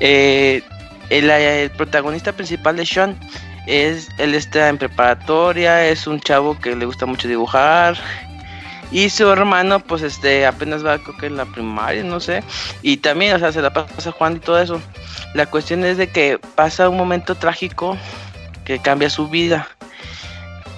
[0.00, 0.62] Eh,
[1.08, 3.18] el, protagonista principal de Sean
[3.66, 7.96] es, él está en preparatoria, es un chavo que le gusta mucho dibujar.
[8.92, 12.42] Y su hermano, pues este, apenas va, creo que en la primaria, no sé.
[12.82, 14.78] Y también, o sea, se la pasa Juan y todo eso.
[15.32, 17.96] La cuestión es de que pasa un momento trágico
[18.66, 19.68] que cambia su vida.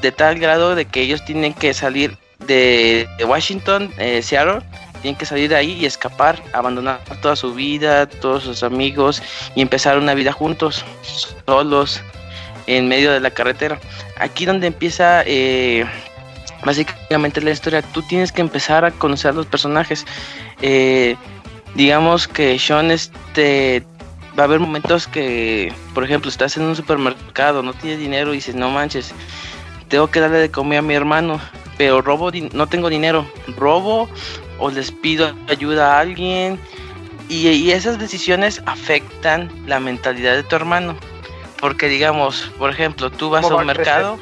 [0.03, 2.17] De tal grado de que ellos tienen que salir
[2.51, 4.61] de, Washington, eh, Seattle,
[5.03, 9.23] tienen que salir de ahí y escapar, abandonar toda su vida, todos sus amigos
[9.55, 10.85] y empezar una vida juntos,
[11.47, 12.03] solos,
[12.67, 13.79] en medio de la carretera.
[14.19, 15.87] Aquí donde empieza eh,
[16.65, 20.05] básicamente la historia, tú tienes que empezar a conocer a los personajes.
[20.61, 21.17] Eh,
[21.75, 23.85] digamos que Sean este
[24.39, 28.37] va a haber momentos que, por ejemplo, estás en un supermercado, no tienes dinero y
[28.37, 29.13] dices, no manches,
[29.89, 31.41] tengo que darle de comer a mi hermano
[31.81, 33.25] pero robo, no tengo dinero,
[33.57, 34.07] robo
[34.59, 36.61] o les pido ayuda a alguien.
[37.31, 40.95] Y, esas decisiones afectan la mentalidad de tu hermano.
[41.59, 44.19] Porque digamos, por ejemplo, tú vas a un mercado.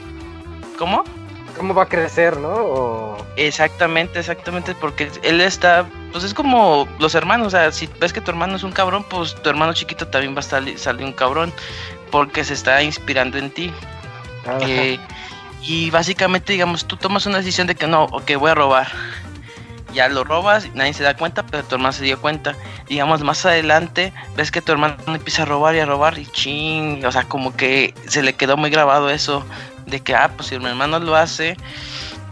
[0.78, 1.02] ¿Cómo?
[1.56, 3.16] cómo va a crecer, ¿no?
[3.34, 8.20] Exactamente, exactamente, porque él está, pues es como los hermanos, o sea, si ves que
[8.20, 11.12] tu hermano es un cabrón, pues tu hermano chiquito también va a salir, salir un
[11.12, 11.52] cabrón,
[12.12, 13.72] porque se está inspirando en ti.
[14.60, 14.98] Eh,
[15.62, 18.88] y básicamente, digamos, tú tomas una decisión de que no, ok, voy a robar.
[19.92, 22.54] Ya lo robas, nadie se da cuenta, pero tu hermano se dio cuenta.
[22.88, 27.04] Digamos, más adelante, ves que tu hermano empieza a robar y a robar y ching,
[27.04, 29.44] o sea, como que se le quedó muy grabado eso
[29.86, 31.56] de que, ah, pues si mi hermano lo hace,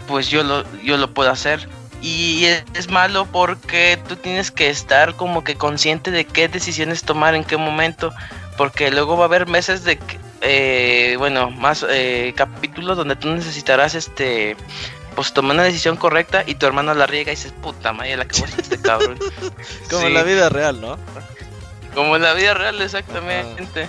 [0.07, 1.69] pues yo lo, yo lo puedo hacer.
[2.03, 7.35] Y es, malo porque tú tienes que estar como que consciente de qué decisiones tomar
[7.35, 8.13] en qué momento,
[8.57, 9.99] porque luego va a haber meses de,
[10.41, 14.57] eh, bueno, más eh, capítulos donde tú necesitarás este
[15.15, 18.27] pues tomar una decisión correcta y tu hermano la riega y dices, puta madre, la
[18.27, 19.19] que este cabrón.
[19.91, 20.99] Como en la vida real, ¿no?
[21.95, 23.89] Como en la vida real, exactamente.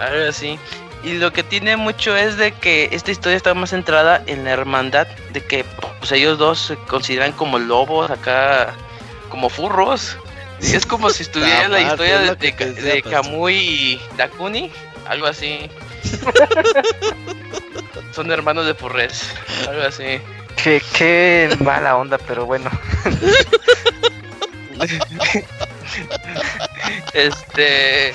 [0.00, 0.58] Ahora sí.
[1.04, 4.52] Y lo que tiene mucho es de que esta historia está más centrada en la
[4.52, 5.64] hermandad, de que
[5.98, 8.72] pues, ellos dos se consideran como lobos acá,
[9.28, 10.16] como furros.
[10.60, 14.72] Y es como si estuviera la historia de, de, Kamui y Dakuni,
[15.06, 15.70] algo así.
[18.12, 19.32] Son hermanos de furres,
[19.68, 20.20] algo así.
[20.62, 22.70] Qué, qué mala onda, pero bueno.
[27.14, 28.14] este.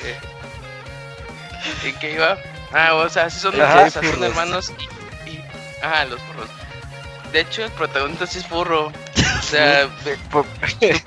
[1.84, 2.38] ¿Y qué iba?
[2.72, 3.54] Ah, o sea, sí son,
[3.90, 5.42] son hermanos y, y,
[5.82, 6.48] Ajá, los furros.
[7.32, 8.86] De hecho, el protagonista sí es furro.
[8.86, 9.88] O sea,
[10.30, 10.44] tú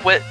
[0.02, 0.24] puedes...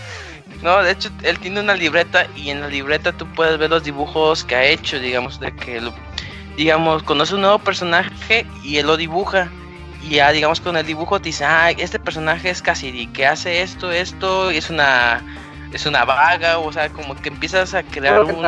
[0.63, 3.83] No, de hecho, él tiene una libreta y en la libreta tú puedes ver los
[3.83, 5.95] dibujos que ha hecho, digamos, de que, lo,
[6.57, 9.49] digamos, conoce un nuevo personaje y él lo dibuja.
[10.03, 13.63] Y ya, digamos, con el dibujo te dice, ah, este personaje es Cassidy, que hace
[13.63, 15.23] esto, esto, y es una,
[15.73, 18.45] es una vaga, o sea, como que empiezas a crear un...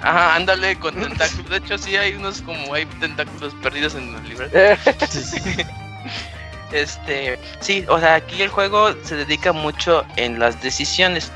[0.00, 1.50] Ajá, ándale con tentáculos.
[1.50, 4.46] De hecho, sí hay unos como hay tentáculos perdidos en el libro.
[6.72, 11.32] este, sí, o sea, aquí el juego se dedica mucho en las decisiones.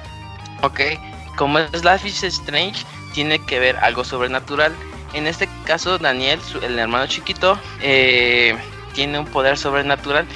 [0.63, 0.81] Ok,
[1.37, 2.85] como es Life is Strange,
[3.15, 4.75] tiene que ver algo sobrenatural.
[5.15, 8.57] En este caso, Daniel, el hermano chiquito, eh,
[8.95, 10.27] tiene un poder sobrenatural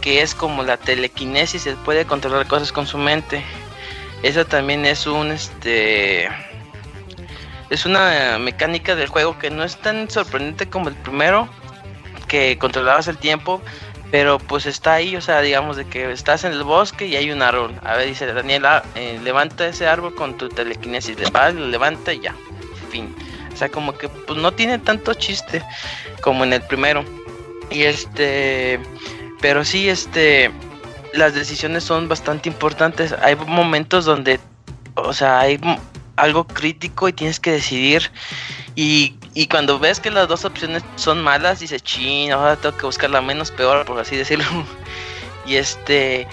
[0.00, 3.42] que es como la telequinesis, se puede controlar cosas con su mente.
[4.22, 6.28] Eso también es un este
[7.70, 11.48] es una mecánica del juego que no es tan sorprendente como el primero,
[12.28, 13.62] que controlabas el tiempo,
[14.10, 17.30] pero pues está ahí, o sea, digamos de que estás en el bosque y hay
[17.30, 17.74] un árbol.
[17.82, 22.34] A ver, dice Daniela, eh, levanta ese árbol con tu telequinesis, lo levanta y ya,
[22.90, 23.14] fin.
[23.52, 25.62] O sea, como que pues no tiene tanto chiste
[26.20, 27.04] como en el primero.
[27.70, 28.80] Y este,
[29.40, 30.50] pero sí, este,
[31.12, 33.12] las decisiones son bastante importantes.
[33.12, 34.40] Hay momentos donde,
[34.96, 35.60] o sea, hay
[36.16, 38.10] algo crítico y tienes que decidir.
[38.74, 42.86] Y, y cuando ves que las dos opciones son malas, dices, ching, ahora tengo que
[42.86, 44.44] buscar la menos peor, por así decirlo.
[45.46, 46.28] y este,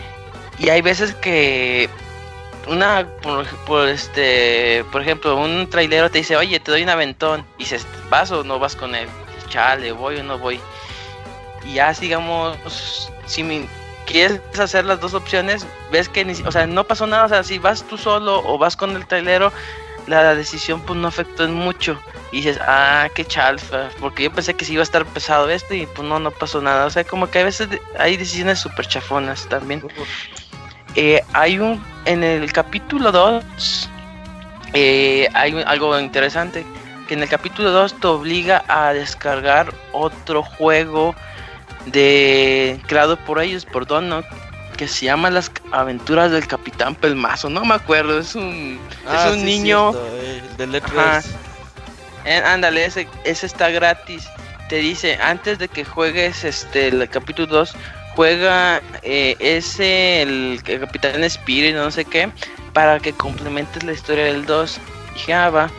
[0.60, 1.90] y hay veces que
[2.68, 3.08] una,
[3.66, 7.46] por, este, por ejemplo, un trailero te dice, oye, te doy un aventón.
[7.58, 9.10] Y dices, ¿vas o no vas con él?
[9.50, 10.60] Chale, voy o no voy.
[11.66, 13.68] Y ya, digamos, si mi,
[14.06, 17.44] quieres hacer las dos opciones, ves que ni, o sea, no pasó nada, o sea,
[17.44, 19.52] si vas tú solo o vas con el trailero,
[20.08, 22.00] la decisión pues no afectó en mucho.
[22.32, 25.74] Y dices, ah, qué chalfa, porque yo pensé que sí iba a estar pesado esto
[25.74, 26.86] y pues no, no pasó nada.
[26.86, 27.68] O sea, como que a veces
[28.00, 29.84] hay decisiones súper chafonas también.
[30.96, 33.90] Eh, hay un, en el capítulo 2,
[34.74, 36.66] eh, hay algo interesante,
[37.08, 41.16] que en el capítulo 2 te obliga a descargar otro juego
[41.86, 44.26] de creado por ellos, por Donut,
[44.82, 49.30] que se llama Las aventuras del Capitán Pelmazo, no me acuerdo, es un, es ah,
[49.32, 49.92] un niño
[50.58, 51.28] de letras.
[52.26, 54.28] Eh, ándale, ese, ese está gratis.
[54.70, 57.76] Te dice, antes de que juegues este el capítulo 2,
[58.16, 62.32] juega eh, ese, el, Capitán Spirit, no sé qué,
[62.74, 64.80] para que complementes la historia del 2.
[65.14, 65.70] Dije, ah, va.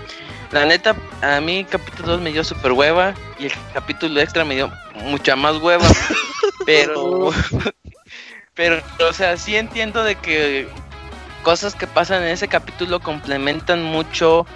[0.53, 4.45] La neta, a mí el capítulo 2 me dio super hueva y el capítulo extra
[4.45, 5.89] me dio mucha más hueva.
[6.67, 7.33] pero,
[8.55, 10.69] pero, o sea, sí entiendo de que
[11.43, 14.47] cosas que pasan en ese capítulo complementan mucho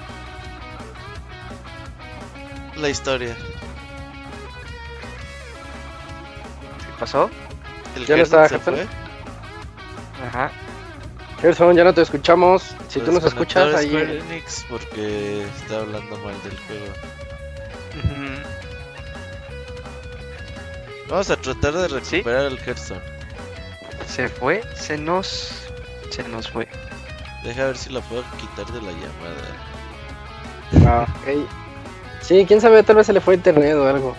[2.76, 3.34] la historia.
[6.78, 7.30] ¿Qué pasó?
[7.96, 8.86] ¿El ¿Ya no estaba se fue?
[10.26, 10.50] Ajá.
[11.40, 12.74] Gerson, ya no te escuchamos.
[12.88, 14.42] Si tú nos escuchas ahí.
[14.68, 16.92] porque está hablando mal del juego.
[21.08, 23.15] Vamos a tratar de recuperar el Gerson.
[24.06, 25.68] Se fue, se nos.
[26.10, 26.68] Se nos fue.
[27.44, 29.66] Deja ver si la puedo quitar de la llamada.
[30.84, 31.46] Ah, ok.
[32.20, 34.16] Sí, quién sabe, tal vez se le fue internet o algo.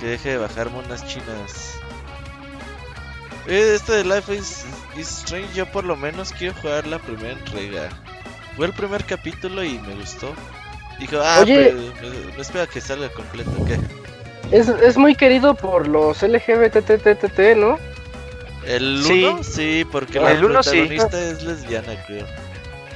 [0.00, 1.78] Que deje de bajar monas chinas.
[3.46, 4.64] Este de Life is,
[4.98, 7.88] Strange, yo por lo menos quiero jugar la primera entrega.
[8.56, 10.34] Fue el primer capítulo y me gustó.
[10.98, 11.72] Dijo, ah, Oye,
[12.34, 13.78] me, espera que salga completo, ¿qué?
[14.50, 17.78] Es, es muy querido por los LGBTTTT, ¿no?
[18.66, 19.42] ¿El 1?
[19.42, 19.86] Sí.
[19.90, 22.26] porque la protagonista es lesbiana, creo.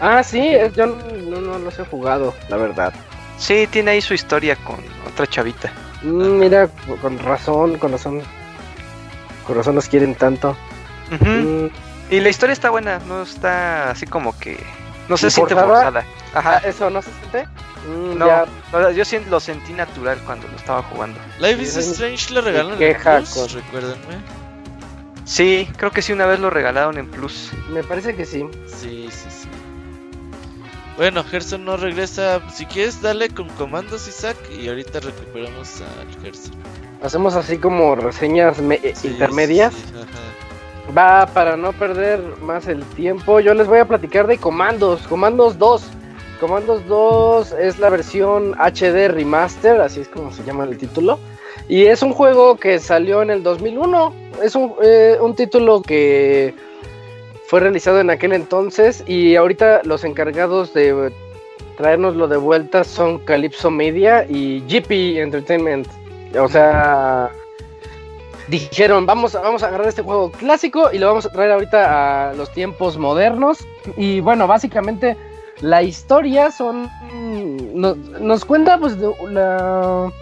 [0.01, 2.93] Ah, sí, yo no, no, los he jugado, la verdad.
[3.39, 4.77] Sí, tiene ahí su historia con
[5.07, 5.73] otra chavita.
[6.03, 6.69] Mm, mira,
[7.01, 8.23] con razón, con razón.
[9.47, 10.57] Con razón los quieren tanto.
[11.11, 11.67] Mm.
[12.11, 14.59] Y la historia está buena, no está así como que.
[15.09, 16.05] No se siente forzada.
[16.35, 17.49] Ajá, eso no se siente.
[17.89, 21.19] Mm, no, yo lo sentí natural cuando lo estaba jugando.
[21.39, 24.41] Life is Strange le regalan en Plus, recuérdenme.
[25.31, 27.53] Sí, creo que sí, una vez lo regalaron en Plus.
[27.73, 28.45] Me parece que sí.
[28.67, 29.49] Sí, sí, sí.
[30.97, 32.41] Bueno, Gerson no regresa.
[32.51, 36.53] Si quieres, dale con comandos, Isaac, y ahorita recuperamos al Gerson.
[37.01, 38.59] Hacemos así como reseñas
[39.05, 39.73] intermedias.
[40.99, 45.07] Va, para no perder más el tiempo, yo les voy a platicar de comandos.
[45.07, 45.83] Comandos 2.
[46.41, 51.21] Comandos 2 es la versión HD Remaster, así es como se llama el título.
[51.69, 54.30] Y es un juego que salió en el 2001.
[54.43, 56.55] Es un, eh, un título que
[57.47, 61.13] fue realizado en aquel entonces y ahorita los encargados de
[61.77, 65.89] traernoslo de vuelta son Calypso Media y GP Entertainment.
[66.39, 67.31] O sea,
[68.49, 72.35] dijeron, vamos, vamos a agarrar este juego clásico y lo vamos a traer ahorita a
[72.35, 73.59] los tiempos modernos.
[73.97, 75.17] Y bueno, básicamente
[75.61, 76.89] la historia son...
[77.75, 78.97] Nos, nos cuenta pues
[79.29, 80.13] la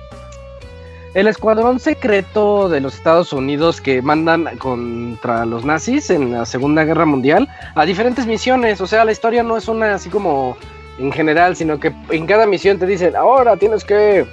[1.19, 6.85] el escuadrón secreto de los Estados Unidos que mandan contra los nazis en la Segunda
[6.85, 8.81] Guerra Mundial a diferentes misiones.
[8.81, 10.57] O sea, la historia no es una así como
[11.01, 14.29] en general, sino que en cada misión te dicen, ahora tienes que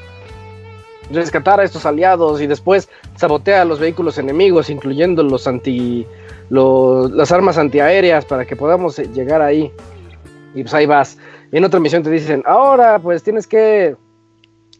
[1.09, 6.05] rescatar a estos aliados y después sabotea los vehículos enemigos, incluyendo los anti,
[6.51, 9.71] las armas antiaéreas para que podamos llegar ahí.
[10.53, 11.17] Y pues ahí vas.
[11.51, 13.95] En otra misión te dicen, ahora pues tienes que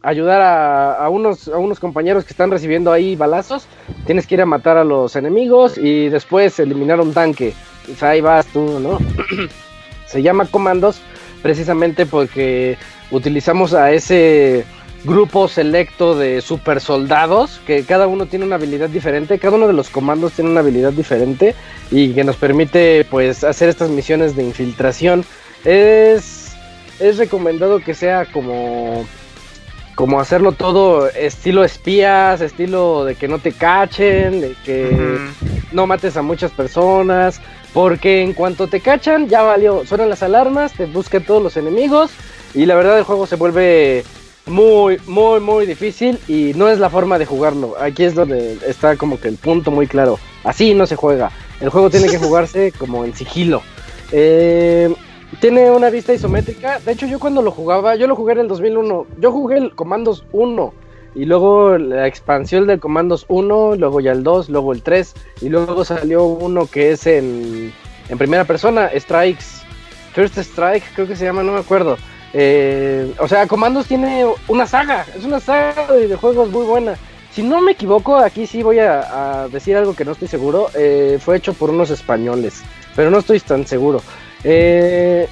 [0.06, 3.66] ayudar a, unos, a unos compañeros que están recibiendo ahí balazos,
[4.06, 7.54] tienes que ir a matar a los enemigos y después eliminar un tanque.
[7.84, 8.98] Pues ahí vas tú, ¿no?
[10.06, 11.00] Se llama comandos
[11.42, 12.78] precisamente porque
[13.10, 14.64] utilizamos a ese
[15.02, 19.72] grupo selecto de super soldados que cada uno tiene una habilidad diferente, cada uno de
[19.72, 21.56] los comandos tiene una habilidad diferente
[21.90, 25.24] y que nos permite pues hacer estas misiones de infiltración.
[25.64, 26.54] Es,
[27.00, 29.04] es recomendado que sea como
[29.96, 35.18] como hacerlo todo estilo espías, estilo de que no te cachen, de que
[35.72, 37.40] no mates a muchas personas,
[37.72, 42.10] porque en cuanto te cachan ya valió, suenan las alarmas, te buscan todos los enemigos
[42.54, 44.04] y la verdad el juego se vuelve
[44.44, 47.74] muy, muy, muy difícil y no es la forma de jugarlo.
[47.80, 50.18] Aquí es donde está como que el punto muy claro.
[50.44, 51.30] Así no se juega.
[51.58, 53.62] El juego tiene que jugarse como en sigilo.
[54.12, 54.94] Eh,
[55.40, 56.78] tiene una vista isométrica.
[56.80, 59.06] De hecho, yo cuando lo jugaba, yo lo jugué en el 2001.
[59.18, 60.72] Yo jugué el Comandos 1.
[61.14, 65.14] Y luego la expansión del Comandos 1, luego ya el 2, luego el 3.
[65.42, 67.72] Y luego salió uno que es en,
[68.08, 69.44] en primera persona, Strikes.
[70.12, 71.96] First Strike, creo que se llama, no me acuerdo.
[72.32, 75.06] Eh, o sea, Comandos tiene una saga.
[75.16, 76.96] Es una saga de juegos muy buena.
[77.32, 80.68] Si no me equivoco, aquí sí voy a, decir algo que no estoy seguro.
[80.74, 82.62] Eh, fue hecho por unos españoles.
[82.94, 84.00] Pero no estoy tan seguro.
[84.44, 85.28] Eh,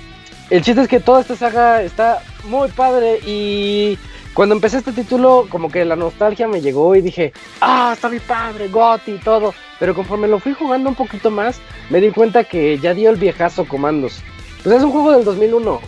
[0.50, 3.98] el chiste es que toda esta saga está muy padre y
[4.34, 8.18] cuando empecé este título como que la nostalgia me llegó y dije, ah, está mi
[8.18, 9.54] padre, Gotti y todo.
[9.78, 13.16] Pero conforme lo fui jugando un poquito más, me di cuenta que ya dio el
[13.16, 14.22] viejazo comandos.
[14.62, 15.80] Pues es un juego del 2001.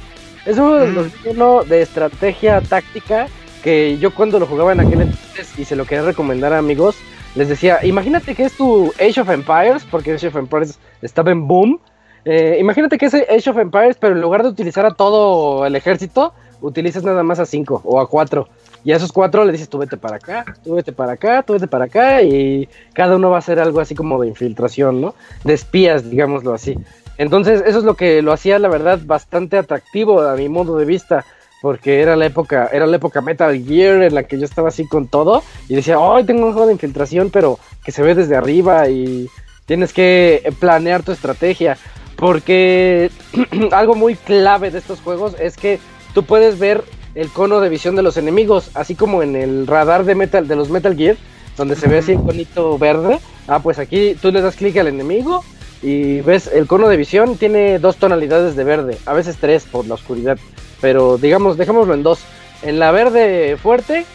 [0.47, 1.69] Es un juego del 2001 mm.
[1.69, 3.27] de estrategia táctica
[3.65, 6.97] que yo cuando lo jugaba en aquel entonces y se lo quería recomendar a amigos,
[7.35, 11.49] les decía, imagínate que es tu Age of Empires, porque Age of Empires estaba en
[11.49, 11.81] boom
[12.27, 15.77] eh, imagínate que es Age of Empires, pero en lugar de utilizar a todo el
[15.77, 18.49] ejército, utilizas nada más a cinco o a cuatro.
[18.83, 21.53] Y a esos cuatro le dices, tú vete para acá, tú vete para acá, tú
[21.53, 25.15] vete para acá, y cada uno va a hacer algo así como de infiltración, ¿no?
[25.45, 26.77] De espías, digámoslo así.
[27.17, 30.85] Entonces, eso es lo que lo hacía, la verdad, bastante atractivo a mi modo de
[30.85, 31.25] vista,
[31.63, 34.87] porque era la época, era la época Metal Gear en la que yo estaba así
[34.87, 38.37] con todo, y decía, hoy tengo un juego de infiltración, pero que se ve desde
[38.37, 39.29] arriba y
[39.65, 41.77] tienes que planear tu estrategia.
[42.17, 43.11] Porque
[43.73, 45.79] algo muy clave de estos juegos es que
[46.15, 46.83] tú puedes ver
[47.15, 50.57] el cono de visión de los enemigos, así como en el radar de metal de
[50.57, 51.17] los Metal Gear,
[51.57, 53.19] donde se ve así el conito verde.
[53.49, 55.45] Ah, pues aquí tú le das clic al enemigo
[55.83, 59.87] y ves el cono de visión tiene dos tonalidades de verde, a veces tres por
[59.87, 60.39] la oscuridad,
[60.81, 62.21] pero digamos, dejémoslo en dos.
[62.63, 64.07] En la verde fuerte,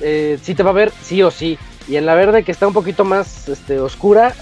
[0.00, 1.58] eh, sí te va a ver sí o sí.
[1.88, 4.34] y en la verde que está un poquito más este, oscura,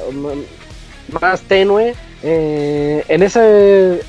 [1.21, 4.01] más tenue, eh, en ese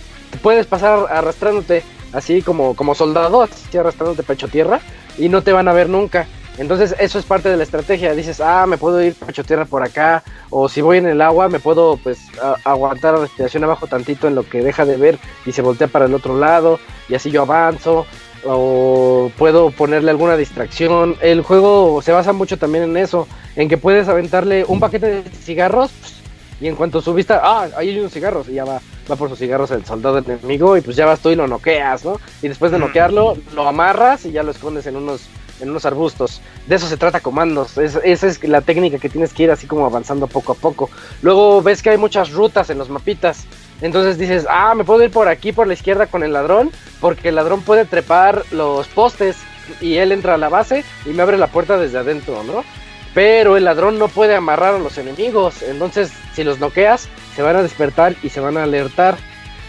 [0.42, 1.84] puedes pasar arrastrándote
[2.14, 4.80] así como, como soldado, así arrastrándote pecho tierra
[5.18, 6.28] y no te van a ver nunca.
[6.58, 8.14] Entonces eso es parte de la estrategia.
[8.14, 11.48] Dices, ah, me puedo ir pecho tierra por acá, o si voy en el agua
[11.48, 12.20] me puedo pues
[12.66, 16.06] aguantar la respiración abajo tantito en lo que deja de ver y se voltea para
[16.06, 18.06] el otro lado y así yo avanzo
[18.46, 21.16] o puedo ponerle alguna distracción.
[21.22, 25.24] El juego se basa mucho también en eso, en que puedes aventarle un paquete de
[25.30, 26.19] cigarros
[26.60, 29.30] y en cuanto su vista, ah, ahí hay unos cigarros y ya va, va por
[29.30, 32.20] sus cigarros el soldado enemigo y pues ya vas tú y lo noqueas, ¿no?
[32.42, 35.30] Y después de noquearlo, lo amarras y ya lo escondes en unos
[35.62, 36.42] en unos arbustos.
[36.68, 37.78] De eso se trata comandos.
[37.78, 40.90] esa es la técnica que tienes que ir así como avanzando poco a poco.
[41.22, 43.46] Luego ves que hay muchas rutas en los mapitas.
[43.82, 47.30] Entonces dices, ah, me puedo ir por aquí, por la izquierda con el ladrón, porque
[47.30, 49.38] el ladrón puede trepar los postes
[49.80, 52.64] y él entra a la base y me abre la puerta desde adentro, ¿no?
[53.20, 57.58] Pero el ladrón no puede amarrar a los enemigos, entonces si los noqueas, se van
[57.58, 59.18] a despertar y se van a alertar.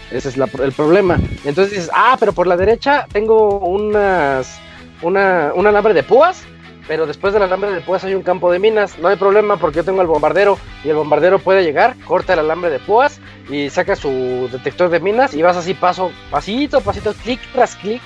[0.09, 1.17] Ese es el problema.
[1.43, 4.57] Entonces dices, ah, pero por la derecha tengo unas,
[5.01, 6.45] una, un alambre de púas
[6.87, 8.97] pero después del alambre de púas hay un campo de minas.
[8.99, 12.39] No hay problema porque yo tengo el bombardero y el bombardero puede llegar, corta el
[12.39, 13.19] alambre de púas
[13.49, 18.01] y saca su detector de minas y vas así paso, pasito, pasito, clic tras clic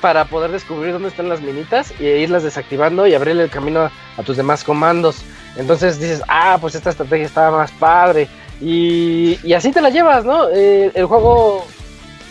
[0.00, 4.22] para poder descubrir dónde están las minitas y irlas desactivando y abrirle el camino a,
[4.22, 5.22] tus demás comandos.
[5.56, 8.28] Entonces dices, ah, pues esta estrategia estaba más padre.
[8.60, 10.48] Y, y así te la llevas, ¿no?
[10.50, 11.64] Eh, el juego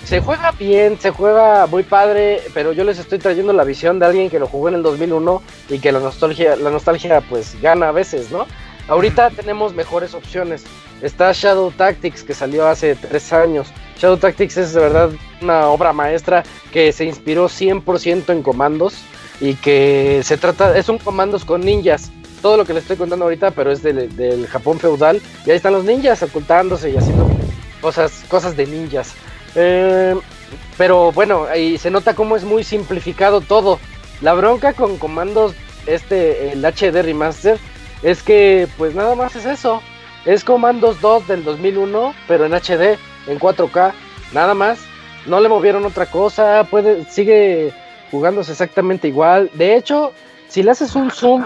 [0.07, 4.06] se juega bien, se juega muy padre, pero yo les estoy trayendo la visión de
[4.06, 7.89] alguien que lo jugó en el 2001 y que la nostalgia, la nostalgia pues gana
[7.89, 8.45] a veces, ¿no?
[8.88, 10.64] Ahorita tenemos mejores opciones.
[11.02, 13.68] Está Shadow Tactics que salió hace tres años.
[13.98, 15.10] Shadow Tactics es de verdad
[15.41, 18.95] una obra maestra que se inspiró 100% en comandos
[19.40, 22.11] y que se trata, es un comandos con ninjas.
[22.41, 25.22] Todo lo que les estoy contando ahorita, pero es del, del Japón feudal.
[25.45, 27.28] Y ahí están los ninjas ocultándose y haciendo
[27.82, 29.14] cosas, cosas de ninjas.
[29.56, 30.15] Eh,
[30.78, 33.80] pero bueno, ahí se nota cómo es muy simplificado todo.
[34.22, 35.53] La bronca con comandos,
[35.88, 37.57] este, el HD Remaster,
[38.03, 39.82] es que pues nada más es eso.
[40.26, 42.98] Es Comandos 2 del 2001, pero en HD,
[43.28, 43.94] en 4K,
[44.34, 44.80] nada más.
[45.26, 47.74] No le movieron otra cosa, puede, sigue
[48.12, 49.52] jugándose exactamente igual.
[49.54, 50.14] De hecho,
[50.48, 51.45] si le haces un zoom,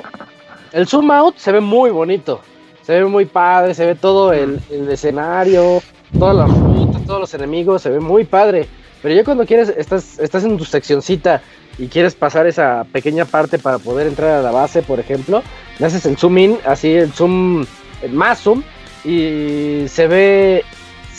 [0.71, 2.41] el zoom out se ve muy bonito.
[2.83, 5.81] Se ve muy padre, se ve todo el, el escenario,
[6.17, 8.67] todas las rutas, todos los enemigos, se ve muy padre.
[9.01, 11.41] Pero ya cuando quieres, estás, estás en tu seccioncita
[11.77, 15.41] y quieres pasar esa pequeña parte para poder entrar a la base, por ejemplo,
[15.79, 17.65] le haces el zoom in, así el zoom,
[18.01, 18.61] el más zoom,
[19.03, 20.63] y se ve,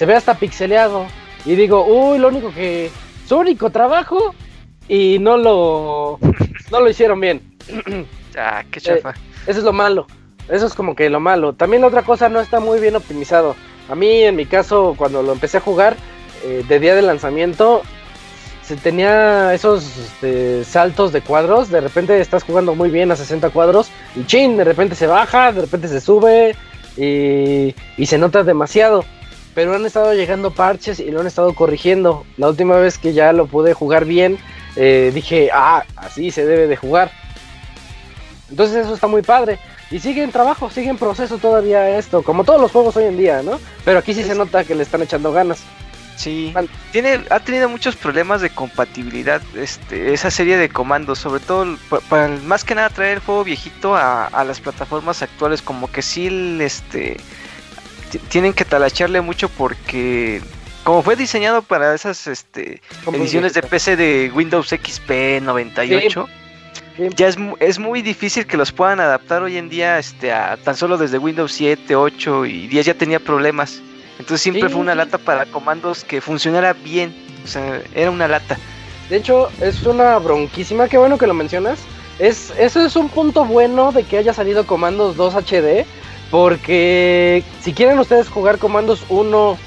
[0.02, 1.06] se ve hasta pixeleado.
[1.44, 2.90] Y digo, uy, lo único que,
[3.24, 4.34] su único trabajo,
[4.88, 6.18] y no lo,
[6.72, 7.40] no lo hicieron bien.
[8.36, 9.10] ah, qué chafa.
[9.10, 9.14] Eh,
[9.46, 10.08] eso es lo malo.
[10.48, 11.52] Eso es como que lo malo.
[11.52, 13.54] También otra cosa no está muy bien optimizado.
[13.88, 15.94] A mí, en mi caso, cuando lo empecé a jugar,
[16.42, 17.82] eh, de día de lanzamiento,
[18.64, 21.70] se tenía esos este, saltos de cuadros.
[21.70, 25.52] De repente estás jugando muy bien a 60 cuadros y chin, de repente se baja,
[25.52, 26.56] de repente se sube
[26.96, 27.72] y,
[28.04, 29.04] se nota demasiado.
[29.54, 32.24] Pero han estado llegando parches y lo han estado corrigiendo.
[32.36, 34.38] La última vez que ya lo pude jugar bien,
[34.76, 37.10] eh, dije, ah, así se debe de jugar.
[38.50, 39.58] Entonces eso está muy padre.
[39.90, 43.18] Y sigue en trabajo, sigue en proceso todavía esto, como todos los juegos hoy en
[43.18, 43.60] día, ¿no?
[43.84, 45.62] Pero aquí sí se nota que le están echando ganas.
[46.16, 46.54] Sí,
[46.92, 51.76] tiene, ha tenido muchos problemas de compatibilidad este, esa serie de comandos, sobre todo
[52.08, 56.28] para, más que nada traer el juego viejito a, las plataformas actuales, como que sí
[56.60, 57.16] este,
[58.18, 60.40] tienen que talacharle mucho porque
[60.84, 62.80] como fue diseñado para esas este,
[63.12, 66.28] ediciones de PC de Windows XP 98,
[67.16, 70.76] ya es, es, muy difícil que los puedan adaptar hoy en día este, a tan
[70.76, 73.80] solo desde Windows 7, 8 y 10 ya tenía problemas.
[74.18, 77.14] Entonces siempre fue una lata para comandos que funcionara bien.
[77.44, 78.58] O sea, era una lata.
[79.08, 81.80] De hecho, es una bronquísima, qué bueno que lo mencionas.
[82.18, 85.86] Es, eso es un punto bueno de que haya salido Comandos 2 HD.
[86.32, 89.58] Porque si quieren ustedes jugar Comandos 1,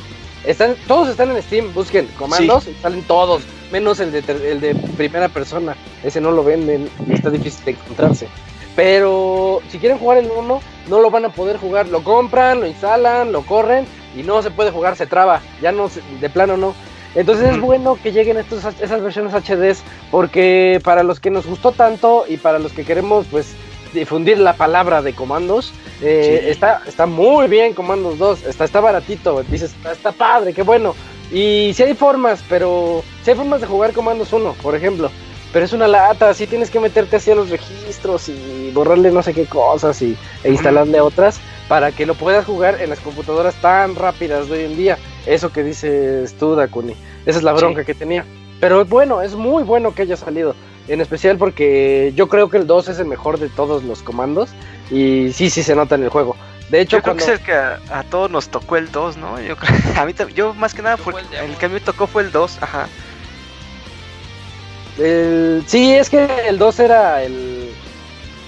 [0.45, 4.19] están, todos están en Steam, busquen Comandos, salen todos menos el de,
[4.51, 5.75] el de primera persona.
[6.03, 8.27] Ese no lo venden, está difícil de encontrarse.
[8.75, 11.87] Pero si quieren jugar el 1, no lo van a poder jugar.
[11.87, 13.85] Lo compran, lo instalan, lo corren
[14.17, 15.41] y no se puede jugar, se traba.
[15.61, 15.87] Ya no,
[16.19, 16.73] de plano no.
[17.13, 21.71] Entonces es bueno que lleguen estos, esas versiones HDs porque para los que nos gustó
[21.71, 23.55] tanto y para los que queremos pues
[23.95, 29.41] difundir la palabra de comandos, eh, está, está muy bien Comandos 2, está, está baratito,
[29.43, 30.95] dices, está, está padre, qué bueno.
[31.31, 35.09] Y si hay formas, pero si hay formas de jugar Comandos 1, por ejemplo.
[35.51, 39.33] pero es una lata, así tienes que meterte hacia los registros y borrarle no sé
[39.33, 43.95] qué cosas y, e instalarle otras para que lo puedas jugar en las computadoras tan
[43.95, 44.97] rápidas de hoy en día.
[45.25, 46.93] Eso que dices tú, Dakuni.
[47.25, 48.25] Esa es la bronca que tenía.
[48.59, 50.55] Pero bueno, es muy bueno que haya salido.
[50.87, 54.49] En especial porque yo creo que el 2 es el mejor de todos los comandos.
[54.91, 56.35] Y sí, sí se nota en el juego.
[56.69, 59.39] De hecho, yo creo que es el que a, todos nos tocó el 2, ¿no?
[59.41, 59.55] Yo,
[59.97, 62.31] a mí, yo más que nada, fue, el, que a mí me tocó fue el
[62.31, 62.87] 2, ajá.
[65.67, 67.71] sí, es que el 2 era el...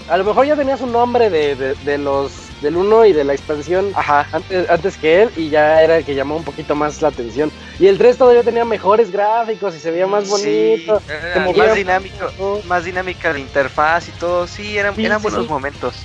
[0.09, 3.33] A lo mejor ya tenías un nombre de, de los del 1 y de la
[3.33, 3.91] expansión
[4.31, 7.51] Antes, antes que él y ya era el que llamó un poquito más la atención.
[7.79, 11.01] Y el 3 todavía tenía mejores gráficos y se veía más bonito.
[11.55, 14.47] más dinámico, más dinámica la interfaz y todo.
[14.47, 15.95] Sí, eran, eran buenos momentos.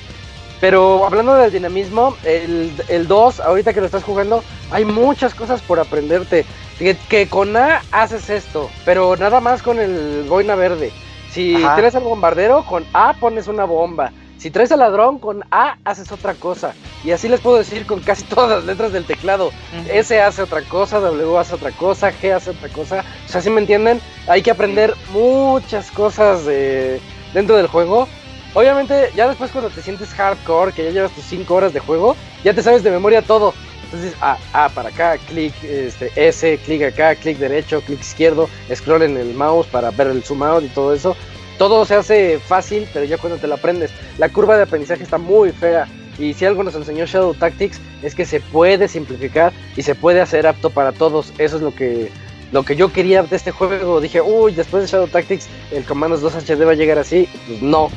[0.60, 5.60] Pero hablando del dinamismo, el, el 2, ahorita que lo estás jugando, hay muchas cosas
[5.60, 6.44] por aprenderte.
[6.78, 10.92] Que, que con A haces esto, pero nada más con el boina verde.
[11.30, 14.12] Si tienes al bombardero, con A pones una bomba.
[14.42, 16.74] Si traes al ladrón, con A haces otra cosa.
[17.04, 19.52] Y así les puedo decir con casi todas las letras del teclado.
[19.88, 23.04] S hace otra cosa, W hace otra cosa, G hace otra cosa.
[23.24, 27.00] O sea, si me entienden, hay que aprender muchas cosas de,
[27.32, 28.08] dentro del juego.
[28.54, 32.16] Obviamente, ya después cuando te sientes hardcore, que ya llevas tus 5 horas de juego,
[32.42, 33.54] ya te sabes de memoria todo.
[33.84, 39.02] Entonces, A, A para acá, clic este, S, clic acá, clic derecho, clic izquierdo, scroll
[39.02, 41.14] en el mouse para ver el zoom out y todo eso
[41.58, 45.18] todo se hace fácil, pero ya cuando te lo aprendes, la curva de aprendizaje está
[45.18, 45.86] muy fea.
[46.18, 50.20] Y si algo nos enseñó Shadow Tactics es que se puede simplificar y se puede
[50.20, 51.32] hacer apto para todos.
[51.38, 52.10] Eso es lo que,
[52.52, 54.00] lo que yo quería de este juego.
[54.00, 57.28] Dije, uy, después de Shadow Tactics el Commandos 2 HD va a llegar así.
[57.46, 57.90] Pues no.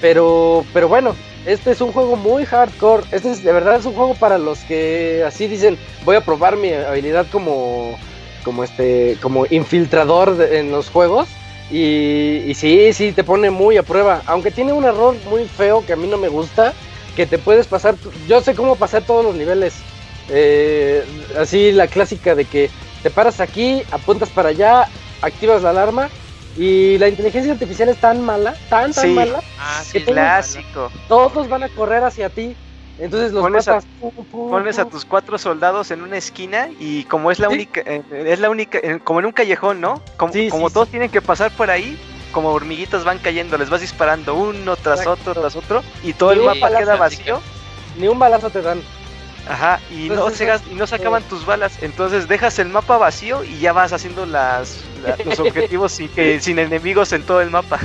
[0.00, 1.14] Pero, pero bueno,
[1.46, 3.04] este es un juego muy hardcore.
[3.10, 6.56] Este es, de verdad es un juego para los que así dicen, voy a probar
[6.56, 7.96] mi habilidad como,
[8.44, 11.28] como este, como infiltrador en los juegos.
[11.70, 14.22] Y, sí, sí, te pone muy a prueba.
[14.26, 16.74] Aunque tiene un error muy feo que a mí no me gusta,
[17.16, 17.96] que te puedes pasar.
[18.28, 19.74] Yo sé cómo pasar todos los niveles.
[20.28, 21.04] Eh,
[21.38, 22.70] así la clásica de que
[23.02, 24.88] te paras aquí, apuntas para allá,
[25.20, 26.08] activas la alarma
[26.56, 29.40] y la inteligencia artificial es tan mala, tan, tan mala.
[29.58, 30.90] Ah, que clásico.
[31.08, 32.56] Todos van a correr hacia ti.
[32.98, 33.80] Entonces los pones, a,
[34.30, 38.38] pones a tus cuatro soldados en una esquina y como es la única, eh, es
[38.38, 40.02] la única, como en un callejón, ¿no?
[40.16, 41.98] Como, como todos tienen que pasar por ahí,
[42.32, 46.42] como hormiguitas van cayendo, les vas disparando uno tras otro, tras otro, y todo el
[46.42, 47.40] mapa queda vacío.
[47.98, 48.80] Ni un balazo te dan.
[49.48, 53.42] Ajá, y no, se, y no se acaban tus balas, entonces dejas el mapa vacío
[53.42, 54.84] y ya vas haciendo las,
[55.24, 57.80] los objetivos sin, que, sin enemigos en todo el mapa.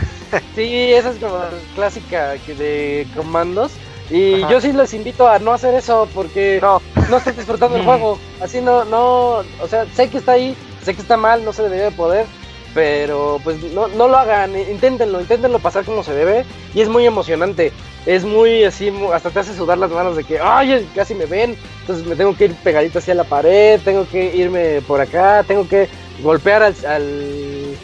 [0.54, 1.40] sí, esa es como
[1.76, 3.72] clásica de comandos
[4.10, 7.84] y yo sí les invito a no hacer eso porque no, no estás disfrutando el
[7.84, 8.18] juego.
[8.42, 11.64] Así no, no, o sea, sé que está ahí, sé que está mal, no se
[11.64, 12.26] debería de poder,
[12.74, 17.06] pero pues no, no lo hagan, inténtenlo, inténtenlo pasar como se debe y es muy
[17.06, 17.74] emocionante.
[18.06, 21.58] Es muy así, hasta te hace sudar las manos de que, ay, casi me ven,
[21.82, 25.68] entonces me tengo que ir pegadito hacia la pared, tengo que irme por acá, tengo
[25.68, 25.90] que
[26.24, 27.76] golpear al, al,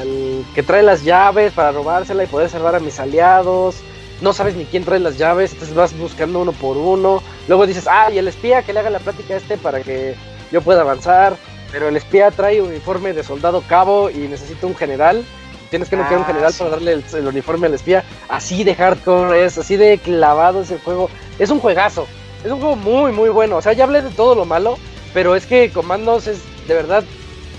[0.00, 3.82] al que trae las llaves para robársela y poder salvar a mis aliados
[4.20, 7.22] no sabes ni quién trae las llaves, entonces vas buscando uno por uno.
[7.46, 10.14] Luego dices, ah, y el espía que le haga la plática a este para que
[10.50, 11.36] yo pueda avanzar.
[11.70, 15.24] Pero el espía trae un uniforme de soldado cabo y necesita un general.
[15.70, 18.04] Tienes que no un ah, general para darle el, uniforme al espía.
[18.28, 21.10] Así de hardcore es, así de clavado es el juego.
[21.38, 22.06] Es un juegazo.
[22.44, 23.56] Es un juego muy, muy bueno.
[23.56, 24.78] O sea, ya hablé de todo lo malo,
[25.12, 27.04] pero es que Comandos es de verdad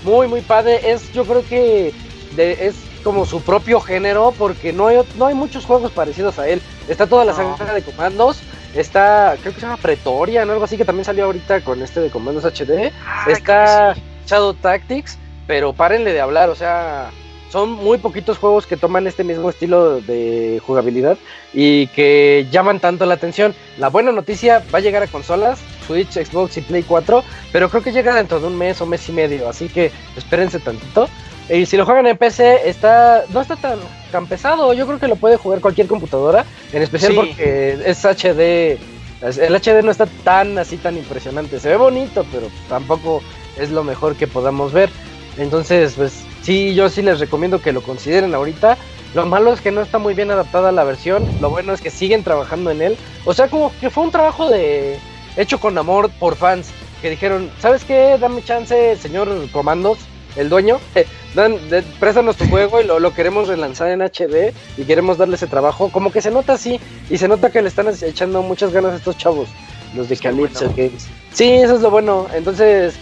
[0.02, 0.90] muy, muy padre.
[0.90, 1.94] Es, yo creo que
[2.34, 6.48] de, es como su propio género porque no hay, no hay muchos juegos parecidos a
[6.48, 6.62] él.
[6.88, 8.40] Está toda la saga de comandos,
[8.74, 10.52] está, creo que se llama Pretoria, ¿no?
[10.52, 12.92] algo así que también salió ahorita con este de comandos HD.
[13.26, 13.94] está
[14.26, 17.10] Shadow Tactics, pero párenle de hablar, o sea,
[17.50, 21.18] son muy poquitos juegos que toman este mismo estilo de jugabilidad
[21.52, 23.54] y que llaman tanto la atención.
[23.76, 27.82] La buena noticia va a llegar a consolas, Switch, Xbox y Play 4, pero creo
[27.82, 31.08] que llega dentro de un mes o mes y medio, así que espérense tantito.
[31.50, 33.78] Y si lo juegan en PC, está no está tan,
[34.12, 34.72] tan pesado.
[34.72, 38.78] Yo creo que lo puede jugar cualquier computadora, en especial porque es HD.
[39.20, 41.58] El HD no está tan así tan impresionante.
[41.58, 43.20] Se ve bonito, pero tampoco
[43.58, 44.90] es lo mejor que podamos ver.
[45.38, 48.78] Entonces, pues sí, yo sí les recomiendo que lo consideren ahorita.
[49.14, 51.28] Lo malo es que no está muy bien adaptada la versión.
[51.40, 52.96] Lo bueno es que siguen trabajando en él.
[53.24, 55.00] O sea, como que fue un trabajo de
[55.36, 56.70] hecho con amor por fans
[57.02, 58.16] que dijeron, ¿sabes qué?
[58.20, 59.98] Dame chance, señor Comandos
[60.36, 60.80] el dueño,
[61.34, 61.56] dan,
[61.98, 65.90] préstanos tu juego y lo, queremos relanzar en HD y queremos darle ese trabajo.
[65.90, 68.96] Como que se nota así y se nota que le están echando muchas ganas a
[68.96, 69.48] estos chavos,
[69.94, 71.08] los de Calypso Games.
[71.32, 72.26] Sí, eso es lo bueno.
[72.34, 72.94] Entonces,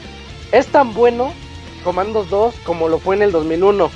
[0.53, 1.33] es tan bueno
[1.85, 3.91] Comandos 2 como lo fue en el 2001.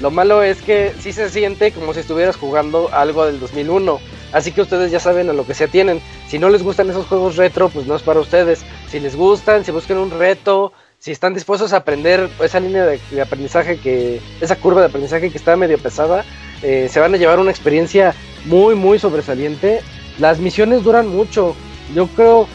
[0.00, 3.98] Lo malo es que sí se siente como si estuvieras jugando algo del 2001.
[4.32, 6.02] Así que ustedes ya saben a lo que se atienen.
[6.28, 8.64] Si no les gustan esos juegos retro, pues no es para ustedes.
[8.88, 13.20] Si les gustan, si buscan un reto, si están dispuestos a aprender esa línea de,
[13.20, 16.24] aprendizaje que, esa curva de aprendizaje que está medio pesada,
[16.62, 18.14] eh, se van a llevar una experiencia
[18.44, 19.80] muy, muy sobresaliente.
[20.18, 21.54] Las misiones duran mucho.
[21.94, 22.48] Yo creo,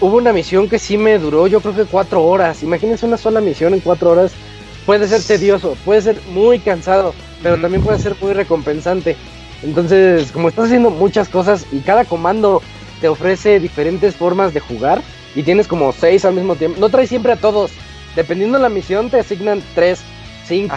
[0.00, 2.62] hubo una misión que sí me duró, yo creo que cuatro horas.
[2.62, 4.32] Imagínense una sola misión en cuatro horas.
[4.86, 9.16] Puede ser tedioso, puede ser muy cansado, pero también puede ser muy recompensante.
[9.62, 12.62] Entonces, como estás haciendo muchas cosas y cada comando
[13.00, 15.02] te ofrece diferentes formas de jugar
[15.34, 17.70] y tienes como seis al mismo tiempo, no traes siempre a todos.
[18.16, 20.00] Dependiendo de la misión, te asignan tres,
[20.46, 20.76] cinco,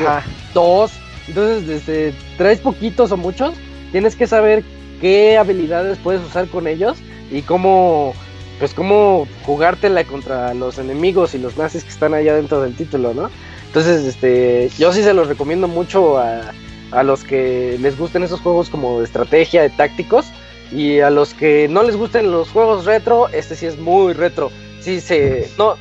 [0.53, 0.91] dos.
[1.27, 3.53] Entonces, desde traes poquitos o muchos,
[3.91, 4.63] tienes que saber
[4.99, 6.97] qué habilidades puedes usar con ellos
[7.31, 8.13] y cómo,
[8.59, 13.13] pues cómo jugártela contra los enemigos y los nazis que están allá dentro del título,
[13.13, 13.29] ¿no?
[13.67, 16.53] Entonces, este, yo sí se los recomiendo mucho a,
[16.91, 20.25] a los que les gusten esos juegos como de estrategia, de tácticos,
[20.71, 24.51] y a los que no les gusten los juegos retro, este sí es muy retro.
[24.79, 25.75] Sí se, no,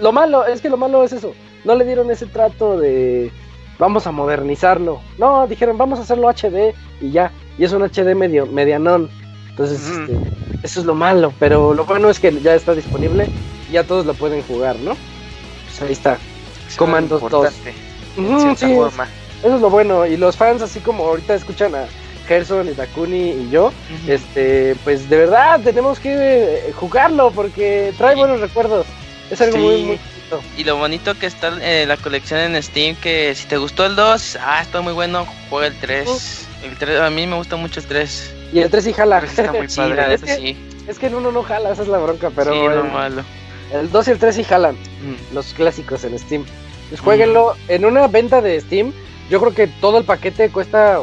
[0.00, 1.34] lo malo es que lo malo es eso.
[1.64, 3.32] No le dieron ese trato de
[3.78, 5.00] vamos a modernizarlo.
[5.18, 7.32] No, dijeron vamos a hacerlo HD y ya.
[7.58, 9.10] Y es un HD medio medianón.
[9.50, 10.16] Entonces, este,
[10.62, 11.32] eso es lo malo.
[11.40, 13.28] Pero lo bueno es que ya está disponible
[13.68, 14.96] y ya todos lo pueden jugar, ¿no?
[15.66, 16.18] Pues ahí está.
[16.76, 17.48] Comandos 2.
[19.42, 20.06] eso es lo bueno.
[20.06, 21.86] Y los fans, así como ahorita escuchan a
[22.28, 23.72] Gerson y Takuni y yo,
[24.06, 28.86] este, pues de verdad tenemos que eh, jugarlo porque trae buenos recuerdos.
[29.30, 30.40] Es algo muy, muy bonito.
[30.56, 33.96] Y lo bonito que está eh, la colección en Steam, que si te gustó el
[33.96, 36.46] 2, ah, está muy bueno, juega el 3.
[36.64, 38.34] El 3, a mí me gusta mucho el 3.
[38.52, 39.18] Y el 3 sí jala.
[39.18, 40.56] Está muy padre, es, que, sí.
[40.86, 42.52] es que el 1 no jala, esa es la bronca, pero...
[42.52, 43.22] Sí, el, no malo.
[43.72, 45.34] El 2 y el 3 sí jalan, mm.
[45.34, 46.44] los clásicos en Steam.
[46.88, 47.72] Pues jueguenlo mm.
[47.72, 48.92] en una venta de Steam.
[49.30, 51.00] Yo creo que todo el paquete cuesta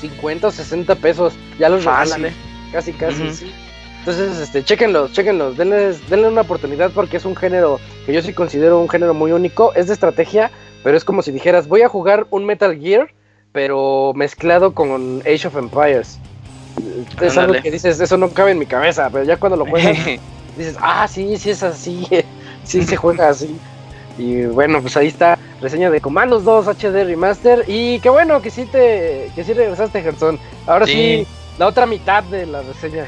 [0.00, 1.34] 50 o 60 pesos.
[1.58, 2.32] Ya los regalan.
[2.72, 3.52] Casi, casi, sí.
[4.00, 8.80] Entonces, este, chequenlos, chequenlos, denle una oportunidad porque es un género que yo sí considero
[8.80, 9.74] un género muy único.
[9.74, 10.52] Es de estrategia,
[10.84, 13.12] pero es como si dijeras, voy a jugar un Metal Gear,
[13.50, 16.20] pero mezclado con Age of Empires.
[17.20, 19.96] Es algo que dices, eso no cabe en mi cabeza, pero ya cuando lo juegas,
[20.56, 22.06] dices, ah, sí, sí es así,
[22.64, 23.58] sí se juega así.
[24.18, 27.64] Y bueno, pues ahí está, reseña de Comandos 2 HD Remaster.
[27.66, 30.38] Y qué bueno que sí te, que sí regresaste, Gerson.
[30.66, 31.26] Ahora sí.
[31.58, 33.06] la otra mitad de la reseña.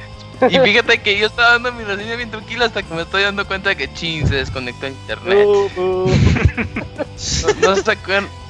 [0.49, 3.47] Y fíjate que yo estaba dando mi reseña bien tranquila hasta que me estoy dando
[3.47, 5.47] cuenta de que ching se desconectó a internet.
[5.47, 6.07] Uh, uh.
[7.61, 7.75] no,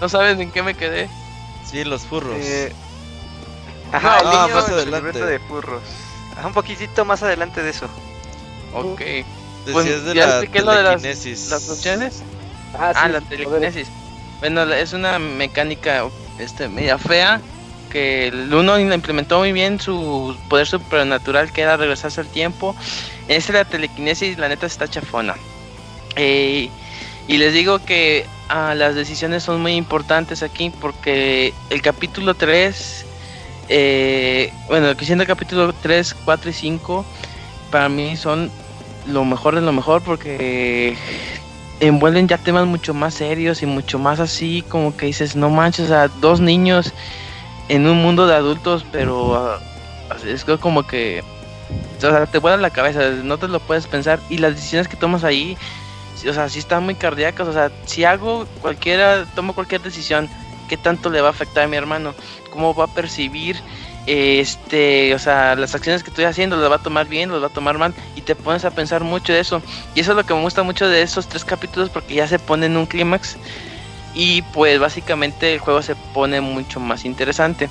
[0.00, 1.08] no, sabes en qué me quedé.
[1.64, 2.36] Sí, los furros.
[2.38, 2.72] Eh,
[3.92, 5.24] ajá, no, el niño más adelante.
[5.24, 5.82] de furros.
[6.36, 7.88] Ajá, un poquitito más adelante de eso.
[8.74, 9.00] Ok.
[9.64, 10.64] Decías de la telequinesis.
[10.64, 12.22] Lo de las, las opciones.
[12.74, 13.88] Ah, ah la telequinesis.
[14.40, 16.04] Bueno, es una mecánica
[16.38, 17.40] este, media fea
[17.88, 22.76] que el uno implementó muy bien su poder supernatural que era regresarse al tiempo.
[23.28, 25.34] Esta la telequinesis, la neta está chafona.
[26.16, 26.68] Eh,
[27.26, 33.06] y les digo que ah, las decisiones son muy importantes aquí porque el capítulo 3,
[33.68, 37.04] eh, bueno, que siendo el capítulo 3, 4 y 5,
[37.70, 38.50] para mí son
[39.06, 40.96] lo mejor de lo mejor porque
[41.80, 45.86] envuelven ya temas mucho más serios y mucho más así como que dices, no manches,
[45.86, 46.92] o sea, dos niños
[47.68, 49.60] en un mundo de adultos, pero ah,
[50.26, 51.22] es como que
[52.30, 55.56] te vuela la cabeza, no te lo puedes pensar y las decisiones que tomas ahí,
[56.28, 60.28] o sea, sí están muy cardíacas, o sea, si hago cualquiera, tomo cualquier decisión,
[60.68, 62.14] ¿qué tanto le va a afectar a mi hermano?
[62.50, 63.56] ¿Cómo va a percibir
[64.08, 67.48] este, o sea, las acciones que estoy haciendo las va a tomar bien, las va
[67.48, 69.60] a tomar mal y te pones a pensar mucho de eso.
[69.94, 72.38] Y eso es lo que me gusta mucho de esos tres capítulos porque ya se
[72.38, 73.36] pone en un clímax
[74.14, 77.68] y pues básicamente el juego se pone mucho más interesante.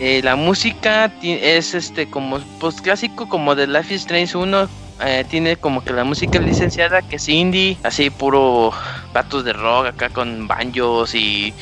[0.00, 4.68] Eh, la música es este como post clásico como de Life is Strange 1
[5.04, 8.72] eh, tiene como que la música licenciada que es indie, así puro
[9.12, 11.52] patos de rock acá con banjos y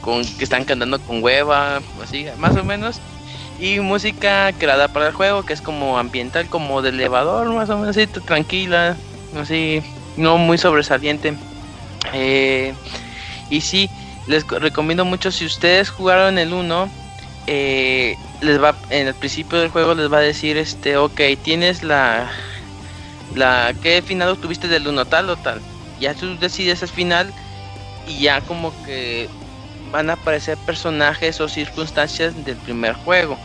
[0.00, 3.00] con que están cantando con hueva, así más o menos
[3.58, 7.78] y música creada para el juego que es como ambiental como de elevador más o
[7.78, 8.96] menos así tranquila
[9.36, 9.82] así
[10.16, 11.34] no muy sobresaliente.
[12.12, 12.74] Eh,
[13.50, 13.90] y sí
[14.26, 16.88] les recomiendo mucho si ustedes jugaron el 1
[17.46, 21.82] eh, les va en el principio del juego les va a decir este ok tienes
[21.82, 22.30] la
[23.34, 25.60] la qué final tuviste del 1 tal o tal.
[26.00, 27.32] Ya tú decides el final
[28.06, 29.28] y ya como que
[29.90, 33.38] van a aparecer personajes o circunstancias del primer juego.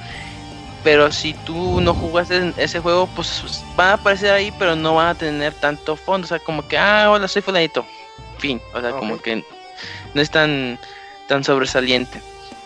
[0.84, 5.08] Pero si tú no jugaste ese juego, pues van a aparecer ahí, pero no van
[5.08, 6.26] a tener tanto fondo.
[6.26, 7.86] O sea, como que, ah, hola, soy fulanito.
[8.38, 8.62] Fin.
[8.74, 9.46] O sea, como que
[10.14, 10.78] no es tan,
[11.28, 12.22] tan sobresaliente.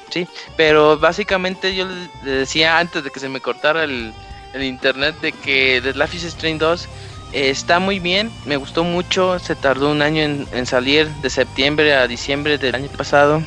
[0.09, 1.85] Sí, pero básicamente yo
[2.23, 4.13] le decía antes de que se me cortara el,
[4.59, 6.89] internet de que The Life is Strange 2
[7.33, 11.93] eh, está muy bien, me gustó mucho, se tardó un año en, salir de septiembre
[11.93, 13.43] a diciembre del año pasado.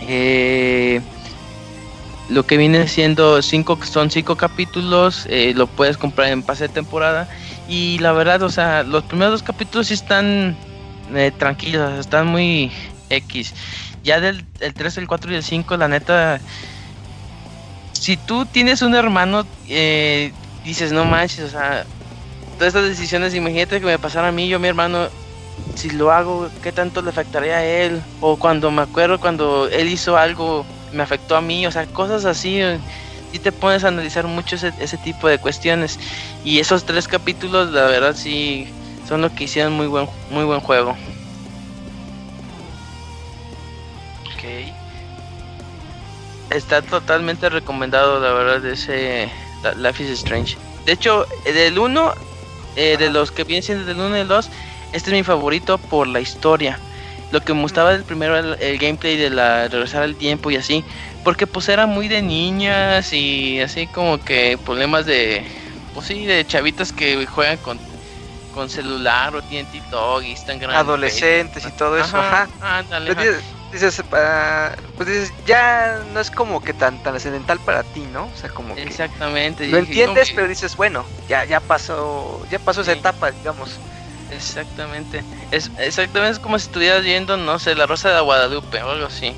[0.00, 1.00] Eh,
[2.28, 6.68] lo que viene siendo cinco son cinco capítulos, eh, lo puedes comprar en pase de
[6.74, 7.28] temporada
[7.68, 10.56] y la verdad, o sea, los primeros dos capítulos sí están
[11.38, 12.70] tranquilos, están muy
[13.10, 13.54] X.
[14.02, 16.40] Ya del el 3, el 4 y el 5, la neta,
[17.92, 20.32] si tú tienes un hermano, eh,
[20.64, 21.84] dices, no manches, o sea,
[22.56, 25.08] todas estas decisiones, imagínate que me pasara a mí, yo mi hermano,
[25.74, 28.02] si lo hago, ¿qué tanto le afectaría a él?
[28.20, 32.24] O cuando me acuerdo, cuando él hizo algo, me afectó a mí, o sea, cosas
[32.24, 32.60] así.
[33.32, 35.98] Y te pones a analizar mucho ese, ese tipo de cuestiones.
[36.44, 38.68] Y esos tres capítulos, la verdad, sí,
[39.08, 40.96] son lo que hicieron muy buen, muy buen juego.
[46.50, 49.30] está totalmente recomendado, la verdad, ese
[49.76, 50.56] Life is Strange.
[50.84, 52.14] De hecho, del 1,
[52.76, 54.50] eh, de los que vienen siendo del 1 y el 2,
[54.92, 56.78] este es mi favorito por la historia.
[57.30, 60.84] Lo que me gustaba del primero, el, gameplay de la regresar al tiempo y así,
[61.22, 65.46] porque pues era muy de niñas y así como que problemas de,
[65.94, 67.78] pues sí, de chavitas que juegan con,
[68.52, 70.80] con celular o tienen TikTok y están grandes.
[70.80, 72.16] Adolescentes y todo eso.
[72.16, 72.48] Ajá,
[73.72, 74.02] dices,
[74.96, 78.24] pues dices, ya no es como que tan tan trascendental para ti, ¿no?
[78.24, 79.68] O sea, como Exactamente.
[79.68, 83.78] lo entiendes, pero dices, bueno, ya ya pasó, ya pasó esa etapa, digamos.
[84.30, 85.22] Exactamente.
[85.50, 89.06] Es exactamente es como si estuvieras viendo, no sé, La Rosa de Guadalupe o algo
[89.06, 89.34] así.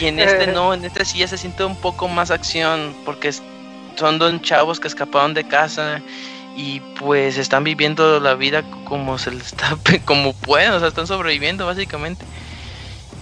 [0.00, 3.32] y en este no, en este sí ya se siente un poco más acción porque
[3.96, 6.00] son dos chavos que escaparon de casa
[6.56, 11.06] y pues están viviendo la vida como se les está como pueden, o sea, están
[11.06, 12.24] sobreviviendo básicamente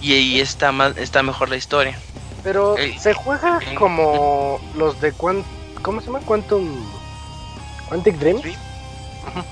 [0.01, 1.97] y ahí está más está mejor la historia.
[2.43, 5.45] Pero se juega como los de Quant
[5.81, 6.19] ¿cómo se llama?
[6.21, 6.67] Quantum
[7.89, 8.41] Quantic Dream.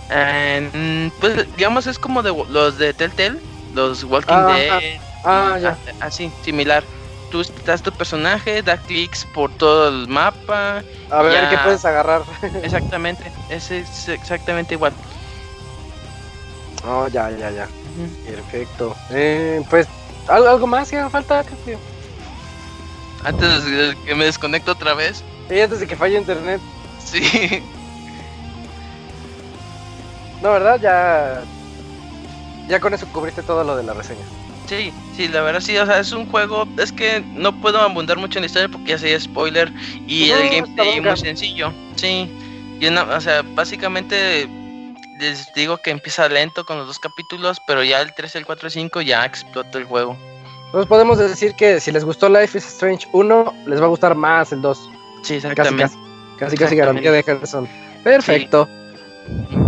[0.09, 3.39] Eh, pues digamos es como de los de Telltale,
[3.73, 4.99] los Walking ah, Dead.
[5.23, 5.77] Ah, ya.
[5.99, 6.83] Así, similar.
[7.31, 10.83] Tú estás tu personaje, da clics por todo el mapa.
[11.09, 12.21] A ver qué puedes agarrar.
[12.63, 13.71] exactamente, es
[14.07, 14.93] exactamente igual.
[16.87, 17.67] Oh, ya, ya, ya.
[18.25, 18.95] Perfecto.
[19.09, 19.87] Eh, pues
[20.27, 21.43] ¿Algo, algo más que haga falta,
[23.23, 25.23] Antes de que me desconecto otra vez.
[25.49, 26.61] Sí, antes de que falle internet.
[27.05, 27.61] Sí.
[30.41, 30.79] No, ¿verdad?
[30.81, 31.43] Ya.
[32.67, 34.23] Ya con eso cubriste todo lo de la reseña.
[34.67, 38.17] Sí, sí, la verdad sí, o sea, es un juego, es que no puedo abundar
[38.17, 39.71] mucho en la historia porque ya sería spoiler
[40.07, 42.27] y el gameplay muy sencillo, sí,
[42.79, 44.49] y o sea, básicamente
[45.19, 48.67] les digo que empieza lento con los dos capítulos, pero ya el 3, el 4
[48.67, 50.17] y 5 ya explota el juego.
[50.65, 54.15] Entonces podemos decir que si les gustó Life is Strange 1, les va a gustar
[54.15, 54.89] más el 2.
[55.23, 55.95] Sí, exactamente.
[56.37, 57.67] Casi, casi, garantía de Gerson.
[58.03, 58.67] Perfecto.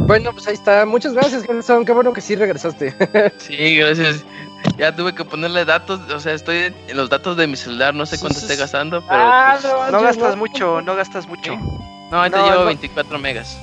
[0.08, 0.86] Bueno, pues ahí está.
[0.86, 1.86] Muchas gracias, Gerson.
[1.86, 2.96] Qué bueno que sí regresaste.
[3.38, 4.24] sí, gracias.
[4.78, 8.06] Ya tuve que ponerle datos, o sea, estoy en los datos de mi celular, no
[8.06, 9.20] sé cuánto esté gastando, pero...
[9.22, 11.56] Ah, pues, no, gastas mucho, no gastas mucho.
[11.56, 13.58] No, ahorita llevo 24 megas.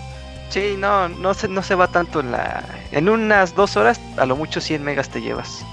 [0.51, 2.65] Sí, no, no se, no se va tanto en la...
[2.93, 5.65] En unas dos horas, a lo mucho 100 megas te llevas.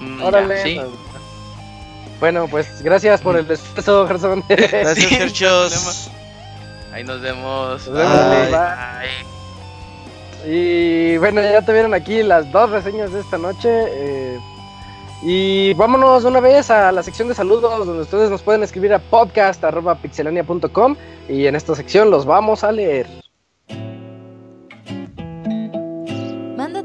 [0.00, 0.62] Mm, Órale.
[0.62, 0.80] sí.
[2.18, 4.44] Bueno, pues gracias por el despeso, Gerson.
[4.48, 6.10] Gracias, sí,
[6.92, 7.86] Ahí nos vemos.
[7.86, 8.50] Nos vemos.
[8.50, 9.30] Bye.
[10.46, 13.68] Y bueno, ya te vieron aquí las dos reseñas de esta noche.
[13.70, 14.38] Eh,
[15.22, 18.98] y vámonos una vez a la sección de saludos, donde ustedes nos pueden escribir a
[18.98, 20.96] podcast.pixelania.com
[21.28, 23.06] y en esta sección los vamos a leer.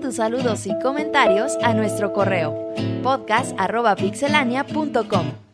[0.05, 2.71] tus saludos y comentarios a nuestro correo
[3.01, 5.44] podcast.pixelania.com.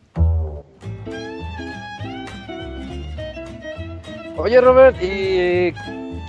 [4.36, 5.72] Oye Robert, ¿y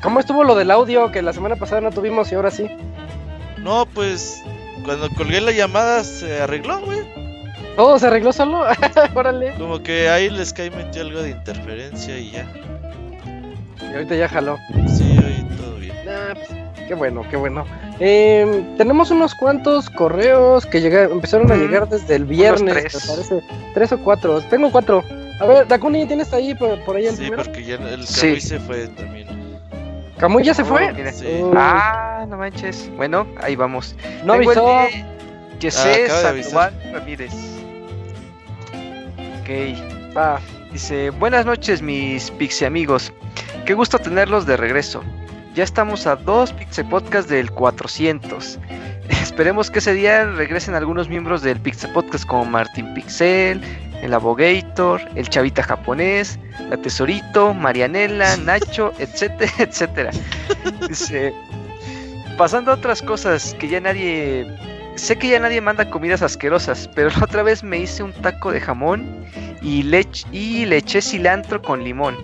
[0.01, 2.67] cómo estuvo lo del audio que la semana pasada no tuvimos y ahora sí?
[3.57, 4.43] No, pues
[4.83, 6.99] cuando colgué la llamada se arregló, güey.
[7.75, 8.65] ¿Todo se arregló solo?
[9.15, 9.53] Órale.
[9.57, 12.45] Como que ahí les cae metió algo de interferencia y ya.
[13.81, 14.57] Y ahorita ya jaló.
[14.87, 15.95] Sí, ahí todo bien.
[16.05, 17.65] pues Qué bueno, qué bueno.
[17.99, 23.07] Eh, tenemos unos cuantos correos que llegaron, empezaron a llegar desde el viernes, tres.
[23.07, 23.43] parece.
[23.73, 24.41] Tres o cuatro.
[24.41, 25.03] Tengo cuatro.
[25.39, 28.59] A ver, Dakuni, ¿tienes ahí por, por ahí el Sí, porque ya el Camuy se
[28.59, 29.27] fue también.
[30.17, 30.93] ¿Camuy ya se fue?
[31.55, 32.89] Ah, no manches.
[32.95, 33.95] Bueno, ahí vamos.
[34.23, 34.87] No Tengo avisó.
[34.91, 35.03] El
[35.59, 37.33] de ah, Ramírez.
[39.41, 40.15] Ok.
[40.15, 40.39] Va.
[40.71, 43.13] Dice, buenas noches mis pixie amigos.
[43.65, 45.03] Qué gusto tenerlos de regreso.
[45.55, 48.59] Ya estamos a dos Pixel Podcast del 400.
[49.33, 53.59] Esperemos que ese día regresen algunos miembros del Pixel Podcast como Martín Pixel,
[54.03, 56.37] el Abogator, el Chavita Japonés,
[56.69, 60.11] la Tesorito, Marianela, Nacho, etcétera, etcétera.
[60.87, 61.33] Dice,
[62.37, 64.45] pasando a otras cosas que ya nadie...
[64.97, 68.51] Sé que ya nadie manda comidas asquerosas, pero la otra vez me hice un taco
[68.51, 69.25] de jamón
[69.63, 72.17] y le, y le eché cilantro con limón.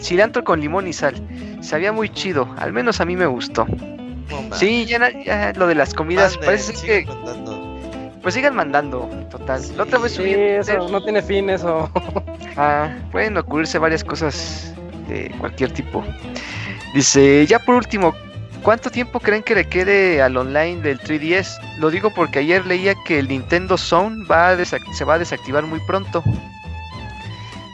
[0.00, 1.14] cilantro con limón y sal.
[1.60, 3.66] Sabía muy chido, al menos a mí me gustó.
[4.54, 7.06] Sí, ya, lo de las comidas, parece que...
[8.22, 9.60] Pues sigan mandando, total.
[9.76, 11.90] la otra vez subí eso no tiene fin eso.
[12.56, 14.72] ah, pueden ocurrirse varias cosas
[15.08, 16.04] de cualquier tipo.
[16.94, 18.14] Dice, ya por último,
[18.62, 21.78] ¿cuánto tiempo creen que le quede al online del 3DS?
[21.78, 25.80] Lo digo porque ayer leía que el Nintendo Zone va se va a desactivar muy
[25.80, 26.22] pronto.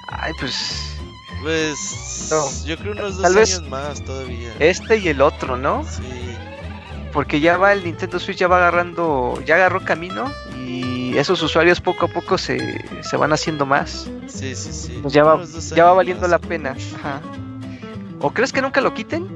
[0.08, 0.98] Ay, pues...
[1.42, 2.64] Pues...
[2.64, 4.54] yo creo unos dos años más todavía.
[4.58, 5.84] Este y el otro, ¿no?
[5.84, 6.02] Sí.
[7.12, 11.80] Porque ya va el Nintendo Switch, ya va agarrando, ya agarró camino y esos usuarios
[11.80, 14.10] poco a poco se, se van haciendo más.
[14.26, 14.98] Sí, sí, sí.
[15.00, 15.42] Pues ya va,
[15.74, 16.76] ya va valiendo la pena.
[16.96, 17.20] Ajá.
[18.20, 19.26] ¿O crees que nunca lo quiten?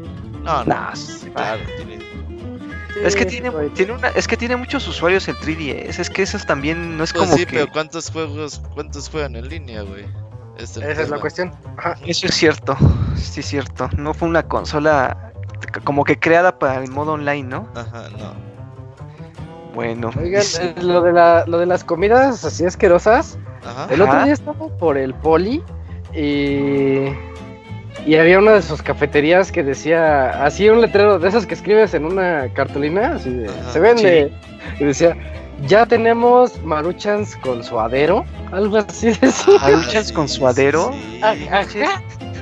[0.42, 0.64] No, no.
[0.64, 1.62] claro,
[3.00, 6.46] es que tiene, tiene una, es que tiene muchos usuarios el 3DS, es que esos
[6.46, 10.04] también no es pues como sí, pero ¿cuántos juegos, cuántos juegan en línea, güey?
[10.58, 11.52] Esa es la cuestión.
[12.04, 12.76] Eso es cierto,
[13.16, 13.88] sí es cierto.
[13.96, 15.31] No fue una consola
[15.84, 17.68] como que creada para el modo online, ¿no?
[17.74, 18.34] Ajá, no.
[19.74, 20.10] Bueno.
[20.20, 23.38] Oigan, eh, lo, de la, lo de las comidas así asquerosas.
[23.64, 23.86] Ajá.
[23.92, 25.62] El otro día estaba por el poli
[26.14, 27.08] y
[28.06, 31.94] y había una de sus cafeterías que decía, así un letrero de esas que escribes
[31.94, 34.32] en una cartulina, así de, se vende.
[34.80, 35.16] Y decía,
[35.66, 39.56] ya tenemos maruchans con suadero, algo así de eso.
[39.60, 40.90] Maruchans con suadero.
[41.22, 41.34] Ah,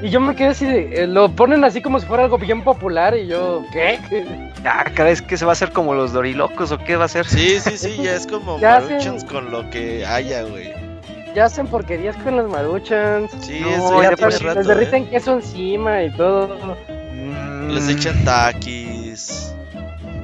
[0.03, 2.63] y yo me quedé así, de, eh, lo ponen así como si fuera algo bien
[2.63, 3.99] popular y yo, ¿qué?
[4.63, 7.09] Ah, cada vez que se va a hacer como los dorilocos o qué va a
[7.09, 7.25] ser.
[7.27, 10.71] Sí, sí, sí, ya es como maruchans con lo que haya, güey
[11.35, 13.31] ya hacen porquerías con las maruchans.
[13.41, 15.11] Sí, eso ya tiene rato, Les derriten ¿eh?
[15.11, 16.77] queso encima y todo.
[17.69, 19.55] Les echan taquis.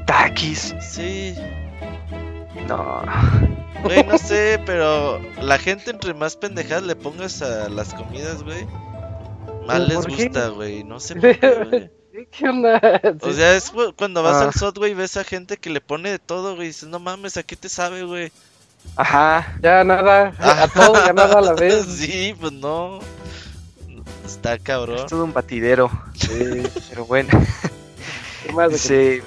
[0.05, 0.75] ¿Taquis?
[0.81, 1.35] Sí.
[2.69, 3.03] No.
[3.85, 8.67] Güey, no sé, pero la gente entre más pendejadas le pongas a las comidas, güey,
[9.67, 10.85] más les gusta, güey.
[10.85, 11.91] No sé por qué,
[12.31, 12.81] ¿Qué onda?
[13.21, 14.53] O sea, es cuando vas al ah.
[14.53, 17.37] SOT, güey, ves a gente que le pone de todo, güey, y dices, no mames,
[17.37, 18.33] ¿a qué te sabe, güey?
[18.95, 19.59] Ajá.
[19.63, 21.85] Ya nada, a todo, ya nada a la vez.
[21.87, 23.01] Sí, pues no.
[24.25, 24.99] Está cabrón.
[24.99, 25.91] Es todo un batidero.
[26.15, 26.63] Sí.
[26.89, 27.29] Pero bueno.
[28.71, 29.23] dice,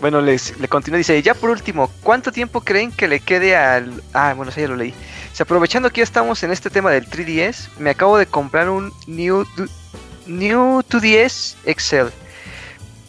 [0.00, 0.38] bueno, le
[0.68, 4.02] continúa, dice, ya por último, ¿cuánto tiempo creen que le quede al...
[4.12, 4.94] Ah, bueno, sí, ya lo leí.
[5.30, 8.92] Dice, aprovechando que ya estamos en este tema del 3DS, me acabo de comprar un
[9.06, 9.46] New,
[10.26, 12.10] New 2DS Excel.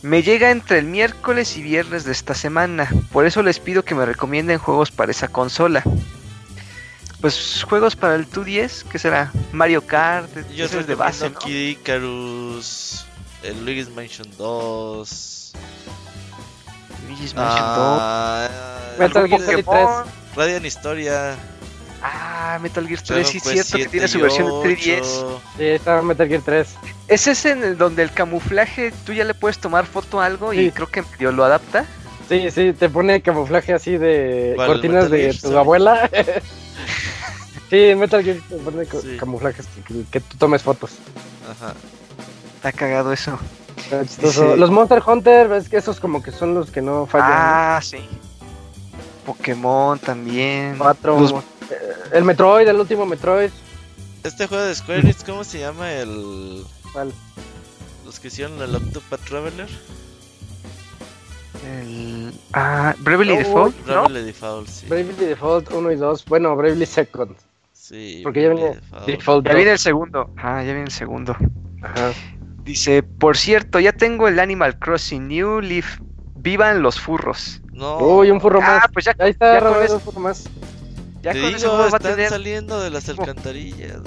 [0.01, 3.95] Me llega entre el miércoles y viernes de esta semana, por eso les pido que
[3.95, 5.83] me recomienden juegos para esa consola.
[7.19, 9.33] Pues juegos para el 2DS, ¿qué será?
[9.51, 11.37] Mario Kart, yo soy de base, ¿no?
[11.37, 13.05] Kid Icarus,
[13.43, 15.51] el Luigi's Mansion 2.
[17.07, 17.75] Luigi's Mansion 2.
[17.77, 18.49] Ah,
[18.97, 19.65] Metal Gear 3.
[20.35, 21.35] Radiant Historia.
[22.01, 25.39] Ah, Metal Gear 3, sí es cierto que tiene su versión de 3DS.
[25.57, 26.67] Sí, está Metal Gear 3.
[27.07, 30.53] ¿Es ese en el donde el camuflaje tú ya le puedes tomar foto a algo
[30.53, 31.85] y creo que medio lo adapta?
[32.29, 36.09] Sí, sí, te pone camuflaje así de cortinas de tu abuela.
[37.69, 38.85] sí, Metal Gear te pone
[39.17, 39.67] camuflajes
[40.11, 40.91] que, tú tomes fotos.
[41.49, 41.73] Ajá.
[42.57, 43.39] Está cagado eso.
[44.57, 47.29] Los Monster Hunter, ves que esos como que son los que no fallan.
[47.31, 47.97] Ah, sí.
[49.25, 50.77] Pokémon también.
[50.77, 51.43] Cuatro.
[52.11, 53.51] El Metroid, el último Metroid.
[54.23, 55.91] Este juego de Square Enix, ¿cómo se llama?
[55.91, 56.63] El.
[56.91, 57.13] ¿Cuál?
[58.05, 59.67] Los que hicieron el Octopath Traveler.
[61.65, 62.33] El.
[62.53, 63.85] Ah, Bravely Default.
[63.85, 64.87] Bravely Default, sí.
[64.87, 66.25] Bravely Default 1 y 2.
[66.25, 67.35] Bueno, Bravely Second.
[67.71, 68.21] Sí.
[68.23, 69.47] Porque ya viene Default.
[69.47, 70.31] ya viene el segundo.
[70.37, 71.35] Ah, ya viene el segundo.
[71.81, 72.11] Ajá.
[72.69, 75.97] Dice, por cierto, ya tengo el Animal Crossing New Leaf.
[76.35, 77.63] Vivan los furros.
[77.73, 77.97] No.
[77.97, 78.91] Uy, un furro ah, más.
[78.93, 80.47] Pues ya, ahí está, ya un furro más.
[81.23, 83.97] Ya Te con digo, están saliendo de las alcantarillas,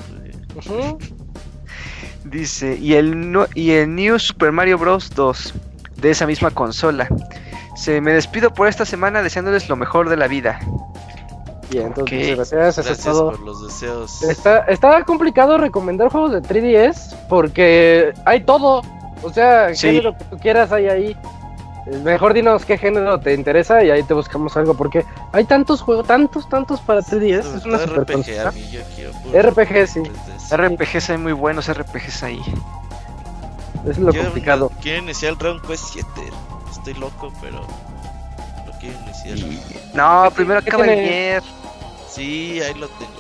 [2.23, 5.11] Dice, y el, y el New Super Mario Bros.
[5.11, 5.55] 2
[5.97, 7.09] de esa misma consola.
[7.75, 10.61] Se me despido por esta semana deseándoles lo mejor de la vida.
[11.73, 14.23] Bien, entonces gracias, gracias por los deseos.
[14.23, 18.83] Está, está complicado recomendar juegos de 3DS porque hay todo.
[19.23, 21.17] O sea, lo que tú quieras hay ahí.
[22.05, 26.07] Mejor dinos qué género te interesa y ahí te buscamos algo, porque hay tantos juegos,
[26.07, 27.57] tantos, tantos para 3DS.
[27.57, 30.03] es una super RPG, a mí yo quiero RPG, sí.
[30.55, 32.41] RPGs hay muy buenos RPGs ahí.
[33.87, 34.71] Es lo complicado.
[34.81, 36.09] quiero iniciar el Round Quest 7.
[36.71, 37.61] Estoy loco, pero
[38.67, 39.39] lo quiero iniciar.
[39.95, 41.43] No, primero acaba ayer.
[42.15, 43.13] Sí, ahí lo tengo.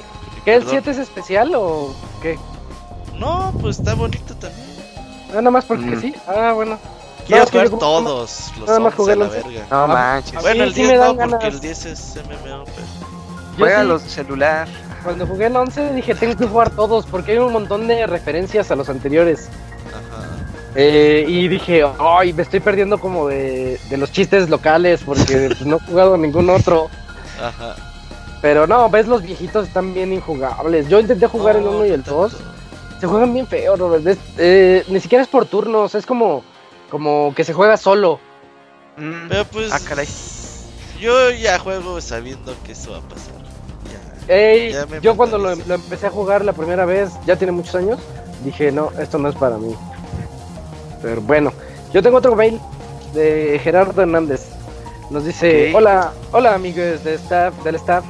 [0.44, 2.38] ¿Qué el 7 es especial o qué?
[3.18, 4.66] No, pues está bonito también.
[5.30, 6.00] Ah, nada más porque mm.
[6.00, 6.14] sí.
[6.26, 6.78] Ah, bueno.
[7.26, 9.66] Quiero jugar todos los nada más jugué la verga.
[9.70, 10.42] No manches.
[10.42, 12.86] Bueno, el 10 no, porque el 10 es MMO, pero...
[13.56, 14.66] Juega los celular.
[15.04, 18.70] Cuando jugué el 11 dije, tengo que jugar todos porque hay un montón de referencias
[18.70, 19.48] a los anteriores.
[19.88, 20.26] Ajá.
[20.74, 25.64] Eh, y dije, ay, me estoy perdiendo como de, de los chistes locales porque pues,
[25.64, 26.88] no he jugado ningún otro.
[27.40, 27.76] Ajá.
[28.42, 30.88] Pero no, ves, los viejitos están bien injugables.
[30.88, 32.36] Yo intenté jugar el 1 y el 2.
[33.00, 34.18] Se juegan bien feo, Robert.
[34.36, 36.42] Eh, ni siquiera es por turnos, es como,
[36.90, 38.18] como que se juega solo.
[38.96, 39.28] Mm.
[39.28, 39.72] Pero pues.
[39.72, 40.08] Ah, caray.
[41.00, 43.42] Yo ya juego sabiendo que eso va a pasar.
[44.28, 47.98] Ey, yo cuando lo, lo, empecé a jugar la primera vez, ya tiene muchos años,
[48.44, 49.74] dije, no, esto no es para mí.
[51.02, 51.52] Pero bueno,
[51.92, 52.60] yo tengo otro mail
[53.14, 54.48] de Gerardo Hernández.
[55.10, 58.04] Nos dice, hola, hola amigos de staff, del staff.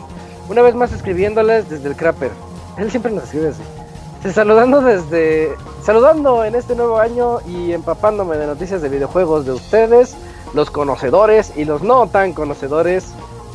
[0.53, 2.31] Una vez más escribiéndoles desde el Crapper.
[2.77, 4.33] Él siempre nos escribe así.
[4.35, 5.55] Saludando desde.
[5.83, 10.15] Saludando en este nuevo año y empapándome de noticias de videojuegos de ustedes,
[10.53, 13.15] los conocedores y los no tan conocedores.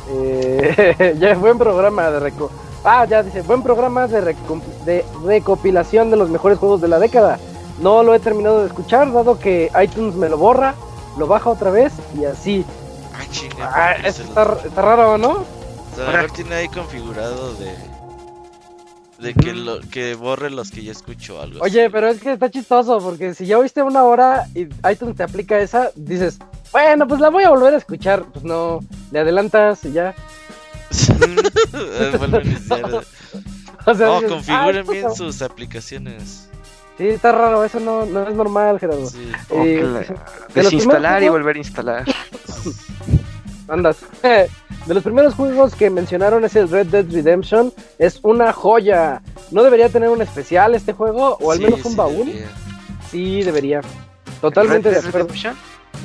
[0.10, 2.50] Eh, ya buen programa de reco
[2.84, 4.36] Ah, ya dice, buen programa de,
[4.86, 7.38] de recopilación de los mejores juegos de la década.
[7.80, 10.74] No lo he terminado de escuchar, dado que iTunes me lo borra,
[11.16, 12.66] lo baja otra vez y así.
[13.62, 15.57] Ah, ah, está, está raro, ¿no?
[15.98, 17.72] O tiene ahí configurado de.
[19.20, 21.60] De que, lo, que borre los que ya escucho algo.
[21.62, 25.24] Oye, pero es que está chistoso porque si ya oíste una hora y iTunes te
[25.24, 26.38] aplica esa, dices,
[26.72, 28.26] bueno, pues la voy a volver a escuchar.
[28.26, 30.14] Pues no, le adelantas y ya.
[33.88, 36.48] o sea, no, configuren bien sus aplicaciones.
[36.98, 39.08] Sí, está raro, eso no, no es normal, Gerardo.
[39.08, 39.32] Sí.
[39.52, 40.06] Eh,
[40.54, 42.06] desinstalar y volver a instalar.
[43.68, 43.98] Andas.
[44.22, 47.74] De los primeros juegos que mencionaron es el Red Dead Redemption.
[48.00, 49.22] Es una joya.
[49.52, 51.38] ¿No debería tener un especial este juego?
[51.42, 52.34] ¿O al menos un baúl?
[53.12, 53.82] Sí, debería.
[54.40, 55.28] Totalmente de acuerdo.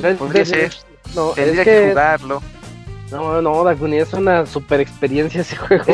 [0.00, 0.74] Red Dead ser.
[1.14, 2.42] No, Tendría que, jugarlo.
[3.10, 5.84] No, no, Dakuni, es una super experiencia ese juego.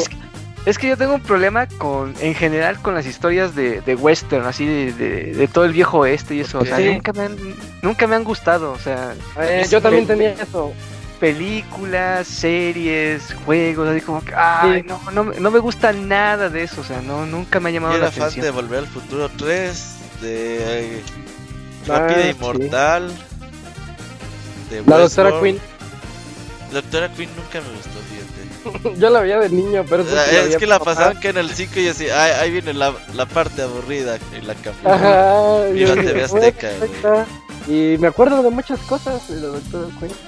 [0.67, 4.45] Es que, yo tengo un problema con, en general, con las historias de, de western,
[4.45, 6.59] así de, de, todo el viejo oeste y eso.
[6.59, 7.37] O sea, nunca me han,
[7.81, 8.73] nunca me han gustado.
[8.73, 10.73] O sea, eh, yo también tenía eso
[11.19, 16.81] películas, series, juegos, así como que, ay, no, no, no, me gusta nada de eso,
[16.81, 18.31] o sea, no, nunca me ha llamado la atención.
[18.31, 21.03] fan de Volver al Futuro 3, de
[21.87, 23.13] Rápida ah, Inmortal,
[24.71, 25.59] de La Doctora Queen.
[26.73, 28.99] La Doctora Queen nunca me gustó, fíjate.
[29.01, 30.05] Yo la veía de niño, pero...
[30.05, 33.27] es que la pasaban que en el 5 y así, ay, ahí viene la, la
[33.27, 34.91] parte aburrida y la cambié.
[34.91, 35.65] Ajá.
[35.73, 36.71] Viva TV Azteca,
[37.67, 40.28] Y me acuerdo de muchas cosas de la Doctora Queen.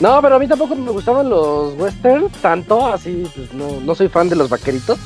[0.00, 4.08] No, pero a mí tampoco me gustaban los western tanto, así, pues no, no soy
[4.08, 4.98] fan de los vaqueritos.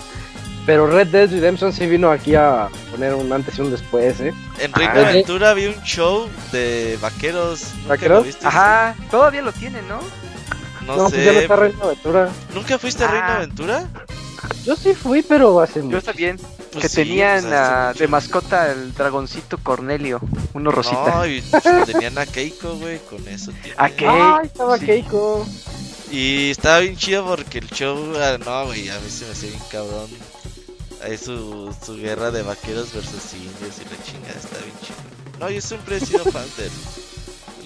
[0.64, 4.32] Pero Red Dead Redemption sí vino aquí a poner un antes y un después, ¿eh?
[4.60, 7.72] En Reino ah, Aventura había un show de vaqueros.
[7.88, 8.26] ¿Vaqueros?
[8.44, 9.98] Ajá, todavía lo tienen, ¿no?
[10.86, 11.24] No, no pues sé.
[11.24, 12.28] ya no está Reino Aventura.
[12.54, 13.36] ¿Nunca fuiste a Reino ah.
[13.38, 13.88] Aventura?
[14.64, 16.38] Yo sí fui, pero hace Yo también.
[16.72, 17.44] Pues que tenían
[17.94, 20.20] de mascota el dragoncito Cornelio,
[20.54, 21.16] uno rosita.
[21.16, 23.52] No, y pues, tenían a Keiko, güey, con eso.
[23.76, 24.40] A Keiko.
[24.40, 25.46] estaba Keiko.
[26.10, 29.50] Y estaba bien chido porque el show, ah, no, güey, a mí se me hacía
[29.50, 30.08] bien cabrón.
[31.02, 34.98] Ahí su, su guerra de vaqueros versus indios y la chingada está bien chido.
[35.40, 36.70] No, yo siempre he sido fan de,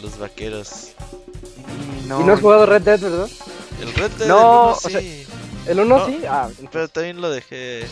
[0.01, 0.93] los vaqueros.
[2.03, 3.29] Y no, ¿Y no has jugado Red Dead, verdad?
[3.81, 4.87] El Red Dead, no, sí.
[4.87, 5.01] O sea,
[5.67, 6.21] ¿El 1 sí?
[6.29, 7.87] Ah, pero también lo dejé.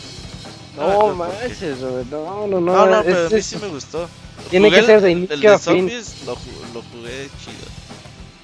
[0.77, 2.59] No, manches, no, no, no.
[2.59, 4.07] No, no, pero a mí sí me gustó.
[4.49, 6.33] Tiene que ser de inicio el de zombies lo,
[6.73, 7.65] lo, jugué chido.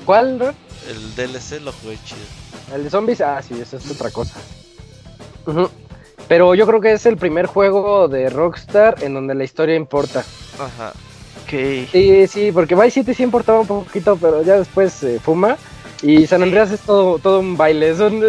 [0.05, 0.53] ¿Cuál, bro?
[0.89, 2.21] El DLC lo jugué chido.
[2.73, 4.39] El de zombies, ah, sí, eso es otra cosa.
[6.27, 10.23] Pero yo creo que es el primer juego de Rockstar en donde la historia importa.
[10.57, 10.93] Ajá.
[11.43, 11.87] Okay.
[11.91, 15.57] Sí, sí, porque Vice City sí importaba un poquito, pero ya después se fuma.
[16.01, 17.95] Y San Andreas es todo, todo un baile.
[17.95, 18.21] Son,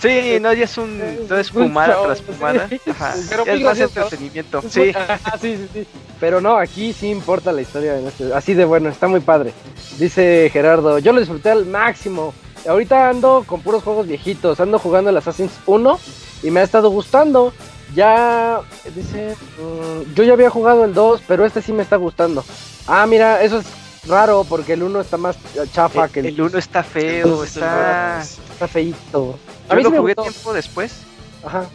[0.00, 1.28] Sí, no, ya es un.
[1.28, 2.68] No es fumada tras fumada.
[2.90, 3.14] Ajá.
[3.28, 4.62] Pero es más entretenimiento.
[4.62, 4.92] Sí.
[5.40, 5.86] sí, sí, sí.
[6.20, 7.98] Pero no, aquí sí importa la historia.
[7.98, 9.52] este, así de bueno, está muy padre.
[9.98, 12.32] Dice Gerardo, yo lo disfruté al máximo.
[12.68, 14.60] Ahorita ando con puros juegos viejitos.
[14.60, 15.98] Ando jugando el Assassin's 1
[16.44, 17.52] y me ha estado gustando.
[17.94, 18.60] Ya,
[18.94, 22.44] dice, mm, yo ya había jugado el 2, pero este sí me está gustando.
[22.86, 23.66] Ah, mira, eso es
[24.06, 25.36] raro porque el 1 está más
[25.72, 26.26] chafa el, que el...
[26.26, 28.20] El 1 está feo, está...
[28.20, 29.38] Está feito.
[29.68, 31.02] A mí lo jugué tiempo después.
[31.44, 31.66] Ajá.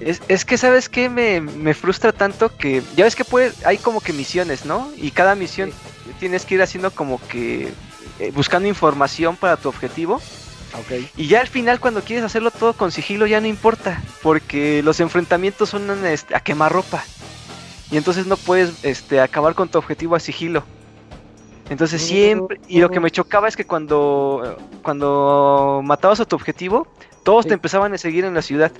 [0.00, 1.08] Es, es, que, ¿sabes qué?
[1.08, 2.82] Me, me, frustra tanto que.
[2.96, 4.90] Ya ves que puede, hay como que misiones, ¿no?
[4.96, 5.72] Y cada misión
[6.18, 7.72] tienes que ir haciendo como que.
[8.20, 10.20] eh, buscando información para tu objetivo.
[11.16, 15.00] Y ya al final cuando quieres hacerlo todo con sigilo ya no importa, porque los
[15.00, 17.02] enfrentamientos son este, a quemarropa.
[17.90, 20.62] Y entonces no puedes este, acabar con tu objetivo a sigilo.
[21.68, 26.86] Entonces siempre, y lo que me chocaba es que cuando, cuando matabas a tu objetivo,
[27.22, 28.72] todos te empezaban a seguir en la ciudad.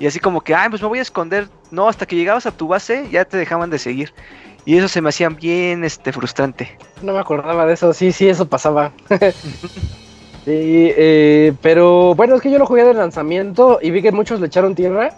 [0.00, 1.48] Y así como que, ay, pues me voy a esconder.
[1.70, 4.12] No, hasta que llegabas a tu base ya te dejaban de seguir.
[4.64, 6.76] Y eso se me hacía bien este, frustrante.
[7.02, 8.92] No me acordaba de eso, sí, sí, eso pasaba.
[9.10, 9.30] sí,
[10.46, 14.46] eh, pero bueno, es que yo lo jugué de lanzamiento y vi que muchos le
[14.46, 15.14] echaron tierra.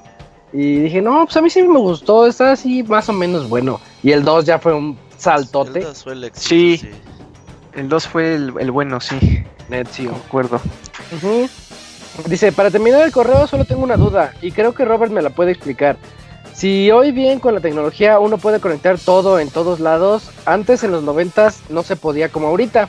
[0.52, 3.80] Y dije, no, pues a mí sí me gustó, está así más o menos bueno.
[4.02, 5.80] Y el 2 ya fue un saltote.
[5.80, 6.80] El 2 fue el sí.
[7.74, 9.44] El 2 fue el, bueno, sí.
[9.68, 10.08] Net, sí.
[10.08, 10.60] acuerdo.
[12.24, 15.30] Dice, para terminar el correo solo tengo una duda y creo que Robert me la
[15.30, 15.96] puede explicar.
[16.54, 20.90] Si hoy bien con la tecnología uno puede conectar todo en todos lados, antes en
[20.90, 22.88] los noventas no se podía como ahorita.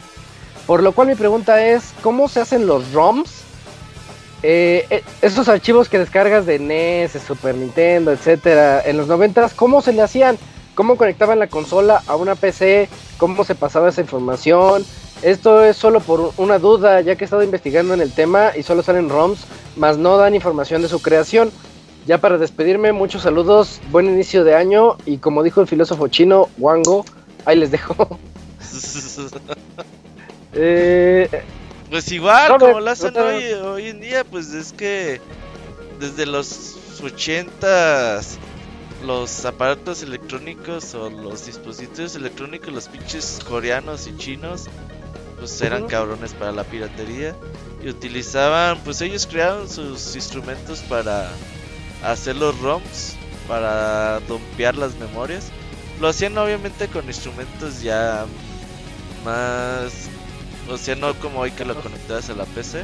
[0.66, 3.44] Por lo cual mi pregunta es, ¿cómo se hacen los ROMs?
[4.44, 9.82] Eh, eh, esos archivos que descargas de NES, Super Nintendo, etcétera, en los noventas, ¿cómo
[9.82, 10.38] se le hacían?
[10.78, 12.88] ¿Cómo conectaban la consola a una PC?
[13.18, 14.86] ¿Cómo se pasaba esa información?
[15.24, 18.62] Esto es solo por una duda, ya que he estado investigando en el tema y
[18.62, 19.40] solo salen ROMs,
[19.76, 21.52] más no dan información de su creación.
[22.06, 26.48] Ya para despedirme, muchos saludos, buen inicio de año y como dijo el filósofo chino,
[26.60, 27.06] Wango,
[27.46, 28.20] ahí les dejo.
[30.60, 31.30] Eh,
[31.92, 35.22] pues igual, como lo hacen hoy, hoy en día, pues es que
[36.00, 38.22] desde los 80
[39.08, 44.66] los aparatos electrónicos o los dispositivos electrónicos, los pinches coreanos y chinos,
[45.40, 47.34] pues eran cabrones para la piratería
[47.82, 51.30] y utilizaban, pues ellos crearon sus instrumentos para
[52.04, 53.16] hacer los ROMs,
[53.48, 55.52] para dompear las memorias.
[56.02, 58.26] Lo hacían obviamente con instrumentos ya
[59.24, 60.10] más,
[60.70, 62.84] o sea, no como hoy que lo conectabas a la PC.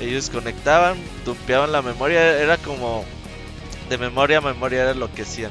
[0.00, 3.04] Ellos conectaban, dumpeaban la memoria, era como
[3.88, 5.50] de memoria a memoria era lo que hacían.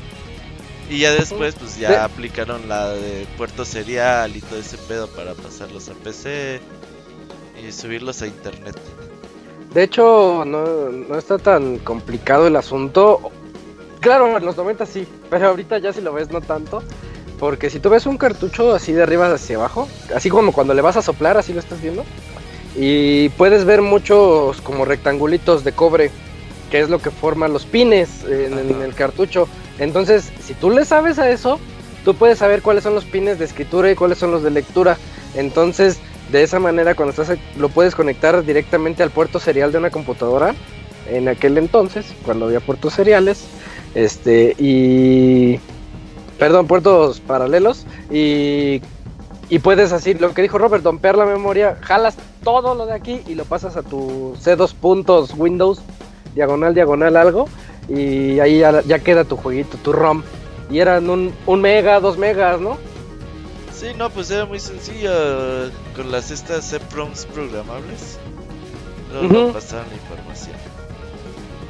[0.89, 5.33] Y ya después, pues ya aplicaron la de puerto serial y todo ese pedo para
[5.33, 6.59] pasarlos a PC
[7.65, 8.77] y subirlos a internet.
[9.73, 13.31] De hecho, no, no está tan complicado el asunto.
[14.01, 16.83] Claro, en los 90 sí, pero ahorita ya si lo ves no tanto.
[17.39, 20.81] Porque si tú ves un cartucho así de arriba hacia abajo, así como cuando le
[20.81, 22.05] vas a soplar, así lo estás viendo.
[22.75, 26.11] Y puedes ver muchos como rectangulitos de cobre,
[26.73, 29.47] que es lo que forman los pines en el cartucho.
[29.77, 31.59] Entonces, si tú le sabes a eso,
[32.03, 34.97] tú puedes saber cuáles son los pines de escritura y cuáles son los de lectura.
[35.35, 35.99] Entonces,
[36.31, 40.55] de esa manera, cuando estás, lo puedes conectar directamente al puerto serial de una computadora.
[41.07, 43.45] En aquel entonces, cuando había puertos seriales,
[43.93, 45.59] este, y.
[46.39, 47.85] Perdón, puertos paralelos.
[48.09, 48.81] Y,
[49.47, 53.21] y puedes así, lo que dijo Robert, dompear la memoria, jalas todo lo de aquí
[53.27, 55.79] y lo pasas a tu C2 puntos Windows,
[56.35, 57.47] diagonal, diagonal, algo
[57.89, 60.23] y ahí ya, queda tu jueguito, tu ROM.
[60.69, 62.77] Y eran un, un mega, dos megas, ¿no?
[63.73, 65.11] Sí, no, pues era muy sencillo
[65.95, 68.17] con las estas EPROMs programables.
[69.21, 70.55] No pasaban la información.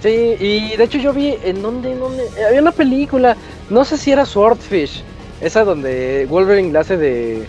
[0.02, 3.36] Sí, y de hecho yo vi en donde, en donde, había una película,
[3.70, 5.02] no sé si era Swordfish,
[5.42, 7.48] esa donde Wolverine la hace de,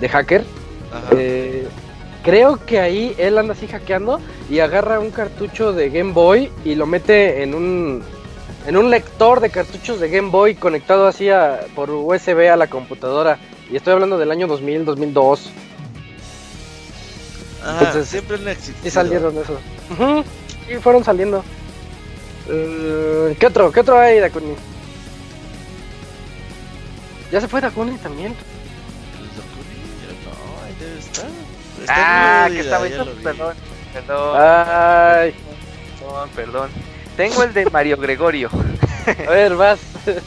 [0.00, 0.44] de hacker.
[1.16, 1.66] Eh,
[2.24, 4.18] Creo que ahí él anda así hackeando
[4.48, 8.02] y agarra un cartucho de Game Boy y lo mete en un
[8.66, 11.28] en un lector de cartuchos de Game Boy conectado así
[11.74, 13.38] por USB a la computadora.
[13.70, 15.50] Y estoy hablando del año 2000, 2002.
[17.62, 19.58] Ah, Entonces, siempre han Y salieron eso.
[20.70, 21.44] Y fueron saliendo.
[22.48, 23.70] Uh, ¿Qué otro?
[23.70, 24.54] ¿Qué otro hay, Dakuni?
[27.30, 28.34] ¿Ya se fue Dakuni también?
[31.88, 33.54] Ah, que estaba hecho, perdón,
[33.92, 34.36] perdón.
[34.40, 35.34] Ay.
[35.98, 36.70] Perdón, perdón.
[37.16, 38.50] Tengo el de Mario Gregorio.
[39.26, 39.80] A ver, vas.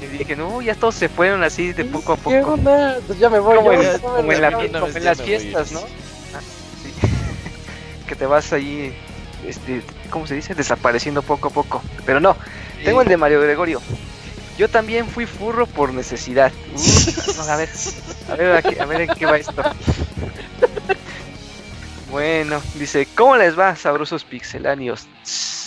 [0.00, 2.30] Y dije, no, ya todos se fueron así de poco a poco.
[2.30, 2.98] ¿Qué onda?
[3.04, 3.56] Pues ya me voy.
[3.56, 5.80] Como, en, como en, la, como en las fiestas, ¿no?
[5.80, 6.40] Ah,
[6.82, 6.92] sí.
[8.06, 8.94] que te vas ahí,
[9.44, 10.54] este, ¿cómo se dice?
[10.54, 11.82] Desapareciendo poco a poco.
[12.06, 12.36] Pero no,
[12.84, 13.82] tengo el de Mario Gregorio.
[14.56, 16.52] Yo también fui furro por necesidad.
[16.76, 17.68] Uh, a ver,
[18.28, 19.62] a ver, a ver en qué va esto.
[22.12, 25.08] Bueno, dice, ¿cómo les va, sabrosos pixelanios?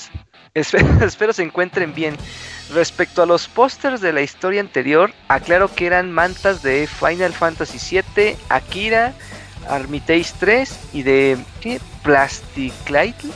[0.53, 2.15] Espero, se encuentren bien.
[2.71, 7.79] Respecto a los pósters de la historia anterior, aclaro que eran mantas de Final Fantasy
[8.15, 9.15] VII, Akira,
[9.67, 11.81] Armitage 3 y de ¿qué?
[12.03, 13.27] Plasticlite,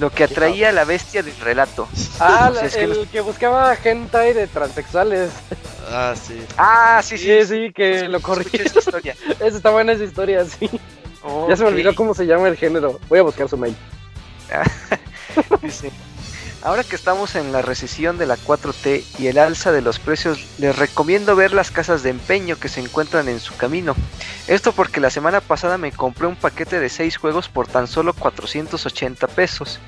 [0.00, 1.88] lo que atraía a la bestia del relato.
[2.18, 5.30] Ah, el que, buscaba hentai de transexuales.
[5.88, 6.44] Ah, sí.
[6.58, 7.24] Ah, sí, sí.
[7.24, 8.50] Sí, sí, que lo corrí.
[8.52, 9.16] Esa historia.
[9.38, 10.68] esa está buena esa historia, sí.
[11.48, 12.98] Ya se me olvidó cómo se llama el género.
[13.08, 13.76] Voy a buscar su mail.
[15.62, 15.90] Dice,
[16.62, 20.46] ahora que estamos en la recesión de la 4T y el alza de los precios,
[20.58, 23.94] les recomiendo ver las casas de empeño que se encuentran en su camino.
[24.46, 28.12] Esto porque la semana pasada me compré un paquete de 6 juegos por tan solo
[28.14, 29.78] 480 pesos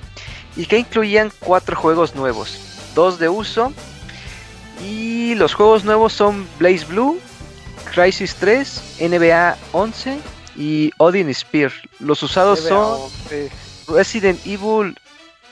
[0.56, 2.58] y que incluían 4 juegos nuevos,
[2.94, 3.72] 2 de uso
[4.82, 7.18] y los juegos nuevos son Blaze Blue,
[7.92, 10.18] Crisis 3, NBA 11
[10.56, 11.72] y Odin Spear.
[11.98, 13.10] Los usados son
[13.88, 14.96] Resident Evil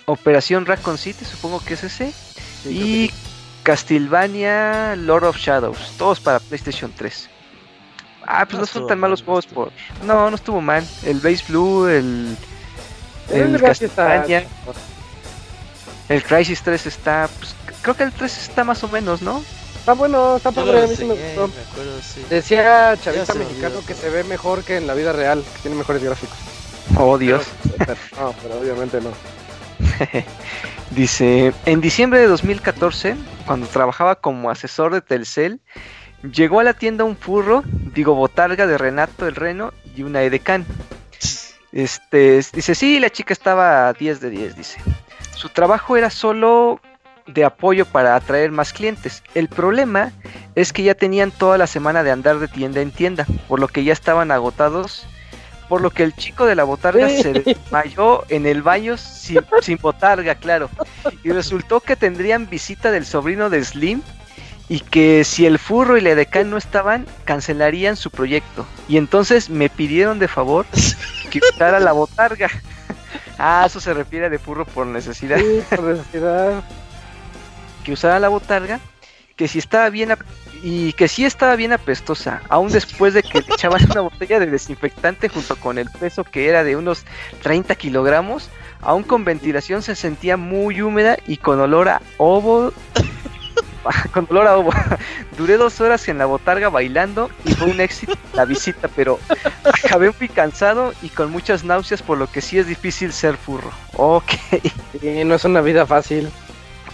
[0.07, 2.13] Operación Raccoon City, supongo que es ese.
[2.65, 3.11] y
[3.63, 7.29] Castlevania Lord of Shadows, todos para PlayStation 3.
[8.27, 9.73] Ah, pues no, son tan malos juegos por.
[10.05, 10.87] No, no estuvo mal.
[11.05, 12.37] El Base Blue, el.
[13.31, 14.47] El, Castlevania.
[16.09, 17.29] El Crisis 3 está.
[17.39, 19.43] Pues, creo que el 3 está más o menos, ¿no?
[19.83, 21.51] Está bueno, está padre, a mí sí me gustó.
[22.31, 26.05] Decía Chavita Mexicano que se ve mejor que en la vida real, que tiene mejores
[26.05, 26.39] gráficos.
[26.97, 27.45] Oh, Dios.
[28.17, 29.11] no, pero obviamente no.
[30.93, 35.61] Dice, en diciembre de 2014, cuando trabajaba como asesor de Telcel,
[36.33, 40.65] llegó a la tienda un furro, digo botarga de Renato el Reno y una edecán.
[41.73, 44.79] Este, dice, sí, la chica estaba a 10 de 10, dice.
[45.35, 46.81] Su trabajo era solo
[47.27, 49.23] de apoyo para atraer más clientes.
[49.35, 50.13] El problema
[50.55, 53.69] es que ya tenían toda la semana de andar de tienda en tienda, por lo
[53.69, 55.07] que ya estaban agotados
[55.73, 59.41] por lo que el chico de la botarga se desmayó en el baño sin,
[59.81, 60.69] botarga, claro.
[61.25, 64.03] Y resultó que tendrían visita del sobrino de Slim
[64.69, 68.67] y que si el furro y la edecán no estaban, cancelarían su proyecto.
[68.87, 70.67] Y entonces me pidieron de favor
[71.31, 72.51] que usara la botarga.
[73.39, 75.39] ah, eso se refiere de furro por necesidad.
[75.39, 76.63] Sí, por necesidad.
[77.83, 78.81] Que usara la botarga,
[79.37, 80.15] que si estaba bien
[80.63, 84.47] y que sí estaba bien apestosa, aún después de que le echaban una botella de
[84.47, 87.05] desinfectante junto con el peso que era de unos
[87.43, 88.51] 30 kilogramos,
[88.81, 92.73] aún con ventilación se sentía muy húmeda y con olor a ovo.
[94.13, 94.73] con olor a ovo.
[95.37, 99.19] Duré dos horas en la botarga bailando y fue un éxito la visita, pero
[99.65, 103.71] acabé muy cansado y con muchas náuseas, por lo que sí es difícil ser furro.
[103.97, 104.33] Ok.
[105.03, 106.31] no es una vida fácil.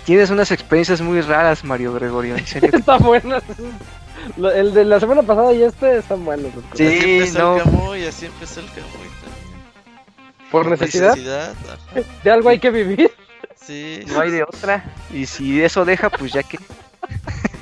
[0.08, 2.70] Tienes unas experiencias muy raras, Mario Gregorio, en serio.
[2.72, 3.36] Está bueno.
[4.38, 6.50] El de la semana pasada y este están buenos.
[6.72, 10.50] Sí, así empezó el Camuy, así empezó el Camuy también.
[10.50, 11.14] ¿Por necesidad?
[12.24, 13.12] ¿De algo hay que vivir?
[13.54, 14.00] Sí.
[14.06, 14.82] No hay de otra.
[15.12, 16.58] Y si eso deja, pues ya que...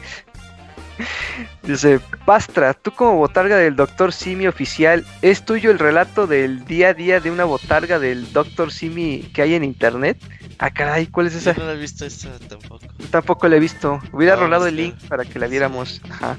[1.63, 6.89] Dice, Pastra, tú como botarga del Doctor Simi oficial, ¿es tuyo el relato del día
[6.89, 10.19] a día de una botarga del Doctor Simi que hay en internet?
[10.59, 11.53] Ah, caray, ¿cuál es esa?
[11.53, 12.87] Yo no la he visto esa tampoco.
[13.11, 14.01] tampoco la he visto.
[14.13, 16.01] Hubiera rolado el link para que la viéramos.
[16.09, 16.39] Ajá.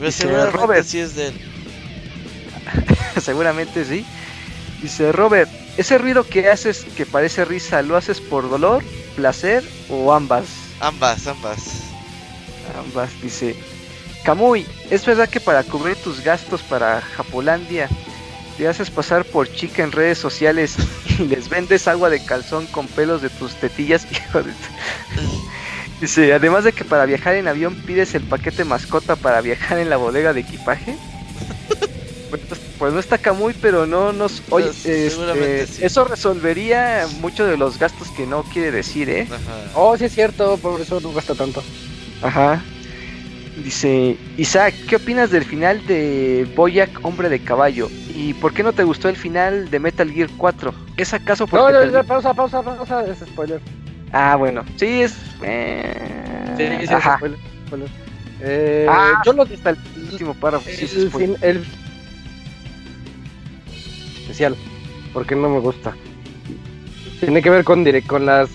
[0.00, 0.84] Dice, Robert.
[0.84, 1.34] Sí es de él.
[3.20, 4.04] Seguramente sí.
[4.82, 8.82] Dice Robert, ese ruido que haces que parece risa, ¿lo haces por dolor,
[9.14, 10.46] placer o ambas?
[10.80, 11.91] Ambas, ambas.
[12.78, 13.56] Ambas, dice.
[14.24, 17.88] Camuy, ¿es verdad que para cubrir tus gastos para Japolandia
[18.56, 20.76] te haces pasar por chica en redes sociales
[21.18, 24.06] y les vendes agua de calzón con pelos de tus tetillas?
[26.00, 29.88] Dice, además de que para viajar en avión pides el paquete mascota para viajar en
[29.88, 30.96] la bodega de equipaje.
[32.30, 32.42] pues,
[32.78, 34.42] pues no está Camuy, pero no nos...
[34.50, 39.28] Oye, este, eso resolvería muchos de los gastos que no quiere decir, ¿eh?
[39.74, 41.62] Oh, sí es cierto, por eso no gasta tanto.
[42.22, 42.62] Ajá.
[43.56, 47.88] Dice, Isaac, ¿qué opinas del final de Boyac Hombre de Caballo?
[48.14, 50.72] ¿Y por qué no te gustó el final de Metal Gear 4?
[50.96, 51.72] ¿Es acaso porque...
[51.72, 53.60] No, no, pausa, pausa, pausa, es spoiler.
[54.12, 55.16] Ah, bueno, sí, es...
[55.42, 56.54] Eh...
[56.56, 57.38] Sí, sí, es spoiler.
[57.66, 57.88] spoiler.
[58.40, 59.42] Eh, ah, yo lo...
[59.42, 59.78] Hasta el
[60.10, 60.68] último párrafo.
[60.68, 61.64] El, sí, fin, el...
[64.22, 64.56] Especial,
[65.12, 65.94] porque no me gusta.
[67.20, 68.48] Tiene que ver con, con las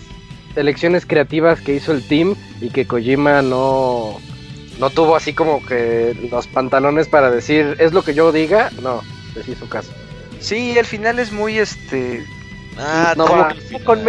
[0.57, 4.19] elecciones creativas que hizo el team y que Kojima no
[4.79, 9.01] no tuvo así como que los pantalones para decir es lo que yo diga, no,
[9.35, 9.91] les hizo caso.
[10.39, 12.25] Sí, el final es muy este
[12.77, 13.55] ah, no va
[13.85, 14.03] con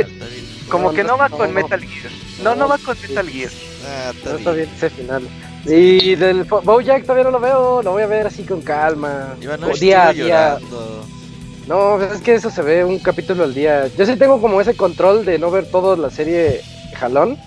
[0.69, 2.13] como que no, va con Metal Gear.
[2.43, 3.51] No, no va con Metal Gear.
[3.87, 5.23] Ah, no está bien ese final.
[5.65, 9.35] Y del Bojack todavía no lo veo, lo voy a ver así con calma.
[9.81, 10.59] día a día.
[11.69, 13.89] No, es que eso se ve un capítulo al día.
[13.89, 16.63] Yo sí tengo como ese control de no ver toda la serie
[16.95, 17.39] jalón.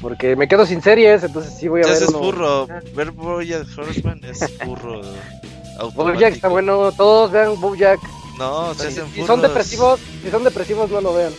[0.00, 1.94] Porque me quedo sin series, entonces sí voy a ver.
[1.94, 2.66] es burro.
[2.94, 5.02] Ver Bojack Horseman es burro.
[5.94, 8.00] Bojack está bueno, todos vean Bojack.
[8.38, 11.32] No, se hacen Si son depresivos, si son depresivos no lo vean.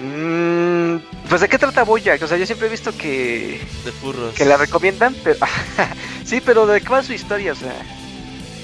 [0.00, 4.34] Mm, pues de qué trata Bojack, o sea, yo siempre he visto que de furros.
[4.34, 5.38] que la recomiendan, pero
[6.24, 7.74] sí, pero de qué va su historia, o sea.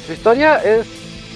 [0.07, 0.87] Su historia es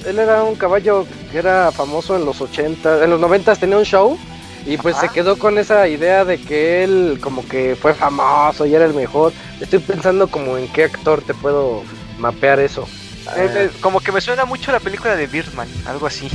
[0.07, 3.85] él era un caballo que era famoso en los 80, en los 90 tenía un
[3.85, 4.18] show
[4.67, 8.75] y pues se quedó con esa idea de que él como que fue famoso y
[8.75, 9.33] era el mejor.
[9.60, 11.83] Estoy pensando como en qué actor te puedo
[12.18, 12.86] mapear eso.
[13.36, 16.28] Eh, eh, como que me suena mucho la película de Birdman, algo así.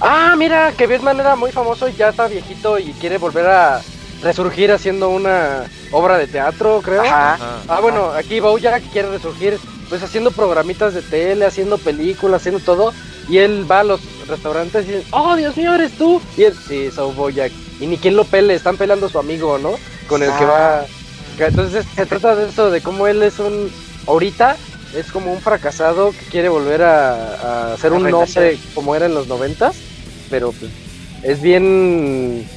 [0.00, 3.82] Ah, mira, que Birdman era muy famoso y ya está viejito y quiere volver a
[4.22, 7.02] resurgir haciendo una obra de teatro, creo.
[7.04, 9.58] Ah, bueno, aquí Bojack quiere resurgir
[9.92, 12.94] pues haciendo programitas de tele, haciendo películas, haciendo todo.
[13.28, 16.18] Y él va a los restaurantes y dice, oh Dios mío, eres tú.
[16.34, 17.38] Y él, sí, soy.
[17.78, 19.74] Y ni quien lo pele, están pelando a su amigo, ¿no?
[20.08, 20.78] Con el que va.
[20.78, 20.86] Ah.
[21.38, 23.70] Entonces se trata de eso, de cómo él es un.
[24.06, 24.56] Ahorita
[24.96, 29.12] es como un fracasado que quiere volver a, a ser un hombre como era en
[29.12, 29.76] los noventas.
[30.30, 30.70] Pero pues,
[31.22, 32.48] es bien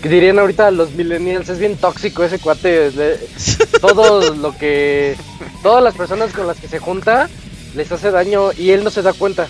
[0.00, 2.90] que dirían ahorita los millennials, es bien tóxico ese cuate.
[3.80, 5.16] todo lo que.
[5.62, 7.28] Todas las personas con las que se junta
[7.74, 9.44] les hace daño y él no se da cuenta.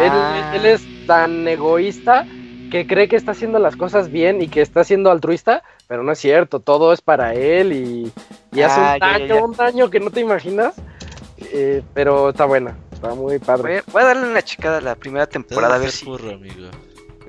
[0.00, 0.56] Él, ah.
[0.64, 2.26] es tan egoísta
[2.70, 6.12] que cree que está haciendo las cosas bien y que está siendo altruista, pero no
[6.12, 8.12] es cierto, todo es para él y,
[8.62, 10.74] hace un ah, daño, un daño que no te imaginas.
[11.52, 13.82] Eh, pero está buena, está muy padre.
[13.92, 16.08] Voy a, darle una checada a la primera temporada a ver si.
[16.08, 16.70] amigo.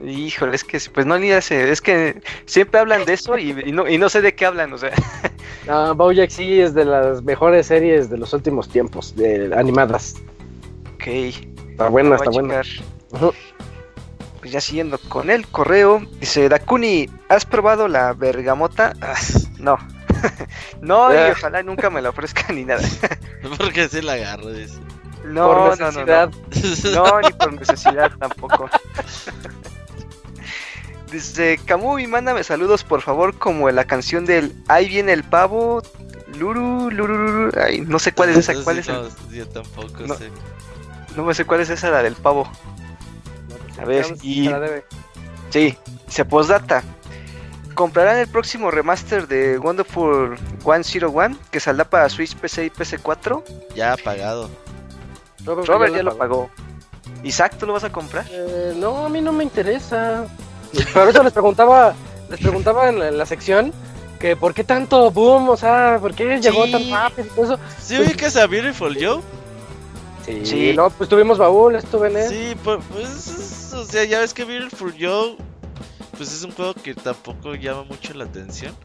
[0.04, 3.88] Híjole, es que pues no ni hace, es que siempre hablan de eso y, no,
[3.88, 4.92] y no sé de qué hablan, o sea.
[5.70, 10.16] Ah, Bojack sí es de las mejores series de los últimos tiempos, de animadas.
[10.96, 11.08] Ok.
[11.08, 12.62] Está buena, está buena.
[14.40, 18.94] Pues ya siguiendo con el correo, dice Dakuni, ¿has probado la bergamota?
[19.02, 19.16] Ah,
[19.60, 19.78] no.
[20.82, 21.34] no, y ah.
[21.34, 22.88] ojalá nunca me la ofrezcan ni nada.
[23.58, 24.80] Porque si la agarro, dice.
[25.26, 26.06] No, no, no, no.
[26.06, 28.70] No, ni por necesidad tampoco.
[31.12, 35.82] Dice, Camuy, mándame saludos por favor como en la canción del Ahí viene el pavo.
[36.38, 37.52] Luru, luru, luru.
[37.62, 38.54] Ay, no sé cuál es esa.
[38.64, 40.30] ¿Cuál es no, Yo tampoco no, sé.
[41.16, 42.50] No me sé cuál es esa, la del pavo.
[43.80, 44.50] A ver, y...
[45.50, 45.78] Sí,
[46.08, 46.84] se postdata.
[47.74, 53.44] ¿Comprarán el próximo remaster de Wonderful 101 que saldrá para Switch, PC y PC4?
[53.76, 54.50] Ya ha pagado.
[55.46, 56.50] Robert, ya, lo pagó.
[57.24, 58.26] Isaac, ¿tú lo vas a comprar?
[58.30, 60.26] Eh, no, a mí no me interesa.
[60.94, 61.96] Por eso les preguntaba,
[62.30, 63.74] les preguntaba en la, sección
[64.20, 67.60] que por qué tanto boom, o sea, por qué llegó tan rápido y todo eso.
[67.80, 69.22] ¿Sí pues, ubicas a Beautiful Joe?
[70.26, 72.30] Sí, sí, no, pues tuvimos baúl, estuve en él.
[72.30, 75.38] Sí, pues, pues, o sea, ya ves que Beautiful Joe,
[76.18, 78.76] pues es un juego que tampoco llama mucho la atención.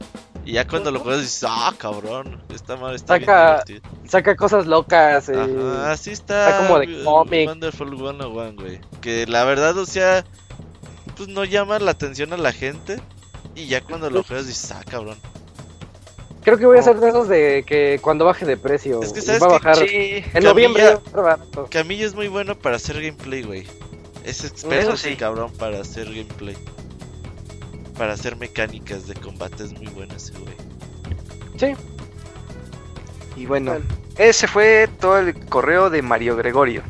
[0.45, 3.65] Y ya cuando lo juegas dices, ah, cabrón, está mal, está saca,
[4.09, 5.29] Saca cosas locas.
[5.29, 6.51] Eh, Ajá, así está.
[6.51, 7.49] Está como de cómic.
[7.49, 8.81] Wonderful 101, güey.
[9.01, 10.25] Que la verdad, o sea,
[11.25, 13.01] pues no llama la atención a la gente.
[13.55, 15.17] Y ya cuando lo juegas dices, ah, cabrón.
[16.43, 19.01] Creo que voy a hacer de esos de que cuando baje de precio.
[19.01, 20.99] Es que sabes va a bajar en noviembre.
[21.71, 23.67] Camilla es muy bueno para hacer gameplay, güey.
[24.25, 26.57] Es experto ese cabrón para hacer gameplay.
[27.97, 30.55] Para hacer mecánicas de combate es muy bueno ese güey.
[31.57, 31.75] Sí.
[33.37, 33.77] Y bueno,
[34.19, 36.83] ese fue todo el correo de Mario Gregorio.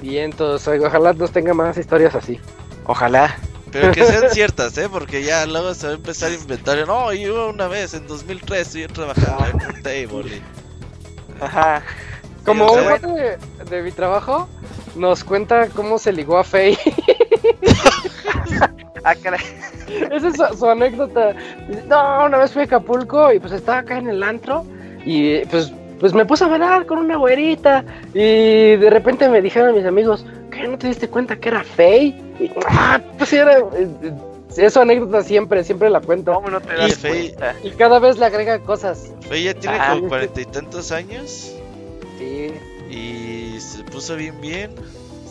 [0.00, 2.38] Bien, entonces ojalá nos tenga más historias así.
[2.86, 3.36] Ojalá.
[3.72, 4.88] Pero que sean ciertas, ¿eh?
[4.90, 6.86] Porque ya luego se va a empezar a inventar.
[6.86, 10.42] No, yo una vez en 2003 yo trabajaba en un table.
[11.40, 11.82] Ajá.
[12.44, 12.84] Como un
[13.14, 13.38] de,
[13.70, 14.48] de, mi trabajo
[14.96, 16.78] nos cuenta cómo se ligó a Faye.
[19.04, 19.40] ah, caray.
[20.10, 21.34] Esa es su, anécdota.
[21.88, 24.64] No, una vez fui a Acapulco y pues estaba acá en el antro
[25.04, 29.74] y pues, pues me puse a bailar con una güerita y de repente me dijeron
[29.74, 32.31] mis amigos, ¿qué no te diste cuenta que era Faye?
[32.66, 33.58] Ah, pues era...
[33.58, 33.88] Eh,
[34.56, 36.34] es su anécdota siempre, siempre la cuento.
[36.34, 37.54] ¿Cómo no te das y, cuenta?
[37.62, 39.12] Y cada vez le agrega cosas.
[39.28, 41.54] Faye ya tiene ah, como cuarenta y tantos años.
[42.18, 42.52] Sí.
[42.90, 44.74] Y se puso bien bien.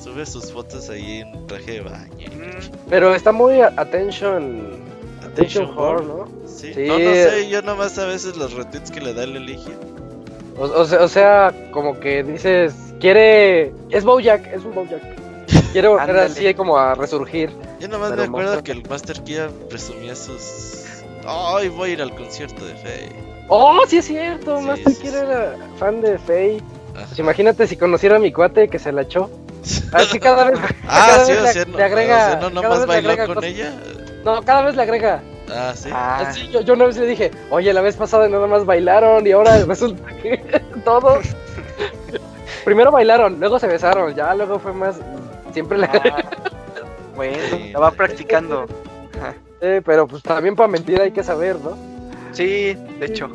[0.02, 2.28] Sube sus fotos ahí en traje de baño.
[2.32, 2.90] Mm.
[2.90, 4.80] Pero está muy attention.
[5.24, 6.28] Attention, horror, ¿no?
[6.48, 6.74] Sí.
[6.88, 9.72] No, no sé, yo nomás a veces los retweets que le da el elige.
[10.58, 13.72] O, o, sea, como que dices, quiere...
[13.90, 15.21] Es Bojack, es un Bojack.
[15.72, 17.52] Quiere volver así como a resurgir.
[17.80, 20.86] Yo nomás me acuerdo que el Master Kia presumía sus...
[21.26, 23.16] Ay, voy a ir al concierto de Faye.
[23.48, 26.62] Oh, sí es cierto, Master Kia era fan de Faye.
[26.94, 29.30] Pues imagínate si conociera a mi cuate que se la echó.
[29.94, 32.36] Así cada vez, ah, cada sí, vez o sea, le, agrega.
[32.38, 33.74] no, nomás bailó con ella.
[34.26, 35.22] No, cada vez le agrega.
[35.50, 35.90] Ah, sí.
[35.92, 36.32] Ah.
[36.52, 39.64] yo, yo, una vez le dije, oye, la vez pasada nada más bailaron y ahora
[39.66, 40.38] resulta que
[40.86, 41.26] todos.
[42.66, 44.98] Primero bailaron, luego se besaron, ya luego fue más.
[45.54, 45.86] Siempre le.
[45.86, 46.24] Ah,
[47.16, 47.38] bueno,
[47.74, 48.66] la va practicando.
[49.60, 51.78] pero pues también para mentir hay que saber, ¿no?
[52.32, 53.30] Sí, de hecho.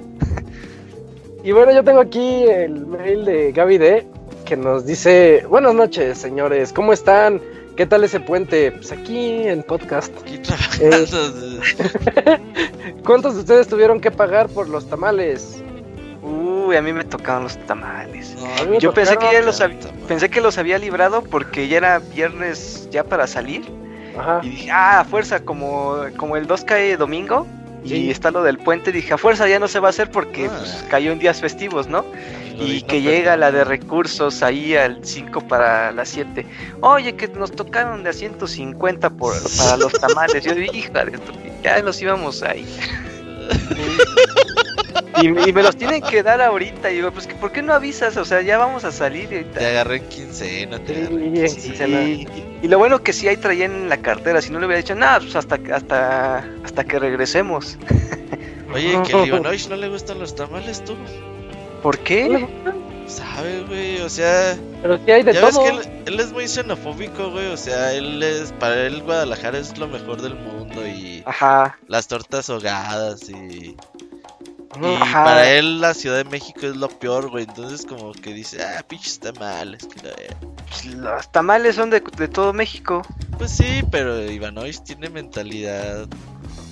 [1.43, 4.07] Y bueno, yo tengo aquí el mail de Gaby D.
[4.45, 7.41] que nos dice, buenas noches señores, ¿cómo están?
[7.77, 8.73] ¿Qué tal ese puente?
[8.73, 10.13] Pues aquí en podcast.
[10.81, 11.07] Eh,
[13.05, 15.63] ¿Cuántos de ustedes tuvieron que pagar por los tamales?
[16.67, 18.35] Uy, a mí me tocaron los tamales.
[18.81, 19.63] Yo pensé que ya los
[20.09, 23.65] pensé que los había librado porque ya era viernes ya para salir.
[24.43, 27.47] Y dije, ah, a fuerza, como, como el 2 cae domingo
[27.85, 30.47] y está lo del puente, dije, a fuerza ya no se va a hacer porque
[30.47, 30.57] ah.
[30.59, 32.05] pues, cayó en días festivos, ¿no?
[32.59, 36.47] y que llega la de recursos ahí al 5 para las 7.
[36.81, 40.43] Oye, que nos tocaron de a 150 por, para los tamales.
[40.43, 41.19] Yo dije, hija de
[41.63, 42.67] ya nos íbamos ahí.
[45.23, 46.91] y, me los tienen que dar ahorita.
[46.91, 48.17] Y digo, pues, ¿por qué no avisas?
[48.17, 49.33] O sea, ya vamos a salir.
[49.33, 50.95] Y te agarré en 15, no te
[52.63, 54.41] y, lo bueno que sí ahí traía en la cartera.
[54.41, 57.79] Si no le hubiera dicho, nada, pues hasta, hasta, hasta que regresemos.
[58.75, 60.97] Oye, que a Ivanovich no le gustan los tamales, tú.
[61.83, 62.47] ¿Por qué?
[63.07, 64.01] ¿Sabes, güey?
[64.01, 64.57] O sea.
[64.83, 65.63] Pero hay de ya todo.
[65.63, 67.47] Ves que él, es muy xenofóbico, güey.
[67.47, 68.53] O sea, él es.
[68.53, 70.87] Para él, Guadalajara es lo mejor del mundo.
[70.87, 71.23] Y.
[71.25, 71.79] Ajá.
[71.87, 73.77] Las tortas ahogadas y.
[74.75, 77.45] Y para él la Ciudad de México es lo peor, güey.
[77.45, 79.87] Entonces como que dice, ah, pinches tamales.
[79.87, 80.01] Que
[80.69, 83.03] pues, Los tamales son de, de, todo México.
[83.39, 86.09] Pues sí, pero Ivanovich tiene mentalidad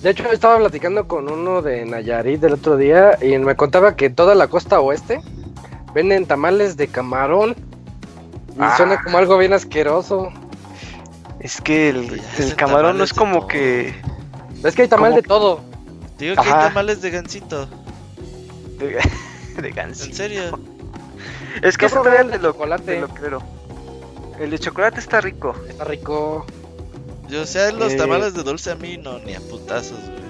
[0.05, 4.11] de hecho, estaba platicando con uno de Nayarit el otro día y me contaba que
[4.11, 5.19] toda la costa oeste
[5.95, 7.55] venden tamales de camarón.
[8.55, 8.75] Y ah.
[8.77, 10.31] suena como algo bien asqueroso.
[11.39, 12.21] Es que el,
[12.55, 13.95] camarón no es como que.
[14.63, 15.61] Es que hay tamal de todo.
[16.19, 17.67] Digo que hay tamales de gansito.
[19.55, 20.09] De, de gansito.
[20.09, 20.59] ¿En serio?
[21.61, 23.03] Es que ese trae el de chocolate.
[24.39, 25.55] El de chocolate está rico.
[25.69, 26.45] Está rico.
[27.29, 30.25] Yo sé, los eh, tamales de dulce a mí no, ni a putazos, güey.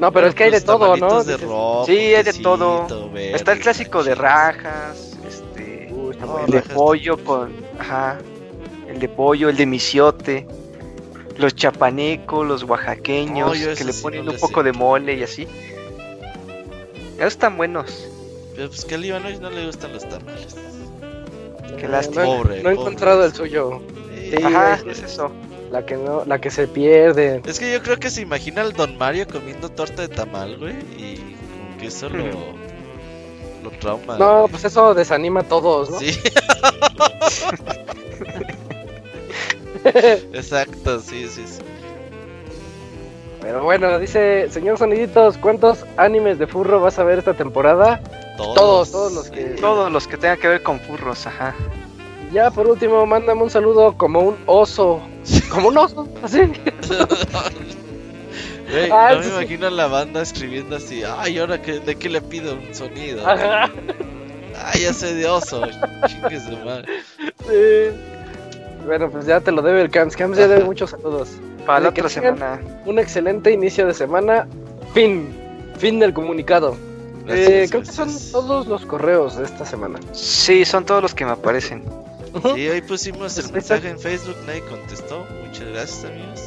[0.00, 1.22] No, pero es que hay de todo, ¿no?
[1.22, 1.36] De
[1.86, 2.86] sí, hay de todo.
[3.16, 8.18] está el clásico de rajas, este, el de pollo con, ajá,
[8.88, 10.46] el de pollo, el de misiote,
[11.36, 15.46] los chapanecos, los oaxaqueños, que le ponen un poco de mole y así.
[17.20, 18.08] Esos están buenos.
[18.56, 20.56] Pero pues que al Ivanovic no le gustan los tamales.
[21.78, 22.24] Qué lástima.
[22.24, 23.82] no, he encontrado el suyo.
[24.42, 25.30] Ajá, es eso.
[25.70, 27.42] La que no, la que se pierde.
[27.44, 30.72] Es que yo creo que se imagina al Don Mario comiendo torta de tamal, güey,
[30.96, 32.24] y como que eso lo,
[33.62, 34.16] lo trauma.
[34.16, 35.98] No, pues eso desanima a todos, ¿no?
[35.98, 36.12] Sí.
[39.84, 41.60] Exacto, sí, sí, sí.
[43.40, 48.00] Pero bueno, dice, señor Soniditos, ¿cuántos animes de furro vas a ver esta temporada?
[48.36, 49.44] Todos, todos, los que...
[49.60, 51.54] Todos los que tengan que ver con furros, ajá.
[52.32, 55.00] Ya por último, mándame un saludo como un oso.
[55.50, 56.40] Como un oso, así.
[58.92, 62.20] Ah, no me imagino a la banda escribiendo así, ay, ahora que, de qué le
[62.20, 63.26] pido un sonido.
[63.28, 63.68] Ajá.
[64.64, 65.62] Ay, ya sé de oso,
[66.06, 66.86] chingue su madre.
[67.18, 67.96] Sí.
[68.86, 70.16] Bueno, pues ya te lo debe el Cams.
[70.16, 71.30] Cams ya debe muchos saludos.
[71.66, 72.60] Para la otra semana.
[72.86, 74.46] Un excelente inicio de semana.
[74.94, 75.28] Fin.
[75.78, 76.76] Fin del comunicado.
[77.28, 80.00] Eh, creo que son todos los correos de esta semana.
[80.12, 81.84] Sí, son todos los que me aparecen.
[82.54, 85.26] Sí, hoy pusimos el mensaje en Facebook, nadie contestó.
[85.44, 86.40] Muchas gracias, amigos.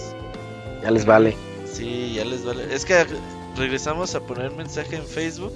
[0.81, 1.35] Ya les vale.
[1.71, 2.73] Sí, ya les vale.
[2.73, 3.05] Es que
[3.57, 5.53] regresamos a poner mensaje en Facebook.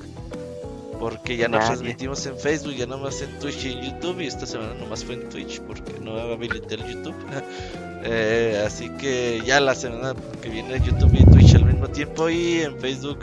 [0.99, 4.19] Porque ya no transmitimos en Facebook, ya nomás en Twitch y en YouTube.
[4.19, 7.15] Y esta semana nomás fue en Twitch porque no habilité el YouTube.
[8.03, 12.29] eh, así que ya la semana que viene YouTube y Twitch al mismo tiempo.
[12.29, 13.19] Y en Facebook,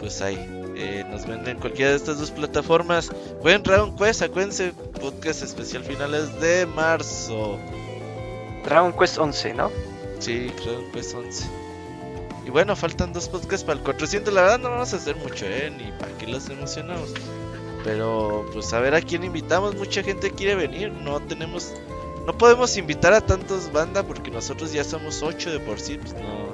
[0.00, 0.38] pues ahí
[0.76, 3.10] eh, nos venden cualquiera de estas dos plataformas.
[3.42, 7.58] Buen Dragon Quest, acuérdense, podcast especial finales de marzo.
[8.64, 9.70] Dragon Quest 11, ¿no?
[10.18, 11.44] Sí, Dragon Quest 11.
[12.46, 14.32] Y bueno, faltan dos podcasts para el 400.
[14.34, 15.72] La verdad no vamos a hacer mucho, ¿eh?
[15.76, 17.12] Ni para que los emocionamos.
[17.84, 19.74] Pero pues a ver a quién invitamos.
[19.76, 20.92] Mucha gente quiere venir.
[20.92, 21.74] No tenemos...
[22.26, 25.98] No podemos invitar a tantos bandas porque nosotros ya somos 8 de por sí.
[25.98, 26.52] Pues no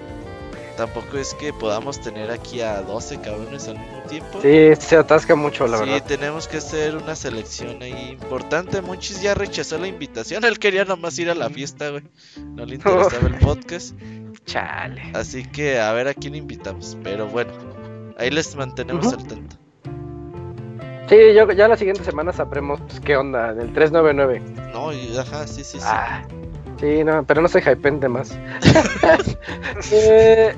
[0.78, 4.40] tampoco es que podamos tener aquí a 12 cabrones al mismo tiempo.
[4.40, 5.96] Sí, se atasca mucho, la verdad.
[5.96, 8.80] Sí, tenemos que hacer una selección ahí importante.
[8.80, 10.44] Monchis ya rechazó la invitación.
[10.44, 12.04] Él quería nomás ir a la fiesta, güey.
[12.54, 13.96] No le interesaba el podcast.
[14.46, 15.10] Chale.
[15.14, 16.96] Así que a ver a quién invitamos.
[17.02, 17.52] Pero bueno,
[18.16, 19.57] ahí les mantenemos al tanto.
[21.08, 24.42] Sí, yo ya la siguiente semana sabremos qué onda del 399.
[24.72, 25.86] No, ajá, sí, sí, sí.
[25.88, 26.22] Ah.
[26.78, 28.38] Sí, no, pero no soy hypente más.
[29.92, 30.54] Eh,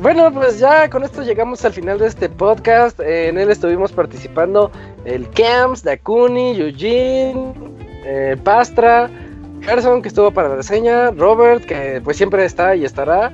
[0.00, 2.98] bueno, pues ya con esto llegamos al final de este podcast.
[3.00, 4.70] Eh, en él estuvimos participando
[5.04, 7.52] el Camps, Dakuni, Eugene,
[8.04, 9.10] eh, Pastra,
[9.60, 13.32] Gerson, que estuvo para la reseña, Robert, que pues siempre está y estará,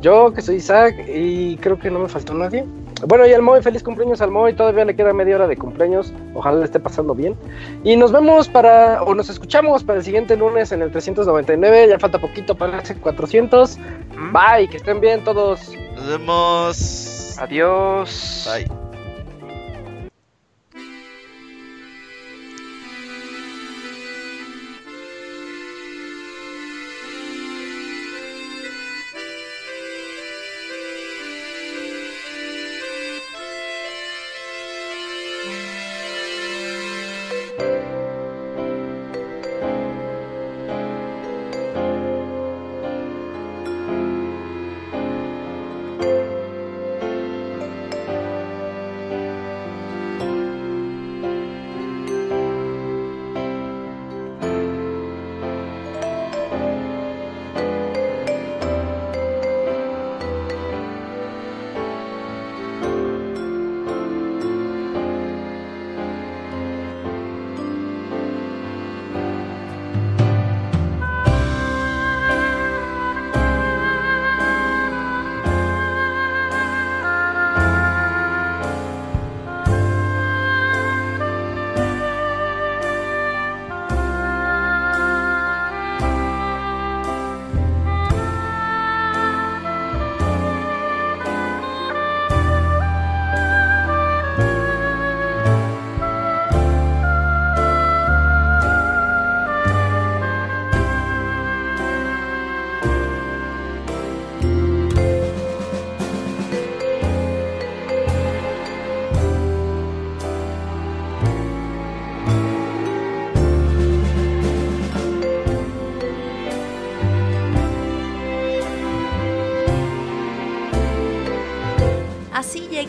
[0.00, 2.64] yo, que soy Isaac, y creo que no me faltó nadie.
[3.06, 4.54] Bueno, y al Moy, feliz cumpleaños al Moy.
[4.54, 6.12] Todavía le queda media hora de cumpleaños.
[6.34, 7.36] Ojalá le esté pasando bien.
[7.84, 11.88] Y nos vemos para, o nos escuchamos para el siguiente lunes en el 399.
[11.88, 13.78] Ya falta poquito para ese 400.
[14.32, 15.72] Bye, que estén bien todos.
[15.96, 17.36] Nos vemos.
[17.38, 18.48] Adiós.
[18.52, 18.81] Bye.